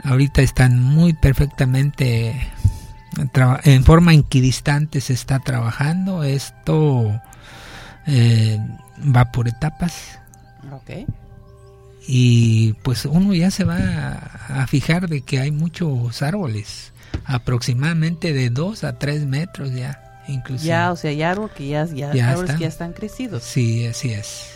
Ahorita 0.04 0.42
están 0.42 0.82
muy 0.82 1.14
perfectamente 1.14 2.36
en 3.66 3.84
forma 3.84 4.16
equidistante 4.16 5.00
se 5.00 5.14
está 5.14 5.38
trabajando. 5.38 6.24
Esto 6.24 7.22
eh, 8.08 8.60
va 9.16 9.32
por 9.32 9.48
etapas 9.48 10.18
Ok. 10.72 11.08
y 12.08 12.74
pues 12.82 13.06
uno 13.06 13.36
ya 13.36 13.52
se 13.52 13.64
va 13.64 13.78
a, 13.78 14.64
a 14.64 14.66
fijar 14.66 15.08
de 15.08 15.22
que 15.22 15.40
hay 15.40 15.52
muchos 15.52 16.24
árboles, 16.24 16.94
aproximadamente 17.26 18.34
de 18.34 18.50
2 18.50 18.84
a 18.86 18.98
3 18.98 19.28
metros 19.28 19.72
ya, 19.72 20.05
inclusive. 20.28 20.68
Ya, 20.68 20.92
o 20.92 20.96
sea, 20.96 21.10
hay 21.12 21.22
árboles 21.24 21.54
que 21.56 21.68
ya, 21.68 21.86
ya, 21.86 22.14
Ya 22.14 22.30
árboles 22.30 22.50
están. 22.50 22.58
que 22.58 22.62
ya 22.64 22.70
están 22.70 22.94
crecidos. 22.94 23.44
Sí, 23.44 23.86
así 23.86 24.12
es. 24.12 24.52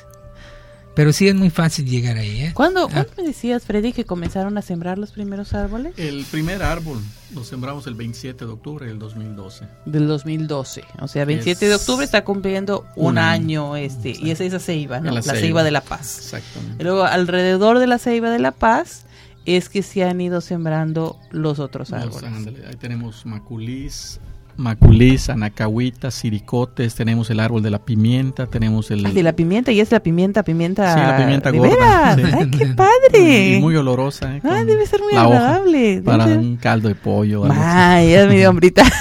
Pero 0.95 1.13
sí 1.13 1.29
es 1.29 1.35
muy 1.35 1.49
fácil 1.49 1.85
llegar 1.85 2.17
ahí, 2.17 2.41
¿eh? 2.41 2.51
¿Cuándo, 2.53 2.85
Ah. 2.87 2.89
¿Cuándo 2.91 3.11
me 3.17 3.23
decías, 3.23 3.63
Freddy, 3.63 3.93
que 3.93 4.03
comenzaron 4.03 4.57
a 4.57 4.61
sembrar 4.61 4.97
los 4.97 5.11
primeros 5.11 5.53
árboles? 5.53 5.93
El 5.97 6.25
primer 6.29 6.61
árbol 6.61 6.99
lo 7.33 7.45
sembramos 7.45 7.87
el 7.87 7.93
27 7.93 8.43
de 8.45 8.51
octubre 8.51 8.85
del 8.85 8.99
2012. 8.99 9.65
Del 9.85 10.07
2012. 10.07 10.83
O 10.99 11.07
sea, 11.07 11.23
27 11.23 11.67
de 11.69 11.75
Es 11.75 11.79
octubre 11.81 12.03
está 12.03 12.25
cumpliendo 12.25 12.85
un, 12.97 13.11
un 13.11 13.17
año, 13.17 13.75
año. 13.75 13.75
este. 13.77 14.09
Exacto. 14.09 14.27
Y 14.27 14.31
es 14.31 14.41
esa 14.41 14.59
ceiba, 14.59 14.99
¿no? 14.99 15.05
La, 15.05 15.11
la 15.13 15.21
ceiba. 15.21 15.39
ceiba. 15.39 15.63
de 15.63 15.71
la 15.71 15.81
paz. 15.81 16.17
Exactamente. 16.17 16.81
Y 16.81 16.83
luego, 16.83 17.03
alrededor 17.03 17.79
de 17.79 17.87
la 17.87 17.97
ceiba 17.97 18.29
de 18.29 18.39
la 18.39 18.51
paz, 18.51 19.05
es 19.45 19.69
que 19.69 19.83
se 19.83 20.03
han 20.03 20.19
ido 20.19 20.41
sembrando 20.41 21.17
los 21.31 21.59
otros 21.59 21.91
Los- 21.91 22.01
árboles. 22.01 22.23
ándale, 22.23 22.67
ahí 22.67 22.75
tenemos 22.75 23.25
maculís, 23.25 24.19
maculís, 24.59 25.29
anacahuitas, 25.29 26.13
siricotes, 26.13 26.93
tenemos 26.95 27.29
el 27.29 27.39
árbol 27.39 27.63
de 27.63 27.69
la 27.71 27.79
pimienta, 27.79 28.45
tenemos 28.45 28.91
el... 28.91 29.01
De 29.13 29.23
la 29.23 29.33
pimienta, 29.33 29.71
y 29.71 29.79
es 29.79 29.91
la 29.91 30.01
pimienta, 30.01 30.43
pimienta. 30.43 30.93
Sí, 30.93 30.99
la 30.99 31.17
pimienta 31.17 31.51
¿de 31.51 31.57
gorda, 31.57 32.15
veras? 32.15 32.31
sí. 32.31 32.37
¡Ay, 32.39 32.51
qué 32.51 32.65
padre! 32.75 33.55
y 33.57 33.59
muy 33.61 33.75
olorosa. 33.75 34.35
¿eh? 34.35 34.41
Ah, 34.43 34.63
debe 34.65 34.85
ser 34.85 35.01
muy 35.01 35.13
agradable. 35.15 36.01
Para 36.03 36.25
ser- 36.25 36.37
un 36.37 36.57
caldo 36.57 36.89
de 36.89 36.95
pollo. 36.95 37.43
Ay, 37.49 38.11
ya 38.11 38.25
me 38.27 38.35
dio 38.37 38.49
hambrita. 38.49 38.83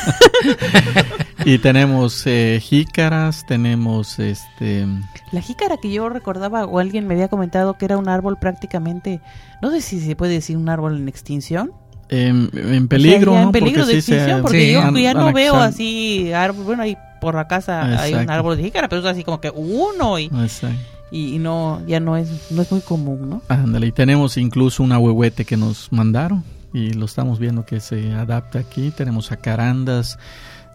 Y 1.44 1.58
tenemos 1.58 2.26
eh, 2.26 2.58
jícaras, 2.60 3.46
tenemos 3.46 4.18
este... 4.18 4.86
La 5.32 5.40
jícara 5.40 5.76
que 5.80 5.90
yo 5.90 6.08
recordaba 6.08 6.64
o 6.66 6.78
alguien 6.78 7.06
me 7.06 7.14
había 7.14 7.28
comentado 7.28 7.78
que 7.78 7.84
era 7.86 7.96
un 7.96 8.08
árbol 8.08 8.38
prácticamente, 8.38 9.20
no 9.62 9.70
sé 9.70 9.80
si 9.80 10.00
se 10.00 10.16
puede 10.16 10.32
decir 10.32 10.56
un 10.56 10.68
árbol 10.68 10.96
en 10.98 11.08
extinción. 11.08 11.72
En 12.10 12.84
O 12.84 12.88
peligro, 12.88 13.32
sea, 13.32 13.40
ya 13.40 13.42
¿no? 13.42 13.46
en 13.48 13.52
peligro 13.52 13.80
Porque 13.82 13.94
de 13.94 14.02
sí 14.02 14.12
extinción, 14.12 14.42
porque 14.42 14.60
Sí, 14.66 14.72
yo 14.72 14.98
ya 14.98 15.14
no 15.14 15.32
veo 15.32 15.56
así 15.56 16.32
árbol, 16.32 16.64
bueno, 16.64 16.82
ahí 16.82 16.96
por 17.20 17.34
la 17.34 17.46
casa 17.48 17.82
hay 17.82 18.12
un 18.14 18.20
Exacto. 18.20 18.32
árbol 18.32 18.56
de 18.56 18.62
jícara, 18.64 18.88
pero 18.88 19.00
es 19.00 19.06
así 19.06 19.24
como 19.24 19.40
que 19.40 19.50
uno 19.54 20.18
y, 20.18 20.26
Exacto. 20.26 20.76
y, 21.10 21.34
y 21.34 21.38
no, 21.38 21.82
ya 21.86 22.00
no 22.00 22.16
es, 22.16 22.28
no 22.50 22.62
es 22.62 22.70
muy 22.72 22.80
común, 22.80 23.28
¿no? 23.28 23.42
Ándale, 23.48 23.86
y 23.88 23.92
tenemos 23.92 24.36
incluso 24.36 24.82
un 24.82 24.92
ahuehuete 24.92 25.44
que 25.44 25.56
nos 25.56 25.90
mandaron 25.92 26.44
y 26.72 26.92
lo 26.92 27.06
estamos 27.06 27.38
viendo 27.38 27.64
que 27.64 27.80
se 27.80 28.12
adapta 28.12 28.58
aquí. 28.60 28.90
Tenemos 28.90 29.28
jacarandas, 29.30 30.18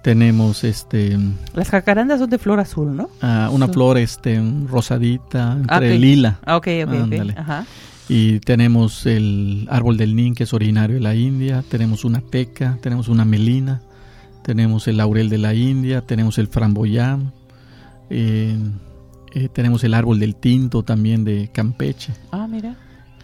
tenemos 0.02 0.64
este 0.64 1.18
Las 1.54 1.70
jacarandas 1.70 2.20
son 2.20 2.30
de 2.30 2.38
flor 2.40 2.60
azul, 2.60 2.96
¿no? 2.96 3.10
ah, 3.22 3.50
una 3.52 3.68
Son- 3.68 3.74
flor 3.74 3.98
este 3.98 4.42
rosadita 4.68 5.54
entre 5.54 5.76
Ah, 5.92 5.94
ok. 5.96 6.00
lila 6.00 6.40
Ah, 6.46 6.58
ok, 6.58 6.68
ok. 6.88 7.38
Ajá. 7.38 7.66
Y 8.10 8.40
tenemos 8.40 9.06
el 9.06 9.68
árbol 9.70 9.98
del 9.98 10.16
nin 10.16 10.36
que 10.36 10.44
es 10.44 10.54
originario 10.54 10.96
de 10.96 11.02
la 11.02 11.16
India, 11.16 11.64
tenemos 11.70 12.04
una 12.06 12.22
teca, 12.22 12.78
tenemos 12.82 13.08
una 13.08 13.26
melina, 13.26 13.82
tenemos 14.44 14.88
el 14.88 14.98
laurel 14.98 15.30
de 15.30 15.38
la 15.38 15.54
India, 15.54 16.02
tenemos 16.02 16.38
el 16.38 16.48
framboyán, 16.48 17.32
eh, 18.10 18.56
eh, 19.34 19.50
tenemos 19.54 19.84
el 19.84 19.94
árbol 19.94 20.20
del 20.20 20.36
tinto 20.36 20.84
también 20.84 21.24
de 21.24 21.50
Campeche 21.54 22.14
Ah, 22.32 22.48
mira. 22.48 22.76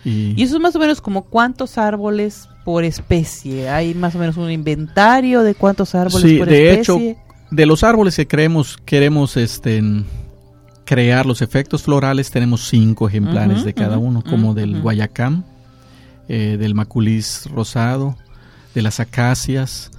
y, 0.06 0.34
Y 0.40 0.44
eso 0.44 0.56
es 0.56 0.62
más 0.62 0.76
o 0.76 0.80
menos 0.80 1.02
como 1.02 1.24
cuántos 1.26 1.78
árboles 1.78 2.48
por 2.66 2.84
especie. 2.84 3.70
Hay 3.70 3.94
más 3.96 4.16
o 4.16 4.20
menos 4.20 4.38
un 4.38 4.50
inventario 4.52 5.44
de 5.44 5.56
cuántos 5.56 5.94
árboles 5.96 6.30
Sí, 6.30 6.38
por 6.38 6.48
de 6.48 6.72
especie. 6.72 7.10
hecho, 7.12 7.20
de 7.52 7.66
los 7.66 7.84
árboles 7.84 8.16
que 8.16 8.28
creemos, 8.28 8.78
queremos 8.86 9.36
este, 9.38 9.82
crear 10.90 11.28
los 11.28 11.44
efectos 11.44 11.84
florales, 11.84 12.32
tenemos 12.32 12.68
cinco 12.68 13.08
ejemplares 13.08 13.64
de 13.64 13.76
cada 13.76 14.00
uno, 14.00 14.24
como 14.28 14.56
del 14.56 14.82
guayacán, 14.82 15.46
eh, 16.28 16.58
del 16.60 16.74
maculis 16.74 17.48
rosado, 17.54 18.18
de 18.74 18.82
las 18.82 19.00
acacias, 19.00 19.92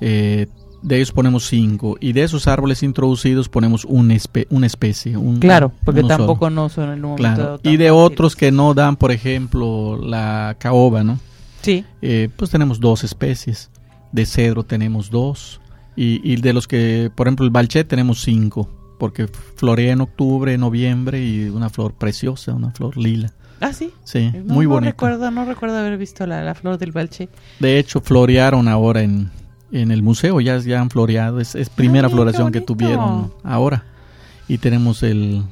eh, 0.00 0.46
de 0.80 0.94
ellos 0.96 1.10
ponemos 1.10 1.44
cinco, 1.48 1.96
y 2.00 2.12
de 2.12 2.22
esos 2.22 2.46
árboles 2.46 2.84
introducidos 2.84 3.48
ponemos 3.48 3.84
un 3.84 4.10
espe- 4.10 4.46
una 4.50 4.66
especie. 4.68 5.16
Un, 5.16 5.40
Claro, 5.40 5.72
porque 5.84 6.02
solo. 6.02 6.16
tampoco 6.16 6.50
no 6.50 6.68
son 6.68 6.84
en 6.90 7.04
un 7.04 7.10
momento 7.16 7.34
Claro, 7.34 7.60
y 7.64 7.76
de 7.76 7.90
otros 7.90 8.36
que 8.36 8.52
no 8.52 8.74
dan, 8.74 8.94
por 8.94 9.10
ejemplo, 9.10 9.98
la 10.00 10.54
caoba, 10.60 11.02
¿no? 11.02 11.18
Sí. 11.62 11.84
Eh, 12.00 12.28
pues 12.36 12.50
tenemos 12.52 12.78
dos 12.78 13.02
especies. 13.02 13.70
de 14.12 14.24
cedro 14.24 14.62
tenemos 14.62 15.10
dos. 15.10 15.60
Y, 15.96 16.20
y 16.22 16.36
de 16.36 16.52
los 16.52 16.66
que, 16.68 17.10
por 17.14 17.26
ejemplo, 17.26 17.44
el 17.44 17.50
balché 17.50 17.82
tenemos 17.84 18.22
cinco. 18.22 18.70
Porque 18.98 19.28
florea 19.28 19.92
en 19.92 20.00
octubre, 20.00 20.56
noviembre 20.58 21.24
y 21.24 21.48
una 21.48 21.70
flor 21.70 21.92
preciosa, 21.94 22.52
una 22.54 22.70
flor 22.72 22.96
lila. 22.96 23.32
Ah, 23.60 23.72
sí. 23.72 23.92
Sí, 24.04 24.30
No, 24.44 24.54
muy 24.54 24.66
no 24.66 24.72
bonita. 24.72 24.90
recuerdo, 24.92 25.30
no 25.30 25.44
recuerdo 25.44 25.78
haber 25.78 25.96
visto 25.98 26.26
la, 26.26 26.42
la 26.42 26.54
flor 26.54 26.78
del 26.78 26.92
balche. 26.92 27.28
De 27.58 27.78
hecho, 27.78 28.00
florearon 28.00 28.68
ahora 28.68 29.02
en, 29.02 29.30
en 29.72 29.90
el 29.90 30.02
museo, 30.02 30.40
ya, 30.40 30.58
ya 30.58 30.80
han 30.80 30.90
floreado. 30.90 31.40
Es, 31.40 31.54
es 31.54 31.68
primera 31.70 32.06
Ay, 32.06 32.10
qué 32.12 32.16
floración 32.16 32.52
que 32.52 32.60
tuvieron 32.60 33.32
ahora. 33.42 33.84
Y 34.46 34.58
tenemos 34.58 35.02
el 35.02 35.42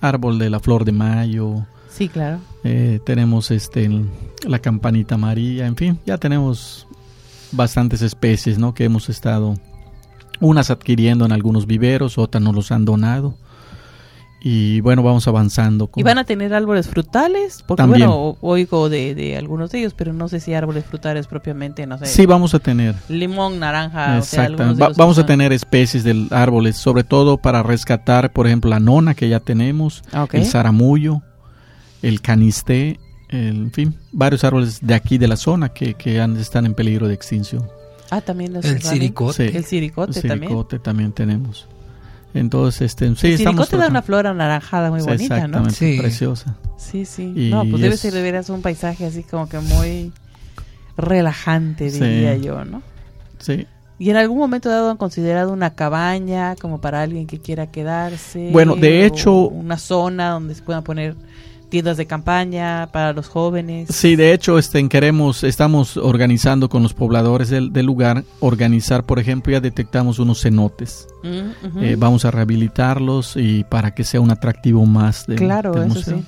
árbol 0.00 0.38
de 0.38 0.50
la 0.50 0.60
flor 0.60 0.84
de 0.84 0.92
mayo, 0.92 1.66
Sí, 1.90 2.08
claro. 2.08 2.38
eh, 2.64 3.00
tenemos 3.04 3.50
este 3.50 3.84
el- 3.86 4.06
la 4.46 4.58
campanita 4.60 5.14
amarilla, 5.16 5.66
en 5.66 5.74
fin, 5.76 5.98
ya 6.06 6.18
tenemos 6.18 6.86
bastantes 7.52 8.02
especies, 8.02 8.58
¿no? 8.58 8.74
Que 8.74 8.84
hemos 8.84 9.08
estado 9.08 9.56
unas 10.40 10.70
adquiriendo 10.70 11.24
en 11.24 11.32
algunos 11.32 11.66
viveros, 11.66 12.18
otras 12.18 12.42
nos 12.42 12.54
los 12.54 12.70
han 12.72 12.84
donado. 12.84 13.34
Y 14.40 14.80
bueno, 14.80 15.02
vamos 15.02 15.26
avanzando. 15.26 15.88
con- 15.88 16.00
¿Y 16.00 16.04
van 16.04 16.18
a 16.18 16.24
tener 16.24 16.54
árboles 16.54 16.86
frutales? 16.88 17.64
Porque 17.66 17.82
También. 17.82 18.06
bueno, 18.08 18.16
o- 18.22 18.38
oigo 18.42 18.88
de, 18.88 19.14
de 19.16 19.36
algunos 19.36 19.72
de 19.72 19.80
ellos, 19.80 19.94
pero 19.94 20.12
no 20.12 20.28
sé 20.28 20.38
si 20.38 20.54
árboles 20.54 20.84
frutales 20.84 21.26
propiamente, 21.26 21.84
no 21.86 21.98
sé. 21.98 22.06
Sí, 22.06 22.26
vamos 22.26 22.54
a 22.54 22.60
tener. 22.60 22.94
Limón, 23.08 23.58
naranja, 23.58 24.18
o 24.18 24.22
sea, 24.22 24.44
Exactamente. 24.44 24.62
algunos 24.62 24.76
de 24.78 24.84
Va- 24.84 24.92
vamos 24.96 25.18
a 25.18 25.26
tener 25.26 25.52
especies 25.52 26.04
de 26.04 26.28
árboles, 26.30 26.76
sobre 26.76 27.02
todo 27.02 27.38
para 27.38 27.64
rescatar, 27.64 28.32
por 28.32 28.46
ejemplo, 28.46 28.70
la 28.70 28.78
nona 28.78 29.14
que 29.14 29.28
ya 29.28 29.40
tenemos, 29.40 30.04
Ah, 30.12 30.22
ok. 30.24 30.34
el 30.34 30.44
zaramullo, 30.44 31.22
el 32.02 32.20
canisté, 32.20 33.00
el- 33.30 33.56
en 33.56 33.72
fin, 33.72 33.94
varios 34.12 34.44
árboles 34.44 34.78
de 34.80 34.94
aquí 34.94 35.18
de 35.18 35.26
la 35.26 35.36
zona 35.36 35.70
que, 35.70 35.94
que 35.94 36.22
están 36.38 36.66
en 36.66 36.74
peligro 36.74 37.08
de 37.08 37.14
extinción. 37.14 37.66
Ah, 38.10 38.20
también 38.20 38.52
los 38.52 38.64
El 38.64 38.80
siricote. 38.82 39.50
Sí. 39.50 39.56
El 39.56 39.64
siricote 39.64 40.18
El 40.20 40.28
también. 40.28 40.50
siricote 40.50 40.78
también 40.78 41.12
tenemos. 41.12 41.66
Entonces, 42.34 42.82
este, 42.82 43.06
sí, 43.16 43.28
el 43.28 43.32
estamos 43.34 43.66
siricote 43.66 43.76
da 43.76 43.78
tratando- 43.84 43.90
una 43.90 44.02
flor 44.02 44.26
anaranjada 44.26 44.90
muy 44.90 45.00
Sí, 45.00 45.06
bonita, 45.06 45.48
¿no? 45.48 45.70
Sí. 45.70 45.96
preciosa. 45.98 46.56
Sí, 46.76 47.04
sí. 47.06 47.32
Y 47.34 47.50
no, 47.50 47.64
pues 47.68 47.80
debe 47.80 47.94
es- 47.94 48.00
ser 48.00 48.12
de 48.12 48.22
veras 48.22 48.50
un 48.50 48.60
paisaje 48.62 49.06
así 49.06 49.22
como 49.22 49.48
que 49.48 49.58
muy 49.58 50.12
relajante, 50.96 51.90
Sí. 51.90 52.00
diría 52.00 52.36
yo, 52.36 52.64
¿no? 52.64 52.82
Sí. 53.38 53.66
¿Y 53.98 54.10
en 54.10 54.16
algún 54.16 54.38
momento 54.38 54.68
dado 54.68 54.90
han 54.90 54.98
considerado 54.98 55.52
una 55.52 55.74
cabaña 55.74 56.54
como 56.56 56.80
para 56.80 57.00
alguien 57.02 57.26
que 57.26 57.38
quiera 57.40 57.70
quedarse? 57.70 58.50
Bueno, 58.52 58.76
de 58.76 59.06
hecho- 59.06 59.48
Una 59.48 59.78
zona 59.78 60.30
donde 60.30 60.54
se 60.54 60.62
puedan 60.62 60.82
poner 60.84 61.16
tiendas 61.68 61.96
de 61.96 62.06
campaña 62.06 62.88
para 62.92 63.12
los 63.12 63.28
jóvenes. 63.28 63.88
Sí, 63.90 64.16
de 64.16 64.32
hecho, 64.32 64.58
este, 64.58 64.88
queremos, 64.88 65.42
estamos 65.44 65.96
organizando 65.96 66.68
con 66.68 66.82
los 66.82 66.94
pobladores 66.94 67.50
del, 67.50 67.72
del 67.72 67.86
lugar, 67.86 68.24
organizar, 68.40 69.04
por 69.04 69.18
ejemplo, 69.18 69.52
ya 69.52 69.60
detectamos 69.60 70.18
unos 70.18 70.40
cenotes. 70.42 71.08
Mm. 71.22 71.82
Eh, 71.82 71.96
vamos 71.98 72.24
a 72.24 72.30
rehabilitarlos 72.30 73.36
y 73.36 73.64
para 73.64 73.92
que 73.94 74.04
sea 74.04 74.20
un 74.20 74.30
atractivo 74.30 74.84
más 74.86 75.26
del, 75.26 75.36
Claro, 75.38 75.72
del 75.72 75.90
eso 75.90 76.02
sí. 76.02 76.24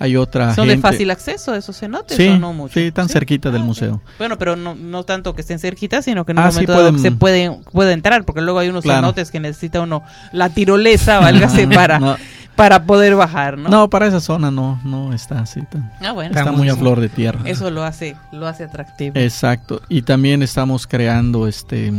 Hay 0.00 0.16
otra 0.16 0.54
¿Son 0.56 0.66
de 0.66 0.76
fácil 0.78 1.08
acceso 1.12 1.54
esos 1.54 1.78
cenotes 1.78 2.16
Sí, 2.16 2.26
o 2.26 2.36
no 2.38 2.52
mucho? 2.52 2.74
sí, 2.74 2.90
tan 2.90 3.08
cerquita 3.08 3.52
del 3.52 3.62
Ah, 3.62 3.64
museo. 3.64 4.02
Bueno, 4.18 4.36
pero 4.36 4.56
no, 4.56 4.74
no 4.74 5.04
tanto 5.04 5.34
que 5.36 5.42
estén 5.42 5.60
cerquitas, 5.60 6.04
sino 6.04 6.26
que 6.26 6.32
en 6.32 6.38
un 6.38 6.44
Ah, 6.44 6.50
sí, 6.50 6.56
momento 6.56 6.72
dado 6.72 6.90
pueden- 6.90 7.00
se 7.02 7.12
puede, 7.12 7.58
puede 7.70 7.92
entrar, 7.92 8.24
porque 8.24 8.40
luego 8.42 8.58
hay 8.58 8.68
unos 8.68 8.82
Claro. 8.82 8.98
cenotes 9.02 9.30
que 9.30 9.38
necesita 9.38 9.80
uno 9.80 10.02
la 10.32 10.48
tirolesa, 10.50 11.20
válgase, 11.20 11.68
para, 11.68 12.00
No, 12.00 12.16
para 12.56 12.84
poder 12.84 13.16
bajar, 13.16 13.58
¿no? 13.58 13.68
no, 13.68 13.90
para 13.90 14.06
esa 14.06 14.20
zona 14.20 14.50
no, 14.50 14.80
no 14.84 15.12
está 15.12 15.40
así. 15.40 15.60
tan- 15.62 15.90
Ah, 16.00 16.12
bueno. 16.12 16.30
está 16.30 16.40
Estamos- 16.40 16.58
muy 16.60 16.68
a 16.68 16.76
flor 16.76 17.00
de 17.00 17.08
tierra. 17.08 17.40
Eso 17.44 17.70
lo 17.70 17.82
hace, 17.84 18.16
lo 18.32 18.46
hace 18.46 18.64
atractivo. 18.64 19.18
Exacto. 19.18 19.80
Y 19.88 20.02
también 20.02 20.42
estamos 20.42 20.86
creando, 20.86 21.46
este, 21.48 21.92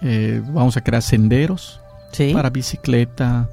eh, 0.00 0.42
vamos 0.46 0.76
a 0.76 0.80
crear 0.82 1.02
senderos 1.02 1.80
sí. 2.12 2.32
para 2.32 2.50
bicicleta. 2.50 3.48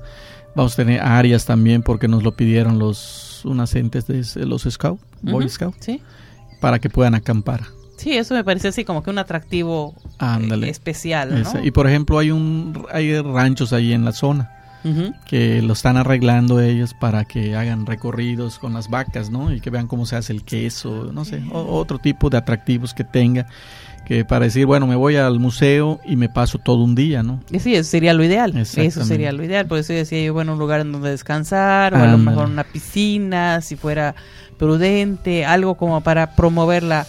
Vamos 0.55 0.73
a 0.73 0.75
tener 0.77 1.01
áreas 1.01 1.45
también 1.45 1.83
porque 1.83 2.07
nos 2.07 2.23
lo 2.23 2.35
pidieron 2.35 2.79
los 2.79 3.41
unas 3.45 3.73
entes 3.75 4.07
de 4.07 4.45
los 4.45 4.63
Scouts, 4.63 5.01
Boy 5.21 5.47
Scouts, 5.49 5.77
Sí. 5.79 6.01
para 6.59 6.79
que 6.79 6.89
puedan 6.89 7.13
acampar. 7.15 7.61
Sí, 7.97 8.15
eso 8.17 8.33
me 8.35 8.43
parece 8.43 8.67
así 8.67 8.83
como 8.83 9.01
que 9.03 9.09
un 9.09 9.17
atractivo 9.19 9.95
eh, 10.03 10.09
Ándale. 10.19 10.69
especial, 10.69 11.43
¿no? 11.43 11.63
Y 11.63 11.71
por 11.71 11.87
ejemplo 11.87 12.19
hay 12.19 12.29
un 12.31 12.85
hay 12.91 13.19
ranchos 13.21 13.73
ahí 13.73 13.93
en 13.93 14.05
la 14.05 14.11
zona 14.11 14.51
Que 15.25 15.61
lo 15.61 15.73
están 15.73 15.97
arreglando 15.97 16.59
ellos 16.61 16.93
para 16.93 17.25
que 17.25 17.55
hagan 17.55 17.85
recorridos 17.85 18.59
con 18.59 18.73
las 18.73 18.89
vacas, 18.89 19.29
¿no? 19.29 19.53
Y 19.53 19.59
que 19.61 19.69
vean 19.69 19.87
cómo 19.87 20.05
se 20.05 20.15
hace 20.15 20.33
el 20.33 20.43
queso, 20.43 21.11
no 21.13 21.25
sé, 21.25 21.43
o- 21.51 21.75
otro 21.77 21.99
tipo 21.99 22.29
de 22.29 22.37
atractivos 22.37 22.93
que 22.93 23.03
tenga 23.03 23.47
que 24.05 24.23
para 24.23 24.45
decir, 24.45 24.65
bueno, 24.65 24.87
me 24.87 24.95
voy 24.95 25.17
al 25.17 25.37
museo 25.37 25.99
y 26.05 26.15
me 26.15 26.29
paso 26.29 26.59
todo 26.59 26.81
un 26.83 26.95
día, 26.95 27.23
¿no? 27.23 27.41
Y 27.51 27.59
sí, 27.59 27.75
eso 27.75 27.89
sería 27.89 28.13
lo 28.13 28.23
ideal. 28.23 28.55
Eso 28.81 29.03
sería 29.03 29.33
lo 29.33 29.43
ideal. 29.43 29.65
Por 29.67 29.79
eso 29.79 29.91
decía 29.91 30.23
yo, 30.23 30.33
bueno, 30.33 30.53
un 30.53 30.59
lugar 30.59 30.79
en 30.79 30.93
donde 30.93 31.09
descansar, 31.09 31.93
o 31.93 31.97
a 31.97 32.07
lo 32.07 32.17
mejor 32.17 32.45
una 32.47 32.63
piscina, 32.63 33.59
si 33.59 33.75
fuera 33.75 34.15
prudente, 34.57 35.45
algo 35.45 35.75
como 35.75 36.01
para 36.01 36.35
promover 36.35 36.83
la, 36.83 37.05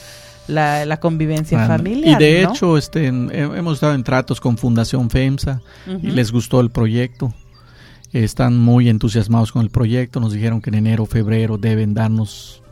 la, 0.49 0.85
la 0.87 0.97
convivencia 0.99 1.67
familiar. 1.69 2.21
Y 2.21 2.25
de 2.25 2.43
¿no? 2.43 2.51
hecho, 2.51 2.77
este, 2.77 3.07
en- 3.07 3.31
hemos 3.33 3.75
estado 3.75 3.95
en 3.95 4.03
tratos 4.03 4.41
con 4.41 4.59
Fundación 4.59 5.09
FEMSA 5.09 5.61
y 6.03 6.11
les 6.11 6.33
gustó 6.33 6.61
el 6.61 6.71
proyecto. 6.71 7.33
Están 8.13 8.57
muy 8.59 8.89
entusiasmados 8.89 9.53
con 9.53 9.63
el 9.63 9.71
proyecto. 9.71 10.21
Nos 10.21 10.33
dijeron 10.33 10.61
que 10.61 10.71
en 10.71 10.75
enero 10.77 11.03
o 11.05 11.07
febrero 11.07 11.59
deben 11.59 11.95
darnos. 11.95 12.63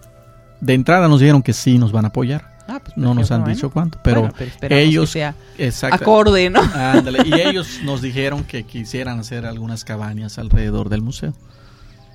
De 0.60 0.74
entrada 0.74 1.08
nos 1.08 1.20
dijeron 1.20 1.42
que 1.42 1.52
sí 1.52 1.78
nos 1.78 1.92
van 1.92 2.06
a 2.06 2.08
apoyar. 2.08 2.56
Ah, 2.68 2.80
pues, 2.82 2.96
No 2.96 3.14
nos 3.14 3.30
han 3.30 3.42
bueno. 3.42 3.54
dicho 3.54 3.70
cuánto, 3.70 3.98
pero, 4.02 4.22
Bueno, 4.22 4.34
pero 4.36 4.50
esperamos 4.50 4.82
que 4.82 4.88
ellos. 4.88 5.10
sea 5.10 5.34
exacto, 5.56 5.96
acorde, 6.02 6.50
¿no? 6.50 6.60
ándale, 6.74 7.20
y 7.24 7.34
ellos 7.40 7.80
nos 7.84 8.02
dijeron 8.02 8.42
que 8.44 8.64
quisieran 8.64 9.20
hacer 9.20 9.46
algunas 9.46 9.84
cabañas 9.84 10.38
alrededor 10.38 10.88
del 10.88 11.00
museo 11.02 11.32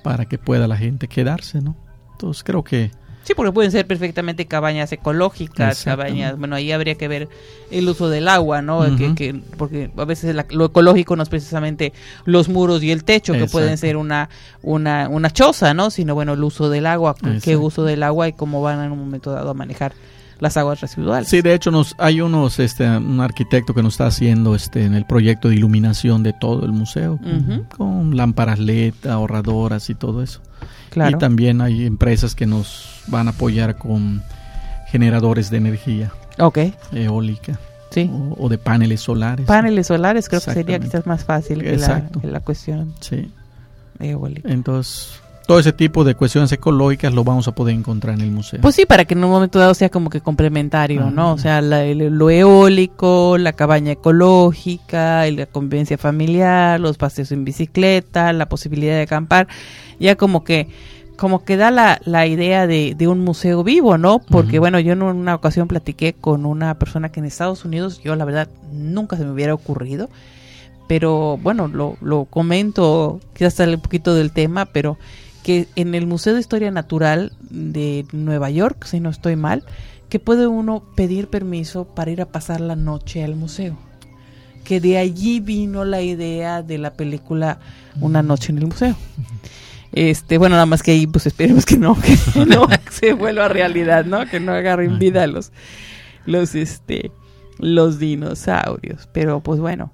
para 0.02 0.26
que 0.26 0.36
pueda 0.36 0.66
la 0.68 0.76
gente 0.76 1.08
quedarse, 1.08 1.62
¿no? 1.62 1.74
Entonces 2.12 2.44
creo 2.44 2.62
que 2.64 2.90
Sí, 3.24 3.34
porque 3.36 3.52
pueden 3.52 3.70
ser 3.70 3.86
perfectamente 3.86 4.46
cabañas 4.46 4.90
ecológicas, 4.92 5.78
cabañas, 5.84 6.38
bueno, 6.38 6.56
ahí 6.56 6.72
habría 6.72 6.96
que 6.96 7.06
ver 7.06 7.28
el 7.70 7.88
uso 7.88 8.08
del 8.08 8.26
agua, 8.28 8.62
¿no? 8.62 8.84
Que- 8.96 9.14
que, 9.14 9.34
porque 9.56 9.90
a 9.96 10.04
veces 10.04 10.34
la- 10.34 10.46
lo 10.50 10.64
ecológico 10.66 11.14
no 11.14 11.22
es 11.22 11.28
precisamente 11.28 11.92
los 12.24 12.48
muros 12.48 12.82
y 12.82 12.90
el 12.90 13.04
techo, 13.04 13.32
que 13.34 13.40
pueden 13.52 13.78
ser 13.78 13.96
una, 13.96 14.28
una, 14.62 15.08
una 15.08 15.30
choza, 15.30 15.72
¿no? 15.72 15.90
Sino, 15.90 16.14
bueno, 16.14 16.32
el 16.32 16.42
uso 16.42 16.68
del 16.68 16.86
agua, 16.86 17.14
qué 17.40 17.56
uso 17.56 17.84
del 17.84 18.02
agua 18.02 18.26
y 18.28 18.32
cómo 18.32 18.60
van 18.60 18.82
en 18.84 18.90
un 18.92 18.98
momento 18.98 19.30
dado 19.30 19.50
a 19.50 19.54
manejar 19.54 19.92
las 20.42 20.56
aguas 20.56 20.80
residuales. 20.80 21.28
Sí, 21.28 21.40
de 21.40 21.54
hecho 21.54 21.70
nos 21.70 21.94
hay 21.98 22.20
unos 22.20 22.58
este 22.58 22.84
un 22.96 23.20
arquitecto 23.20 23.74
que 23.74 23.82
nos 23.82 23.94
está 23.94 24.06
haciendo 24.06 24.54
este 24.56 24.84
en 24.84 24.94
el 24.94 25.04
proyecto 25.06 25.48
de 25.48 25.54
iluminación 25.54 26.22
de 26.24 26.32
todo 26.32 26.64
el 26.66 26.72
museo 26.72 27.18
con, 27.76 28.16
lámparas 28.16 28.58
LED, 28.58 28.94
ahorradoras 29.08 29.88
y 29.88 29.94
todo 29.94 30.20
eso. 30.22 30.40
claro. 30.90 31.16
Y 31.16 31.18
también 31.20 31.60
hay 31.60 31.86
empresas 31.86 32.34
que 32.34 32.46
nos 32.46 33.02
van 33.06 33.28
a 33.28 33.30
apoyar 33.30 33.78
con 33.78 34.22
generadores 34.88 35.48
de 35.50 35.56
energía 35.58 36.12
Ok, 36.38 36.58
eólica 36.92 37.58
sí. 37.90 38.10
o, 38.12 38.34
o 38.44 38.48
de 38.48 38.58
paneles 38.58 39.00
solares. 39.00 39.46
Paneles 39.46 39.86
solares 39.86 40.28
creo 40.28 40.40
que 40.40 40.52
sería 40.52 40.78
quizás 40.80 41.06
más 41.06 41.24
fácil 41.24 41.62
que 41.62 41.76
la, 41.76 42.08
que 42.20 42.26
la 42.26 42.40
cuestión 42.40 42.92
Sí. 43.00 43.30
eólica. 44.00 44.48
Entonces, 44.50 45.20
todo 45.46 45.58
ese 45.58 45.72
tipo 45.72 46.04
de 46.04 46.14
cuestiones 46.14 46.50
ecológicas 46.52 47.12
lo 47.12 47.24
vamos 47.24 47.48
a 47.48 47.52
poder 47.54 47.74
encontrar 47.74 48.14
en 48.14 48.20
el 48.22 48.30
museo. 48.30 48.60
Pues 48.62 48.74
sí, 48.74 48.86
para 48.86 49.04
que 49.04 49.14
en 49.14 49.24
un 49.24 49.30
momento 49.30 49.58
dado 49.58 49.74
sea 49.74 49.88
como 49.88 50.08
que 50.10 50.20
complementario, 50.20 51.04
Ah. 51.06 51.10
¿no? 51.10 51.32
O 51.32 51.38
sea, 51.38 51.60
la- 51.60 51.84
el- 51.84 51.98
lo 52.16 52.30
eólico, 52.30 53.36
la 53.38 53.52
cabaña 53.52 53.92
ecológica, 53.92 55.28
la 55.30 55.46
convivencia 55.46 55.98
familiar, 55.98 56.78
los 56.80 56.96
paseos 56.98 57.32
en 57.32 57.44
bicicleta, 57.44 58.32
la 58.32 58.48
posibilidad 58.48 58.94
de 58.94 59.02
acampar, 59.02 59.48
ya 59.98 60.16
como 60.16 60.44
que 60.44 60.68
como 61.16 61.44
que 61.44 61.56
da 61.56 61.70
la, 61.70 62.00
la 62.04 62.26
idea 62.26 62.66
de, 62.66 62.94
de 62.98 63.06
un 63.06 63.20
museo 63.20 63.62
vivo, 63.62 63.96
¿no? 63.96 64.18
Porque 64.18 64.58
bueno, 64.58 64.80
yo 64.80 64.94
en 64.94 65.02
una 65.02 65.36
ocasión 65.36 65.68
platiqué 65.68 66.14
con 66.14 66.44
una 66.46 66.74
persona 66.78 67.10
que 67.12 67.20
en 67.20 67.26
Estados 67.26 67.64
Unidos, 67.64 68.00
yo 68.02 68.16
la 68.16 68.24
verdad 68.24 68.48
nunca 68.72 69.16
se 69.16 69.24
me 69.24 69.30
hubiera 69.30 69.54
ocurrido, 69.54 70.08
pero 70.88 71.38
bueno, 71.40 71.68
lo, 71.68 71.96
lo 72.00 72.24
comento, 72.24 73.20
quizás 73.34 73.54
sale 73.54 73.76
un 73.76 73.80
poquito 73.82 74.14
del 74.14 74.32
tema, 74.32 74.64
pero 74.66 74.98
que 75.42 75.68
en 75.76 75.94
el 75.94 76.06
Museo 76.06 76.34
de 76.34 76.40
Historia 76.40 76.70
Natural 76.70 77.32
de 77.40 78.06
Nueva 78.12 78.50
York, 78.50 78.84
si 78.84 79.00
no 79.00 79.10
estoy 79.10 79.36
mal, 79.36 79.64
que 80.08 80.20
puede 80.20 80.46
uno 80.46 80.82
pedir 80.94 81.28
permiso 81.28 81.86
para 81.86 82.10
ir 82.10 82.20
a 82.20 82.26
pasar 82.26 82.60
la 82.60 82.76
noche 82.76 83.24
al 83.24 83.34
museo. 83.34 83.76
Que 84.64 84.80
de 84.80 84.98
allí 84.98 85.40
vino 85.40 85.84
la 85.84 86.02
idea 86.02 86.62
de 86.62 86.78
la 86.78 86.92
película 86.92 87.58
Una 88.00 88.22
noche 88.22 88.52
en 88.52 88.58
el 88.58 88.66
museo. 88.66 88.96
Este, 89.92 90.38
bueno, 90.38 90.54
nada 90.54 90.66
más 90.66 90.82
que 90.82 90.92
ahí 90.92 91.06
pues 91.06 91.26
esperemos 91.26 91.66
que 91.66 91.76
no, 91.76 91.96
que 92.34 92.46
no 92.46 92.66
se 92.90 93.12
vuelva 93.12 93.48
realidad, 93.48 94.04
¿no? 94.04 94.26
Que 94.26 94.40
no 94.40 94.52
agarren 94.52 94.98
vida 94.98 95.26
los 95.26 95.52
los 96.24 96.54
este 96.54 97.10
los 97.58 97.98
dinosaurios, 97.98 99.08
pero 99.12 99.40
pues 99.40 99.60
bueno. 99.60 99.92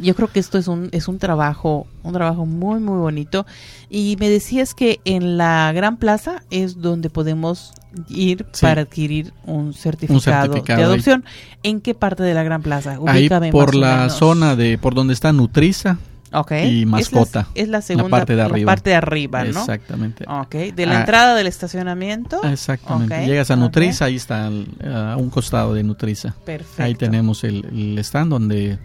Yo 0.00 0.14
creo 0.14 0.28
que 0.28 0.40
esto 0.40 0.58
es 0.58 0.68
un 0.68 0.88
es 0.92 1.08
un 1.08 1.18
trabajo, 1.18 1.86
un 2.02 2.12
trabajo 2.12 2.46
muy 2.46 2.80
muy 2.80 2.98
bonito 2.98 3.46
y 3.90 4.16
me 4.20 4.28
decías 4.28 4.74
que 4.74 5.00
en 5.04 5.36
la 5.38 5.72
Gran 5.72 5.96
Plaza 5.96 6.42
es 6.50 6.80
donde 6.80 7.10
podemos 7.10 7.72
ir 8.08 8.46
Sí. 8.52 8.62
para 8.62 8.82
adquirir 8.82 9.32
un 9.44 9.72
certificado, 9.74 10.20
certificado 10.46 10.78
de 10.78 10.84
ahí. 10.84 10.92
adopción. 10.92 11.24
¿En 11.62 11.80
qué 11.80 11.94
parte 11.94 12.22
de 12.22 12.34
la 12.34 12.42
Gran 12.42 12.62
Plaza? 12.62 12.98
Ahí 13.06 13.22
Ubícame 13.22 13.50
por 13.50 13.74
más 13.74 13.76
o 13.76 13.80
la 13.80 14.08
zona 14.10 14.56
de, 14.56 14.78
por 14.78 14.94
donde 14.94 15.14
está 15.14 15.32
Nutriza 15.32 15.98
Ok. 16.32 16.52
y 16.52 16.82
Es 16.82 16.84
la- 16.84 16.86
Mascota. 16.86 17.48
Es 17.54 17.68
la, 17.68 17.80
segunda 17.80 18.10
parte 18.10 18.36
de 18.36 18.42
arriba. 18.42 18.70
parte 18.70 18.90
de 18.90 18.96
arriba, 18.96 19.44
¿no? 19.44 19.60
Exactamente. 19.60 20.24
Ok. 20.28 20.54
De 20.74 20.84
la 20.86 20.98
Ah, 20.98 21.00
entrada 21.00 21.34
del 21.34 21.46
estacionamiento. 21.46 22.42
Exactamente. 22.44 23.14
Ok, 23.22 23.26
Llegas 23.26 23.50
a. 23.50 23.56
Nutriza, 23.56 24.04
ahí 24.04 24.16
está 24.16 24.46
el- 24.48 24.68
a 24.94 25.16
un 25.16 25.30
costado 25.30 25.72
de 25.72 25.82
Nutriza. 25.82 26.34
Perfecto. 26.44 26.82
Ahí 26.82 26.94
tenemos 26.94 27.42
el, 27.44 27.64
el 27.64 27.98
stand 28.00 28.30
donde 28.30 28.78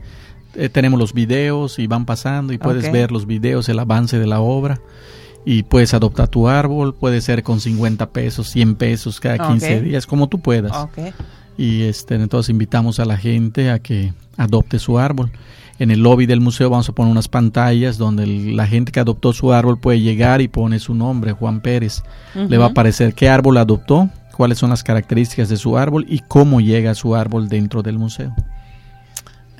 eh, 0.56 0.70
tenemos 0.70 1.00
los 1.00 1.14
videos 1.14 1.80
y 1.80 1.88
van 1.88 2.06
pasando 2.06 2.54
y 2.54 2.58
puedes 2.58 2.84
ver 2.92 3.12
los 3.12 3.26
videos, 3.28 3.70
el 3.70 3.80
avance 3.80 4.20
de 4.20 4.28
la 4.28 4.40
obra. 4.40 4.80
Y 5.46 5.64
puedes 5.64 5.94
adoptar 5.94 6.30
tu 6.30 6.48
árbol, 6.48 6.94
puede 6.96 7.20
ser 7.20 7.44
con 7.44 7.60
50 7.60 8.10
pesos, 8.12 8.48
100 8.50 8.76
pesos 8.76 9.20
cada 9.20 9.38
15 9.50 9.78
Ok. 9.78 9.84
días, 9.84 10.06
como 10.08 10.28
tú 10.30 10.40
puedas. 10.40 10.72
Y 11.58 11.82
este, 11.84 12.16
entonces 12.16 12.50
invitamos 12.50 13.00
a 13.00 13.06
la 13.06 13.18
gente 13.18 13.70
a 13.70 13.80
que 13.80 14.14
adopte 14.38 14.80
su 14.80 14.98
árbol. 15.00 15.32
En 15.80 15.92
el 15.92 16.00
lobby 16.02 16.28
del 16.28 16.40
museo 16.40 16.70
vamos 16.70 16.88
a 16.88 16.94
poner 16.94 17.12
unas 17.12 17.28
pantallas 17.28 17.98
donde 17.98 18.24
el- 18.24 18.56
la 18.56 18.68
gente 18.68 18.92
que 18.92 19.00
adoptó 19.02 19.34
su 19.34 19.52
árbol 19.52 19.80
puede 19.80 20.00
llegar 20.00 20.40
y 20.42 20.48
pone 20.48 20.80
su 20.80 20.96
nombre, 20.96 21.34
Juan 21.34 21.60
Pérez. 21.62 22.04
Le 22.36 22.58
va 22.58 22.66
a 22.66 22.70
aparecer 22.70 23.14
qué 23.14 23.28
árbol 23.28 23.58
adoptó, 23.58 24.10
cuáles 24.38 24.60
son 24.60 24.70
las 24.70 24.84
características 24.84 25.50
de 25.50 25.58
su 25.58 25.78
árbol 25.78 26.06
y 26.08 26.20
cómo 26.20 26.62
llega 26.62 26.96
su 26.96 27.16
árbol 27.16 27.50
dentro 27.50 27.84
del 27.84 28.00
museo. 28.00 28.34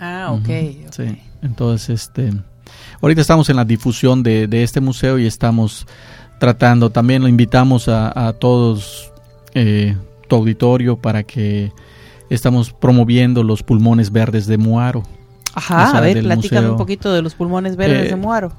Ah, 0.04 0.32
ok. 0.32 0.40
Ujú, 0.40 0.88
ok. 0.88 0.94
Sí. 0.94 1.20
Entonces, 1.42 1.90
este, 1.90 2.34
ahorita 3.02 3.22
estamos 3.22 3.50
en 3.50 3.56
la 3.56 3.66
difusión 3.66 4.24
de, 4.24 4.48
de 4.48 4.64
este 4.64 4.80
museo 4.82 5.18
y 5.20 5.26
estamos 5.26 5.86
tratando, 6.40 6.90
también 6.90 7.22
lo 7.22 7.28
invitamos 7.28 7.88
a, 7.88 8.28
a 8.28 8.34
todos 8.34 9.12
eh, 9.54 9.96
tu 10.28 10.36
auditorio 10.36 10.98
para 10.98 11.24
que 11.24 11.72
estamos 12.30 12.72
promoviendo 12.74 13.44
los 13.44 13.64
pulmones 13.64 14.12
verdes 14.12 14.46
de 14.48 14.58
Muaro. 14.58 15.04
Ajá, 15.54 15.88
o 15.88 15.92
sea, 15.92 16.00
a 16.00 16.02
ver, 16.02 16.22
platícame 16.24 16.62
museo. 16.62 16.72
un 16.72 16.78
poquito 16.78 17.14
de 17.14 17.22
los 17.22 17.36
pulmones 17.36 17.76
verdes 17.76 18.08
Eh, 18.08 18.10
de 18.10 18.16
Muaro. 18.16 18.52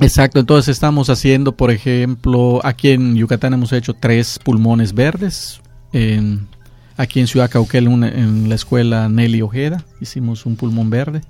Exacto, 0.00 0.40
entonces 0.40 0.70
estamos 0.72 1.08
haciendo, 1.10 1.52
por 1.52 1.70
ejemplo, 1.70 2.60
aquí 2.64 2.90
en 2.90 3.14
Yucatán 3.14 3.52
hemos 3.54 3.72
hecho 3.72 3.94
tres 3.94 4.40
pulmones 4.42 4.92
verdes. 4.92 5.60
En- 5.92 6.48
aquí 6.96 7.20
en 7.20 7.26
Ciudad 7.26 7.50
Cauquel, 7.50 7.88
una- 7.88 8.08
en 8.08 8.48
la 8.48 8.54
escuela 8.54 9.08
Nelly 9.08 9.42
Ojeda, 9.42 9.84
hicimos 10.00 10.46
un 10.46 10.56
pulmón 10.56 10.90
verde. 10.90 11.22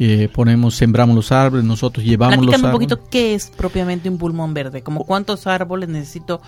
Eh, 0.00 0.28
ponemos, 0.32 0.76
sembramos 0.76 1.16
los 1.16 1.32
árboles, 1.32 1.64
nosotros 1.64 2.04
llevamos 2.06 2.36
los 2.36 2.46
Platícame 2.46 2.62
un 2.62 2.68
árboles. 2.70 2.88
poquito 2.88 3.10
qué 3.10 3.34
es 3.34 3.50
propiamente 3.56 4.08
un 4.08 4.16
pulmón 4.18 4.54
verde, 4.54 4.82
como 4.82 5.04
cuántos 5.04 5.46
árboles 5.48 5.88
necesito 5.88 6.40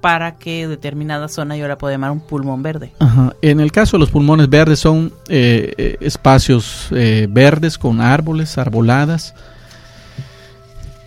para 0.00 0.36
que 0.36 0.66
determinada 0.68 1.28
zona 1.28 1.56
yo 1.56 1.66
la 1.68 1.76
pueda 1.78 1.94
llamar 1.94 2.10
un 2.12 2.20
pulmón 2.20 2.62
verde. 2.62 2.92
Ajá. 2.98 3.34
En 3.42 3.60
el 3.60 3.72
caso 3.72 3.96
de 3.96 4.00
los 4.00 4.10
pulmones 4.10 4.48
verdes 4.48 4.78
son 4.78 5.12
eh, 5.28 5.72
eh, 5.76 5.96
espacios 6.00 6.88
eh, 6.92 7.26
verdes 7.30 7.76
con 7.78 8.00
árboles, 8.00 8.56
arboladas, 8.58 9.34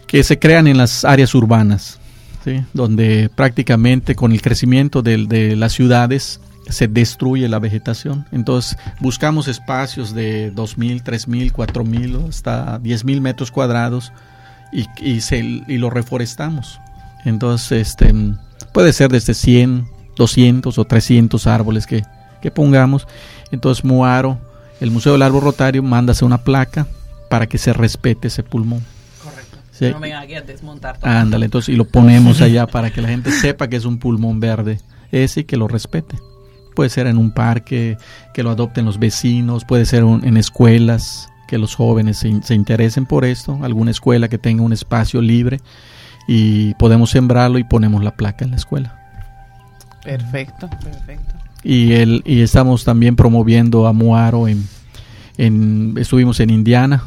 que 0.07 0.23
se 0.23 0.39
crean 0.39 0.67
en 0.67 0.77
las 0.77 1.03
áreas 1.03 1.33
urbanas, 1.35 1.99
¿sí? 2.45 2.63
donde 2.73 3.29
prácticamente 3.33 4.15
con 4.15 4.31
el 4.31 4.41
crecimiento 4.41 5.01
del- 5.01 5.27
de, 5.27 5.55
las 5.55 5.73
ciudades 5.73 6.39
se 6.69 6.87
destruye 6.87 7.47
la 7.47 7.59
vegetación. 7.59 8.25
Entonces 8.31 8.77
buscamos 8.99 9.47
espacios 9.47 10.13
de 10.13 10.53
2.000, 10.53 11.03
3.000, 11.03 11.51
4.000 11.51 12.29
hasta 12.29 12.79
10.000 12.79 13.21
metros 13.21 13.51
cuadrados 13.51 14.11
y, 14.71 14.87
y, 15.01 15.21
se, 15.21 15.39
y 15.39 15.77
lo 15.77 15.89
reforestamos. 15.89 16.79
Entonces 17.25 17.87
este, 17.87 18.13
puede 18.73 18.93
ser 18.93 19.11
desde 19.11 19.33
100, 19.33 19.87
200 20.15 20.77
o 20.77 20.85
300 20.85 21.47
árboles 21.47 21.87
que, 21.87 22.03
que 22.41 22.51
pongamos. 22.51 23.07
Entonces 23.51 23.83
Muaro, 23.83 24.39
el 24.79 24.91
Museo 24.91 25.13
del 25.13 25.21
Árbol 25.21 25.41
Rotario, 25.41 25.83
manda 25.83 26.11
hacer 26.11 26.25
una 26.25 26.43
placa 26.43 26.87
para 27.29 27.47
que 27.47 27.57
se 27.57 27.73
respete 27.73 28.27
ese 28.27 28.43
pulmón. 28.43 28.83
Correcto. 29.23 29.57
Sí. 29.71 29.91
No 29.91 30.17
aquí 30.17 30.35
a 30.35 30.41
desmontar 30.41 30.97
todo. 30.97 31.09
Ándale, 31.09 31.45
entonces, 31.45 31.73
y 31.73 31.77
lo 31.77 31.85
ponemos 31.85 32.41
allá 32.41 32.67
para 32.67 32.91
que 32.91 33.01
la 33.01 33.09
gente 33.09 33.31
sepa 33.31 33.67
que 33.67 33.75
es 33.75 33.85
un 33.85 33.97
pulmón 33.97 34.39
verde 34.39 34.79
ese 35.11 35.41
y 35.41 35.43
que 35.45 35.57
lo 35.57 35.67
respete. 35.67 36.17
Puede 36.77 36.91
ser 36.91 37.07
en 37.07 37.17
un 37.17 37.31
parque, 37.31 37.97
que 38.35 38.43
lo 38.43 38.51
adopten 38.51 38.85
los 38.85 38.99
vecinos, 38.99 39.65
puede 39.65 39.85
ser 39.87 40.03
un- 40.03 40.23
en 40.23 40.37
escuelas, 40.37 41.27
que 41.47 41.57
los 41.57 41.73
jóvenes 41.73 42.19
se, 42.19 42.27
in- 42.27 42.43
se 42.43 42.53
interesen 42.53 43.07
por 43.07 43.25
esto, 43.25 43.57
alguna 43.63 43.89
escuela 43.89 44.27
que 44.27 44.37
tenga 44.37 44.61
un 44.61 44.73
espacio 44.73 45.19
libre 45.21 45.59
y 46.27 46.75
podemos 46.75 47.09
sembrarlo 47.09 47.57
y 47.57 47.63
ponemos 47.63 48.03
la 48.03 48.11
placa 48.15 48.45
en 48.45 48.51
la 48.51 48.57
escuela. 48.57 48.93
Perfecto, 50.03 50.69
perfecto. 50.69 51.33
Y, 51.63 51.93
el, 51.93 52.21
y 52.25 52.41
estamos 52.41 52.83
también 52.85 53.15
promoviendo 53.15 53.87
a 53.87 53.93
Muaro 53.93 54.47
en, 54.47 54.63
en 55.39 55.95
estuvimos 55.97 56.39
en 56.41 56.51
Indiana. 56.51 57.03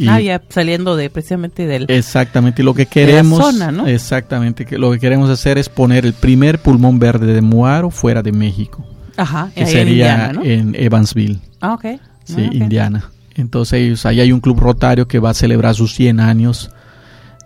Y 0.00 0.08
ah, 0.08 0.20
ya 0.20 0.42
saliendo 0.48 0.96
de 0.96 1.10
precisamente 1.10 1.66
del... 1.66 1.84
Exactamente, 1.88 2.62
y 2.62 2.64
lo 2.64 2.74
que 2.74 2.84
la 2.84 2.90
queremos, 2.90 3.38
zona, 3.38 3.70
¿no? 3.70 3.86
exactamente, 3.86 4.64
que 4.64 4.78
lo 4.78 4.90
que 4.92 4.98
queremos 4.98 5.28
hacer 5.30 5.58
es 5.58 5.68
poner 5.68 6.06
el 6.06 6.14
primer 6.14 6.58
pulmón 6.60 6.98
verde 6.98 7.32
de 7.34 7.40
Muaro 7.42 7.90
fuera 7.90 8.22
de 8.22 8.32
México, 8.32 8.84
Ajá, 9.16 9.50
que 9.54 9.60
ahí 9.60 9.66
en 9.66 9.72
sería 9.72 10.10
Indiana, 10.12 10.32
¿no? 10.32 10.42
en 10.44 10.74
Evansville, 10.74 11.38
Ah, 11.60 11.74
ok. 11.74 11.82
sí, 12.24 12.34
Ah, 12.38 12.46
ok. 12.48 12.54
Indiana. 12.54 13.10
Entonces 13.34 14.04
ahí 14.06 14.20
hay 14.20 14.32
un 14.32 14.40
club 14.40 14.58
rotario 14.58 15.06
que 15.06 15.18
va 15.18 15.30
a 15.30 15.34
celebrar 15.34 15.74
sus 15.74 15.94
100 15.94 16.18
años 16.20 16.70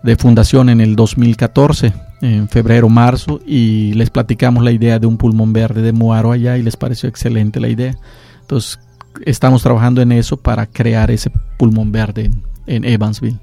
de 0.03 0.15
fundación 0.15 0.69
en 0.69 0.81
el 0.81 0.95
2014, 0.95 1.93
en 2.21 2.47
febrero, 2.47 2.87
marzo, 2.89 3.41
y 3.45 3.93
les 3.93 4.09
platicamos 4.09 4.63
la 4.63 4.71
idea 4.71 4.99
de 4.99 5.07
un 5.07 5.17
pulmón 5.17 5.51
verde 5.51 5.81
de 5.81 5.91
Muaro 5.91 6.31
allá 6.31 6.57
y 6.57 6.63
les 6.63 6.77
pareció 6.77 7.09
excelente 7.09 7.59
la 7.59 7.67
idea. 7.69 7.95
Entonces 8.41 8.79
estamos 9.25 9.63
trabajando 9.63 10.01
en 10.01 10.11
eso 10.11 10.37
para 10.37 10.65
crear 10.65 11.11
ese 11.11 11.31
pulmón 11.57 11.91
verde 11.91 12.25
en, 12.25 12.43
en 12.67 12.85
Evansville. 12.85 13.37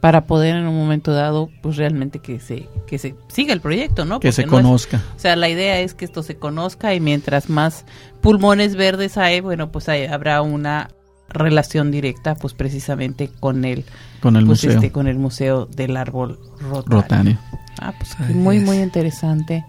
Para 0.00 0.24
poder 0.24 0.56
en 0.56 0.66
un 0.66 0.76
momento 0.78 1.12
dado, 1.12 1.50
pues 1.60 1.76
realmente 1.76 2.20
que 2.20 2.40
se, 2.40 2.66
que 2.86 2.98
se 2.98 3.14
siga 3.28 3.52
el 3.52 3.60
proyecto, 3.60 4.06
¿no? 4.06 4.18
Que 4.18 4.32
se 4.32 4.42
es- 4.42 4.48
conozca. 4.48 5.02
o 5.14 5.18
sea, 5.18 5.36
la 5.36 5.50
idea 5.50 5.78
es 5.80 5.92
que 5.92 6.06
esto 6.06 6.22
se 6.22 6.36
conozca 6.36 6.94
y 6.94 7.00
mientras 7.00 7.50
más 7.50 7.84
pulmones 8.22 8.76
verdes 8.76 9.18
hay, 9.18 9.40
bueno, 9.40 9.70
pues 9.70 9.90
hay- 9.90 10.06
habrá 10.06 10.40
una 10.40 10.88
relación 11.28 11.90
directa, 11.90 12.34
pues 12.34 12.54
precisamente 12.54 13.28
con 13.40 13.64
el, 13.66 13.84
con 14.20 14.36
el 14.36 14.46
pues, 14.46 14.64
museo 14.64 14.70
este, 14.72 14.90
con 14.90 15.06
el 15.06 15.18
museo 15.18 15.66
del 15.66 15.96
árbol 15.98 16.38
rotario. 16.60 17.02
Rotario. 17.02 17.38
Ah, 17.80 17.92
pues 17.98 18.34
muy, 18.34 18.56
es. 18.56 18.62
muy 18.64 18.78
interesante. 18.78 19.64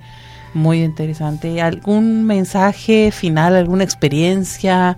Muy 0.53 0.83
interesante. 0.83 1.61
¿Algún 1.61 2.25
mensaje 2.25 3.11
final, 3.11 3.55
alguna 3.55 3.83
experiencia 3.85 4.97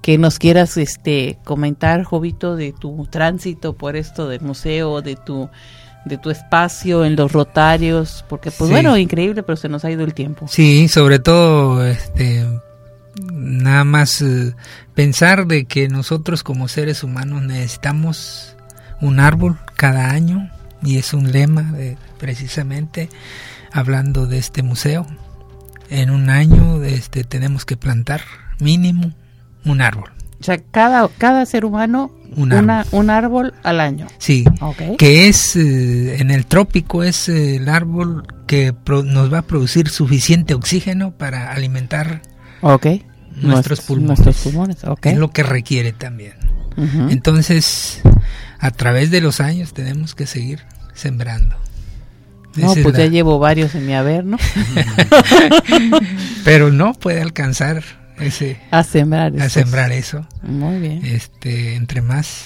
que 0.00 0.16
nos 0.16 0.38
quieras 0.38 0.76
este 0.78 1.38
comentar, 1.44 2.04
Jovito, 2.04 2.56
de 2.56 2.72
tu 2.72 3.06
tránsito 3.10 3.74
por 3.74 3.96
esto 3.96 4.28
del 4.28 4.40
museo, 4.40 5.02
de 5.02 5.16
tu 5.16 5.48
de 6.06 6.18
tu 6.18 6.30
espacio 6.30 7.04
en 7.04 7.16
los 7.16 7.32
rotarios? 7.32 8.24
Porque, 8.28 8.50
pues 8.50 8.68
Sí. 8.68 8.72
bueno, 8.72 8.96
increíble, 8.98 9.42
pero 9.42 9.56
se 9.56 9.68
nos 9.70 9.84
ha 9.84 9.90
ido 9.90 10.04
el 10.04 10.12
tiempo. 10.14 10.46
Sí, 10.48 10.86
sobre 10.88 11.18
todo, 11.18 11.84
este, 11.86 12.46
nada 13.32 13.84
más 13.84 14.20
eh, 14.22 14.54
pensar 14.94 15.46
de 15.46 15.64
que 15.66 15.88
nosotros 15.88 16.42
como 16.42 16.68
seres 16.68 17.02
humanos 17.04 17.42
necesitamos 17.42 18.54
un 19.00 19.18
árbol 19.20 19.58
cada 19.76 20.10
año 20.10 20.50
y 20.82 20.98
es 20.98 21.14
un 21.14 21.32
lema 21.32 21.62
de, 21.72 21.96
precisamente 22.18 23.08
hablando 23.74 24.26
de 24.26 24.38
este 24.38 24.62
museo. 24.62 25.06
En 25.90 26.08
un 26.10 26.30
año 26.30 26.82
este, 26.82 27.24
tenemos 27.24 27.66
que 27.66 27.76
plantar 27.76 28.22
mínimo 28.60 29.12
un 29.66 29.82
árbol. 29.82 30.10
O 30.40 30.44
sea, 30.44 30.58
cada, 30.70 31.08
cada 31.18 31.44
ser 31.46 31.64
humano, 31.64 32.10
Un 32.36 32.52
una- 32.52 32.80
árbol. 32.80 33.00
un 33.00 33.10
árbol 33.10 33.54
al 33.62 33.80
año. 33.80 34.06
Sí, 34.18 34.44
que 34.98 35.28
es 35.28 35.56
eh, 35.56 36.20
en 36.20 36.30
el 36.30 36.46
trópico 36.46 37.02
es 37.02 37.28
eh, 37.28 37.56
el 37.56 37.68
árbol 37.68 38.26
que 38.46 38.72
pro- 38.72 39.02
nos 39.02 39.32
va 39.32 39.38
a 39.38 39.42
producir 39.42 39.88
suficiente 39.88 40.54
oxígeno 40.54 41.12
para 41.12 41.52
alimentar 41.52 42.22
nuestros 43.36 43.80
pulmones. 43.80 44.20
Nuestros 44.20 44.36
pulmones, 44.52 44.84
ok. 44.84 45.06
Es 45.06 45.16
lo 45.18 45.30
que 45.30 45.42
requiere 45.42 45.92
también. 45.92 46.34
Entonces, 47.10 48.00
a 48.58 48.70
través 48.70 49.10
de 49.10 49.20
los 49.20 49.40
años 49.40 49.72
tenemos 49.74 50.14
que 50.14 50.26
seguir 50.26 50.60
sembrando. 50.94 51.56
No, 52.56 52.72
Esa 52.72 52.82
pues 52.82 52.94
la- 52.96 53.04
ya 53.04 53.10
llevo 53.10 53.38
varios 53.38 53.74
en 53.74 53.86
mi 53.86 53.94
haber, 53.94 54.24
¿no? 54.24 54.38
Pero 56.44 56.70
no 56.70 56.92
puede 56.94 57.20
alcanzar 57.20 57.82
ese 58.18 58.58
A 58.70 58.84
sembrar. 58.84 59.32
a 59.40 59.48
sembrar 59.48 59.92
eso. 59.92 60.26
Muy 60.42 60.78
bien. 60.78 61.04
Este, 61.04 61.74
entre 61.74 62.00
más 62.02 62.42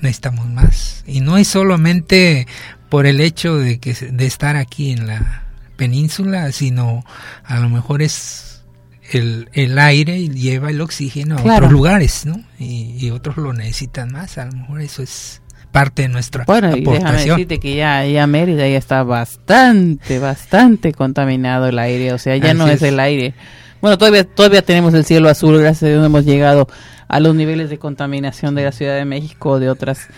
necesitamos 0.00 0.46
más 0.48 1.02
y 1.06 1.20
no 1.20 1.38
es 1.38 1.48
solamente 1.48 2.46
por 2.90 3.06
el 3.06 3.20
hecho 3.20 3.56
de 3.56 3.78
que 3.80 3.94
de 3.94 4.26
estar 4.26 4.56
aquí 4.56 4.92
en 4.92 5.06
la 5.06 5.44
península, 5.76 6.52
sino 6.52 7.04
a 7.44 7.58
lo 7.58 7.68
mejor 7.68 8.02
es 8.02 8.62
el, 9.10 9.48
el 9.54 9.78
aire 9.78 10.28
lleva 10.28 10.70
el 10.70 10.80
oxígeno 10.80 11.36
a 11.38 11.42
Claro. 11.42 11.56
otros 11.66 11.72
lugares, 11.72 12.26
¿no? 12.26 12.40
Y, 12.58 12.94
y 12.98 13.10
otros 13.10 13.36
lo 13.38 13.52
necesitan 13.52 14.12
más. 14.12 14.38
A 14.38 14.46
lo 14.46 14.52
mejor 14.52 14.80
eso 14.82 15.02
es 15.02 15.40
parte 15.76 16.02
de 16.02 16.08
nuestra 16.08 16.44
Bueno, 16.46 16.68
y 16.74 16.80
déjame 16.80 16.96
aportación. 16.98 17.36
decirte 17.36 17.60
que 17.60 17.76
ya, 17.76 18.06
ya 18.06 18.26
Mérida 18.26 18.66
ya 18.66 18.78
está 18.78 19.02
bastante, 19.02 20.18
bastante 20.18 20.92
contaminado 20.94 21.66
el 21.66 21.78
aire, 21.78 22.14
o 22.14 22.18
sea, 22.18 22.34
ya 22.38 22.48
Así 22.50 22.58
no 22.58 22.66
es. 22.66 22.76
es. 22.76 22.82
el 22.82 22.98
aire. 22.98 23.34
Bueno, 23.82 23.98
todavía 23.98 24.24
todavía 24.24 24.62
tenemos 24.62 24.94
el 24.94 25.04
cielo 25.04 25.28
azul, 25.28 25.58
gracias 25.58 25.82
a 25.82 25.86
Dios 25.88 26.04
hemos 26.06 26.24
llegado 26.24 26.66
a 27.08 27.20
los 27.20 27.34
niveles 27.34 27.68
de 27.68 27.78
contaminación 27.78 28.54
de 28.54 28.64
la 28.64 28.72
Ciudad 28.72 28.96
de 28.96 29.04
México 29.04 29.50
o 29.50 29.58
de 29.60 29.68
otras 29.68 30.08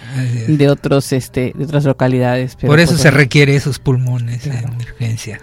de 0.46 0.68
otros 0.70 1.12
este 1.12 1.52
de 1.56 1.64
otras 1.64 1.84
localidades, 1.84 2.54
pero 2.54 2.68
Por 2.70 2.78
eso 2.80 2.92
pues, 2.92 3.02
se 3.02 3.09
bueno. 3.09 3.18
requiere 3.18 3.56
esos 3.56 3.80
pulmones 3.80 4.46
en 4.46 4.59
emergencia. 4.59 5.40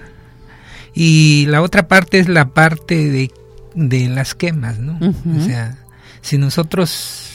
Y 0.94 1.46
la 1.50 1.62
otra 1.62 1.90
parte 1.90 2.20
es 2.20 2.30
la 2.30 2.46
parte 2.54 3.10
de, 3.10 3.32
de 3.76 4.08
las 4.08 4.34
quemas, 4.34 4.80
¿no? 4.80 4.98
O 5.38 5.42
sea, 5.44 5.78
si 6.22 6.38
nosotros 6.38 7.34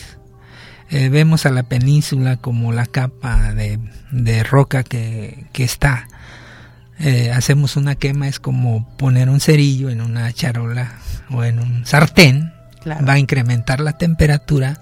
eh, 0.91 1.09
vemos 1.09 1.47
a 1.47 1.51
la 1.51 1.63
península 1.65 2.37
como 2.37 2.73
la 2.73 2.87
capa 2.87 3.55
de, 3.55 3.79
de 4.11 4.43
roca 4.43 4.83
que, 4.83 5.45
que 5.53 5.65
está, 5.65 6.09
eh, 6.99 7.31
hacemos 7.33 7.77
una 7.77 7.95
quema, 7.95 8.29
es 8.29 8.41
como 8.41 8.87
poner 8.97 9.29
un 9.29 9.41
cerillo 9.41 9.89
en 9.91 10.01
una 10.01 10.33
charola 10.33 10.93
o 11.31 11.45
en 11.45 11.59
un 11.59 11.87
sartén, 11.87 12.53
Claro. 12.83 13.05
va 13.07 13.13
a 13.15 13.19
incrementar 13.19 13.81
la 13.81 13.99
temperatura 13.99 14.79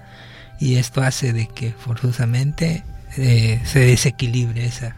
y 0.61 0.77
esto 0.77 1.03
hace 1.03 1.33
de 1.33 1.49
que 1.49 1.73
forzosamente 1.73 2.85
eh, 3.17 3.61
se 3.65 3.81
desequilibre 3.81 4.65
esa 4.67 4.95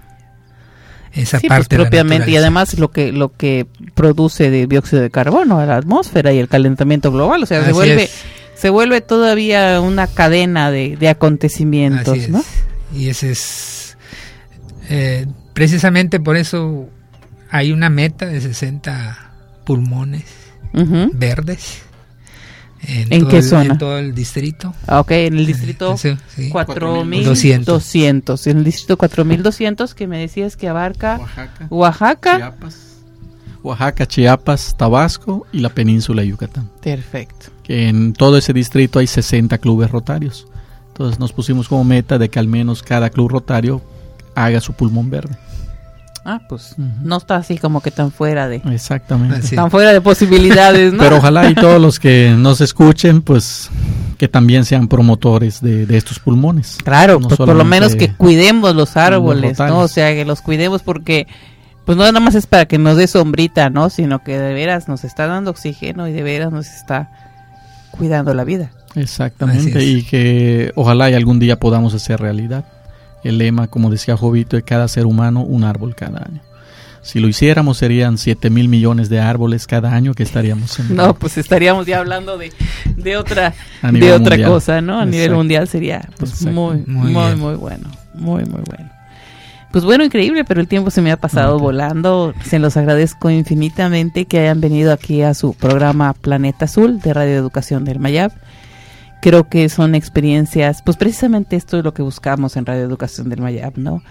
esa 1.12 1.38
Sí, 1.40 1.48
pues, 1.48 1.58
parte 1.60 1.76
de 1.76 1.82
la 1.82 1.88
propiamente 1.88 2.30
y 2.30 2.36
además 2.36 2.78
lo 2.78 2.90
que 2.90 3.10
lo 3.10 3.32
que 3.32 3.66
produce 3.94 4.50
de 4.50 4.66
dióxido 4.66 5.00
de 5.02 5.10
carbono 5.10 5.58
a 5.58 5.66
la 5.66 5.76
atmósfera 5.76 6.32
y 6.32 6.38
el 6.38 6.48
calentamiento 6.48 7.10
global, 7.10 7.42
o 7.42 7.46
sea, 7.46 7.64
se 7.64 7.72
vuelve 7.72 8.04
es. 8.04 8.22
Se 8.60 8.70
vuelve 8.70 9.00
todavía 9.00 9.80
una 9.80 10.06
cadena 10.06 10.70
de, 10.70 10.96
de 10.96 11.08
acontecimientos, 11.08 12.08
Así 12.08 12.20
es. 12.24 12.28
¿no? 12.28 12.44
Y 12.94 13.08
ese 13.08 13.30
es 13.32 13.96
eh, 14.88 15.26
precisamente 15.54 16.20
por 16.20 16.36
eso 16.36 16.88
hay 17.50 17.72
una 17.72 17.88
meta 17.90 18.26
de 18.26 18.40
60 18.40 19.32
pulmones 19.64 20.24
Ujú. 20.74 21.10
verdes 21.14 21.82
en, 22.82 23.12
¿En 23.12 23.20
todo 23.20 23.30
qué 23.30 23.36
el, 23.38 23.42
zona? 23.44 23.72
en 23.72 23.78
todo 23.78 23.98
el 23.98 24.14
distrito. 24.14 24.74
Ah, 24.86 25.00
ok, 25.00 25.10
en 25.12 25.38
el 25.38 25.46
distrito 25.46 25.96
Sí, 25.98 26.16
sí. 26.34 26.48
4200. 26.48 28.46
En 28.46 28.58
el 28.58 28.64
distrito 28.64 28.96
4200 28.96 29.94
que 29.94 30.06
me 30.06 30.18
decías 30.18 30.56
que 30.56 30.68
abarca 30.68 31.18
Oaxaca, 31.18 31.66
Oaxaca. 31.70 32.36
Chiapas, 32.38 32.76
Oaxaca, 33.62 34.06
Chiapas, 34.06 34.74
Tabasco 34.76 35.46
y 35.52 35.60
la 35.60 35.68
península 35.68 36.22
de 36.22 36.28
Yucatán. 36.28 36.68
Perfecto. 36.80 37.46
Que 37.62 37.88
en 37.88 38.12
todo 38.12 38.36
ese 38.38 38.52
distrito 38.52 38.98
hay 38.98 39.06
60 39.06 39.58
clubes 39.58 39.90
rotarios. 39.90 40.46
Entonces 40.88 41.18
nos 41.18 41.32
pusimos 41.32 41.68
como 41.68 41.84
meta 41.84 42.18
de 42.18 42.28
que 42.28 42.38
al 42.38 42.46
menos 42.48 42.82
cada 42.82 43.10
club 43.10 43.28
rotario 43.30 43.80
haga 44.34 44.60
su 44.60 44.72
pulmón 44.72 45.10
verde. 45.10 45.36
Ah, 46.22 46.40
pues 46.48 46.72
Ujú. 46.72 46.86
no 47.02 47.16
está 47.16 47.36
así 47.36 47.56
como 47.56 47.80
que 47.80 47.90
tan 47.90 48.12
fuera 48.12 48.46
de 48.46 48.56
Exactamente. 48.70 49.36
Así. 49.38 49.56
tan 49.56 49.70
fuera 49.70 49.90
de 49.92 50.02
posibilidades, 50.02 50.92
¿no? 50.92 50.98
Pero 51.02 51.16
ojalá 51.16 51.48
y 51.48 51.54
todos 51.54 51.80
los 51.80 51.98
que 51.98 52.34
nos 52.36 52.60
escuchen, 52.60 53.22
pues 53.22 53.70
que 54.18 54.28
también 54.28 54.66
sean 54.66 54.86
promotores 54.86 55.62
de, 55.62 55.86
de 55.86 55.96
estos 55.96 56.18
pulmones. 56.18 56.76
Claro, 56.84 57.18
No 57.18 57.28
pues 57.28 57.38
por 57.38 57.56
lo 57.56 57.64
menos 57.64 57.94
que 57.96 58.12
cuidemos 58.14 58.74
los 58.76 58.98
árboles. 58.98 59.58
¿no? 59.58 59.78
O 59.78 59.88
sea, 59.88 60.12
que 60.12 60.26
los 60.26 60.42
cuidemos 60.42 60.82
porque 60.82 61.26
pues 61.84 61.96
no 61.98 62.04
nada 62.04 62.20
más 62.20 62.34
es 62.34 62.46
para 62.46 62.66
que 62.66 62.78
nos 62.78 62.96
dé 62.96 63.06
sombrita, 63.06 63.70
¿no? 63.70 63.90
Sino 63.90 64.22
que 64.22 64.38
de 64.38 64.54
veras 64.54 64.88
nos 64.88 65.04
está 65.04 65.26
dando 65.26 65.50
oxígeno 65.50 66.08
y 66.08 66.12
de 66.12 66.22
veras 66.22 66.52
nos 66.52 66.68
está 66.68 67.10
cuidando 67.90 68.34
la 68.34 68.44
vida. 68.44 68.70
Exactamente, 68.94 69.84
y 69.84 70.02
que 70.02 70.72
ojalá 70.74 71.10
y 71.10 71.14
algún 71.14 71.38
día 71.38 71.58
podamos 71.60 71.94
hacer 71.94 72.20
realidad 72.20 72.64
el 73.22 73.38
lema, 73.38 73.68
como 73.68 73.90
decía 73.90 74.16
Jovito, 74.16 74.56
de 74.56 74.62
cada 74.62 74.88
ser 74.88 75.06
humano 75.06 75.42
un 75.42 75.64
árbol 75.64 75.94
cada 75.94 76.18
año. 76.18 76.40
Si 77.02 77.18
lo 77.18 77.28
hiciéramos 77.28 77.78
serían 77.78 78.18
7 78.18 78.50
mil 78.50 78.68
millones 78.68 79.08
de 79.08 79.20
árboles 79.20 79.66
cada 79.66 79.94
año 79.94 80.12
que 80.12 80.22
estaríamos 80.22 80.70
sembrando. 80.72 81.02
No, 81.06 81.14
pues 81.14 81.38
estaríamos 81.38 81.86
ya 81.86 81.98
hablando 81.98 82.36
de, 82.36 82.52
de 82.96 83.16
otra 83.16 83.54
de 83.82 83.92
nivel 83.92 84.12
otra 84.12 84.30
mundial. 84.36 84.50
cosa, 84.50 84.80
¿no? 84.82 85.00
A 85.00 85.06
nivel 85.06 85.32
mundial 85.32 85.66
sería 85.66 86.06
pues 86.18 86.42
muy 86.44 86.84
Muy 86.86 87.12
muy 87.12 87.54
bueno, 87.54 87.90
muy 88.14 88.44
muy 88.44 88.62
bueno. 88.66 88.90
Pues 89.70 89.84
bueno, 89.84 90.02
increíble, 90.02 90.44
pero 90.44 90.60
el 90.60 90.66
tiempo 90.66 90.90
se 90.90 91.00
me 91.00 91.12
ha 91.12 91.16
pasado 91.16 91.60
volando. 91.60 92.34
Se 92.44 92.58
los 92.58 92.76
agradezco 92.76 93.30
infinitamente 93.30 94.24
que 94.24 94.40
hayan 94.40 94.60
venido 94.60 94.92
aquí 94.92 95.22
a 95.22 95.32
su 95.32 95.54
programa 95.54 96.12
Planeta 96.12 96.64
Azul 96.64 96.98
de 97.00 97.14
Radio 97.14 97.36
Educación 97.36 97.84
del 97.84 98.00
Mayab. 98.00 98.32
Creo 99.22 99.48
que 99.48 99.68
son 99.68 99.94
experiencias, 99.94 100.82
pues 100.82 100.96
precisamente 100.96 101.54
esto 101.54 101.78
es 101.78 101.84
lo 101.84 101.94
que 101.94 102.02
buscamos 102.02 102.56
en 102.56 102.66
Radio 102.66 102.82
Educación 102.82 103.28
del 103.28 103.42
Mayab, 103.42 103.78
¿no? 103.78 104.02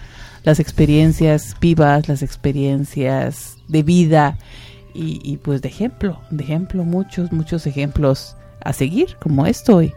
Las 0.44 0.60
experiencias 0.60 1.54
vivas, 1.60 2.08
las 2.08 2.22
experiencias 2.22 3.58
de 3.68 3.82
vida 3.82 4.38
y, 4.94 5.20
y 5.22 5.36
pues 5.36 5.60
de 5.60 5.68
ejemplo, 5.68 6.20
de 6.30 6.42
ejemplo, 6.42 6.84
muchos, 6.84 7.32
muchos 7.32 7.66
ejemplos 7.66 8.34
a 8.62 8.72
seguir 8.72 9.16
como 9.20 9.44
esto 9.46 9.82
y 9.82 9.92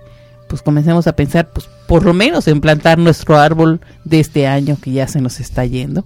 pues 0.53 0.61
comencemos 0.61 1.07
a 1.07 1.15
pensar 1.15 1.49
pues 1.49 1.67
por 1.87 2.05
lo 2.05 2.13
menos 2.13 2.47
en 2.47 2.61
plantar 2.61 2.99
nuestro 2.99 3.39
árbol 3.39 3.81
de 4.03 4.19
este 4.19 4.45
año 4.45 4.77
que 4.79 4.91
ya 4.91 5.07
se 5.07 5.19
nos 5.19 5.39
está 5.39 5.65
yendo. 5.65 6.05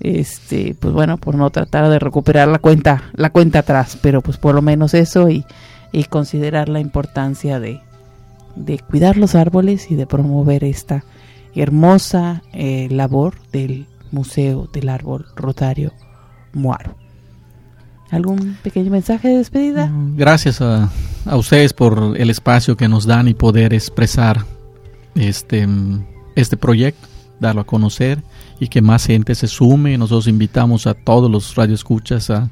Este 0.00 0.74
pues 0.80 0.94
bueno 0.94 1.18
por 1.18 1.34
no 1.34 1.50
tratar 1.50 1.90
de 1.90 1.98
recuperar 1.98 2.48
la 2.48 2.60
cuenta 2.60 3.02
la 3.12 3.28
cuenta 3.28 3.58
atrás 3.58 3.98
pero 4.00 4.22
pues 4.22 4.38
por 4.38 4.54
lo 4.54 4.62
menos 4.62 4.94
eso 4.94 5.28
y, 5.28 5.44
y 5.92 6.04
considerar 6.04 6.70
la 6.70 6.80
importancia 6.80 7.60
de, 7.60 7.82
de 8.56 8.78
cuidar 8.78 9.18
los 9.18 9.34
árboles 9.34 9.90
y 9.90 9.96
de 9.96 10.06
promover 10.06 10.64
esta 10.64 11.04
hermosa 11.54 12.42
eh, 12.54 12.88
labor 12.90 13.34
del 13.52 13.86
museo 14.12 14.66
del 14.72 14.88
árbol 14.88 15.26
rotario 15.36 15.92
Muaro 16.54 16.96
algún 18.10 18.56
pequeño 18.62 18.90
mensaje 18.90 19.28
de 19.28 19.38
despedida 19.38 19.90
Gracias 20.16 20.60
a, 20.60 20.90
a 21.26 21.36
ustedes 21.36 21.72
por 21.72 22.16
el 22.16 22.30
espacio 22.30 22.76
que 22.76 22.88
nos 22.88 23.06
dan 23.06 23.28
y 23.28 23.34
poder 23.34 23.74
expresar 23.74 24.44
este, 25.14 25.66
mm, 25.66 26.06
este 26.36 26.56
proyecto, 26.56 27.06
darlo 27.40 27.60
a 27.60 27.66
conocer 27.66 28.22
y 28.60 28.68
que 28.68 28.80
más 28.80 29.06
gente 29.06 29.34
se 29.34 29.46
sume. 29.46 29.98
Nosotros 29.98 30.26
invitamos 30.26 30.86
a 30.86 30.94
todos 30.94 31.30
los 31.30 31.54
radioescuchas 31.54 32.30
a, 32.30 32.50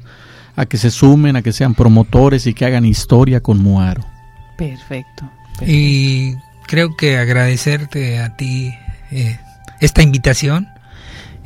a 0.55 0.65
que 0.65 0.77
se 0.77 0.91
sumen, 0.91 1.35
a 1.35 1.41
que 1.41 1.53
sean 1.53 1.75
promotores 1.75 2.47
y 2.47 2.53
que 2.53 2.65
hagan 2.65 2.85
historia 2.85 3.41
con 3.41 3.59
Muaro. 3.59 4.03
perfecto 4.57 5.29
Y 5.65 6.35
creo 6.67 6.95
que 6.95 7.17
agradecerte 7.17 8.19
a 8.19 8.35
ti 8.35 8.73
eh, 9.11 9.39
esta 9.79 10.01
invitación. 10.01 10.67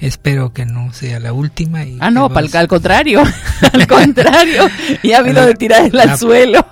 Espero 0.02 0.52
que 0.52 0.66
no 0.66 0.92
sea 0.94 1.20
la 1.20 1.32
última. 1.32 1.86
Y 1.86 1.98
Ah, 2.02 2.10
no, 2.12 2.28
pal- 2.30 2.54
al 2.56 2.68
contrario, 2.68 3.22
al 3.74 3.88
contrario, 3.88 4.68
ya 5.04 5.18
ha 5.18 5.20
habido 5.20 5.42
La- 5.42 5.46
de 5.48 5.54
tirar 5.54 5.86
el 5.86 6.00
al 6.00 6.08
la- 6.10 6.18
suelo. 6.18 6.66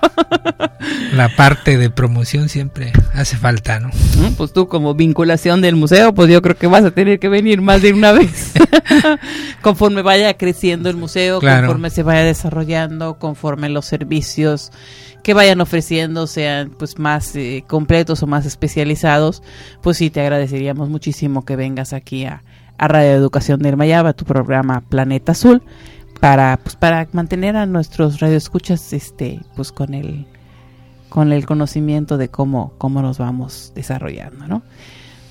la 1.14 1.28
parte 1.36 1.78
de 1.78 1.90
promoción 1.90 2.48
siempre 2.48 2.92
hace 3.14 3.36
falta, 3.36 3.78
¿no? 3.78 3.88
Mm, 3.88 4.34
Pues 4.36 4.52
tú 4.52 4.66
como 4.68 4.94
vinculación 4.94 5.60
del 5.60 5.76
museo, 5.76 6.12
pues 6.12 6.28
yo 6.30 6.42
creo 6.42 6.56
que 6.56 6.66
vas 6.66 6.84
a 6.84 6.90
tener 6.90 7.18
que 7.20 7.28
venir 7.28 7.60
más 7.60 7.80
de 7.82 7.92
una 7.92 8.12
vez. 8.12 8.52
conforme 9.62 10.02
vaya 10.02 10.34
creciendo 10.34 10.90
el 10.90 10.96
museo, 10.96 11.38
Claro. 11.40 11.68
conforme 11.68 11.90
se 11.90 12.02
vaya 12.02 12.24
desarrollando, 12.24 13.18
conforme 13.18 13.68
los 13.68 13.86
servicios 13.86 14.72
que 15.22 15.34
vayan 15.34 15.60
ofreciendo 15.60 16.26
sean 16.26 16.70
pues 16.78 16.98
más 16.98 17.36
eh, 17.36 17.62
completos 17.66 18.22
o 18.22 18.26
más 18.26 18.46
especializados, 18.46 19.42
pues 19.82 19.98
sí 19.98 20.08
te 20.10 20.20
agradeceríamos 20.20 20.88
muchísimo 20.88 21.44
que 21.44 21.56
vengas 21.56 21.92
aquí 21.92 22.24
a, 22.24 22.42
a 22.80 22.88
Radio 22.88 23.10
Educación 23.10 23.60
del 23.60 23.76
Mayaba, 23.76 24.14
tu 24.14 24.24
programa 24.24 24.80
Planeta 24.80 25.32
Azul, 25.32 25.62
para 26.18 26.58
pues 26.62 26.76
para 26.76 27.06
mantener 27.12 27.54
a 27.56 27.66
nuestros 27.66 28.20
radioescuchas 28.20 28.94
este 28.94 29.40
pues 29.54 29.70
con 29.70 29.92
el 29.92 30.26
con 31.10 31.30
el 31.30 31.44
conocimiento 31.44 32.16
de 32.16 32.30
cómo 32.30 32.72
cómo 32.78 33.02
nos 33.02 33.18
vamos 33.18 33.72
desarrollando, 33.74 34.48
¿no? 34.48 34.62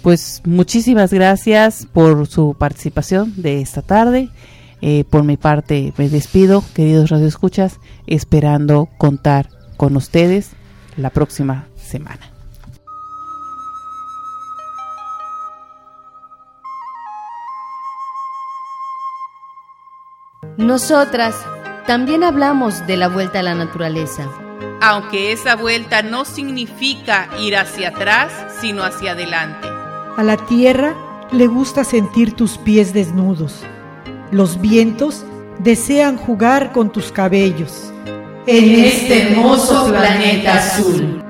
Pues 0.03 0.43
muchísimas 0.45 1.11
gracias 1.11 1.87
por 1.91 2.27
su 2.27 2.55
participación 2.57 3.33
de 3.35 3.61
esta 3.61 3.81
tarde. 3.81 4.29
Eh, 4.81 5.03
por 5.09 5.23
mi 5.23 5.35
parte 5.35 5.91
me 5.97 6.07
despido, 6.07 6.63
queridos 6.75 7.09
radioescuchas, 7.09 7.79
esperando 8.05 8.89
contar 8.99 9.49
con 9.75 9.97
ustedes 9.97 10.51
la 10.97 11.09
próxima 11.09 11.65
semana. 11.75 12.28
Nosotras 20.59 21.37
también 21.87 22.21
hablamos 22.21 22.85
de 22.85 22.97
la 22.97 23.07
vuelta 23.07 23.39
a 23.39 23.43
la 23.43 23.55
naturaleza. 23.55 24.27
Aunque 24.81 25.31
esa 25.31 25.55
vuelta 25.55 26.01
no 26.01 26.25
significa 26.25 27.29
ir 27.39 27.55
hacia 27.55 27.87
atrás, 27.89 28.29
sino 28.59 28.83
hacia 28.83 29.13
adelante. 29.13 29.65
A 30.17 30.21
la 30.21 30.35
tierra 30.35 30.97
le 31.31 31.47
gusta 31.47 31.85
sentir 31.85 32.33
tus 32.33 32.57
pies 32.57 32.91
desnudos. 32.91 33.63
Los 34.31 34.59
vientos 34.59 35.25
desean 35.59 36.17
jugar 36.17 36.73
con 36.73 36.91
tus 36.91 37.13
cabellos. 37.13 37.93
en 38.45 38.83
este 38.83 39.31
hermoso 39.31 39.87
planeta 39.87 40.55
azul. 40.55 41.23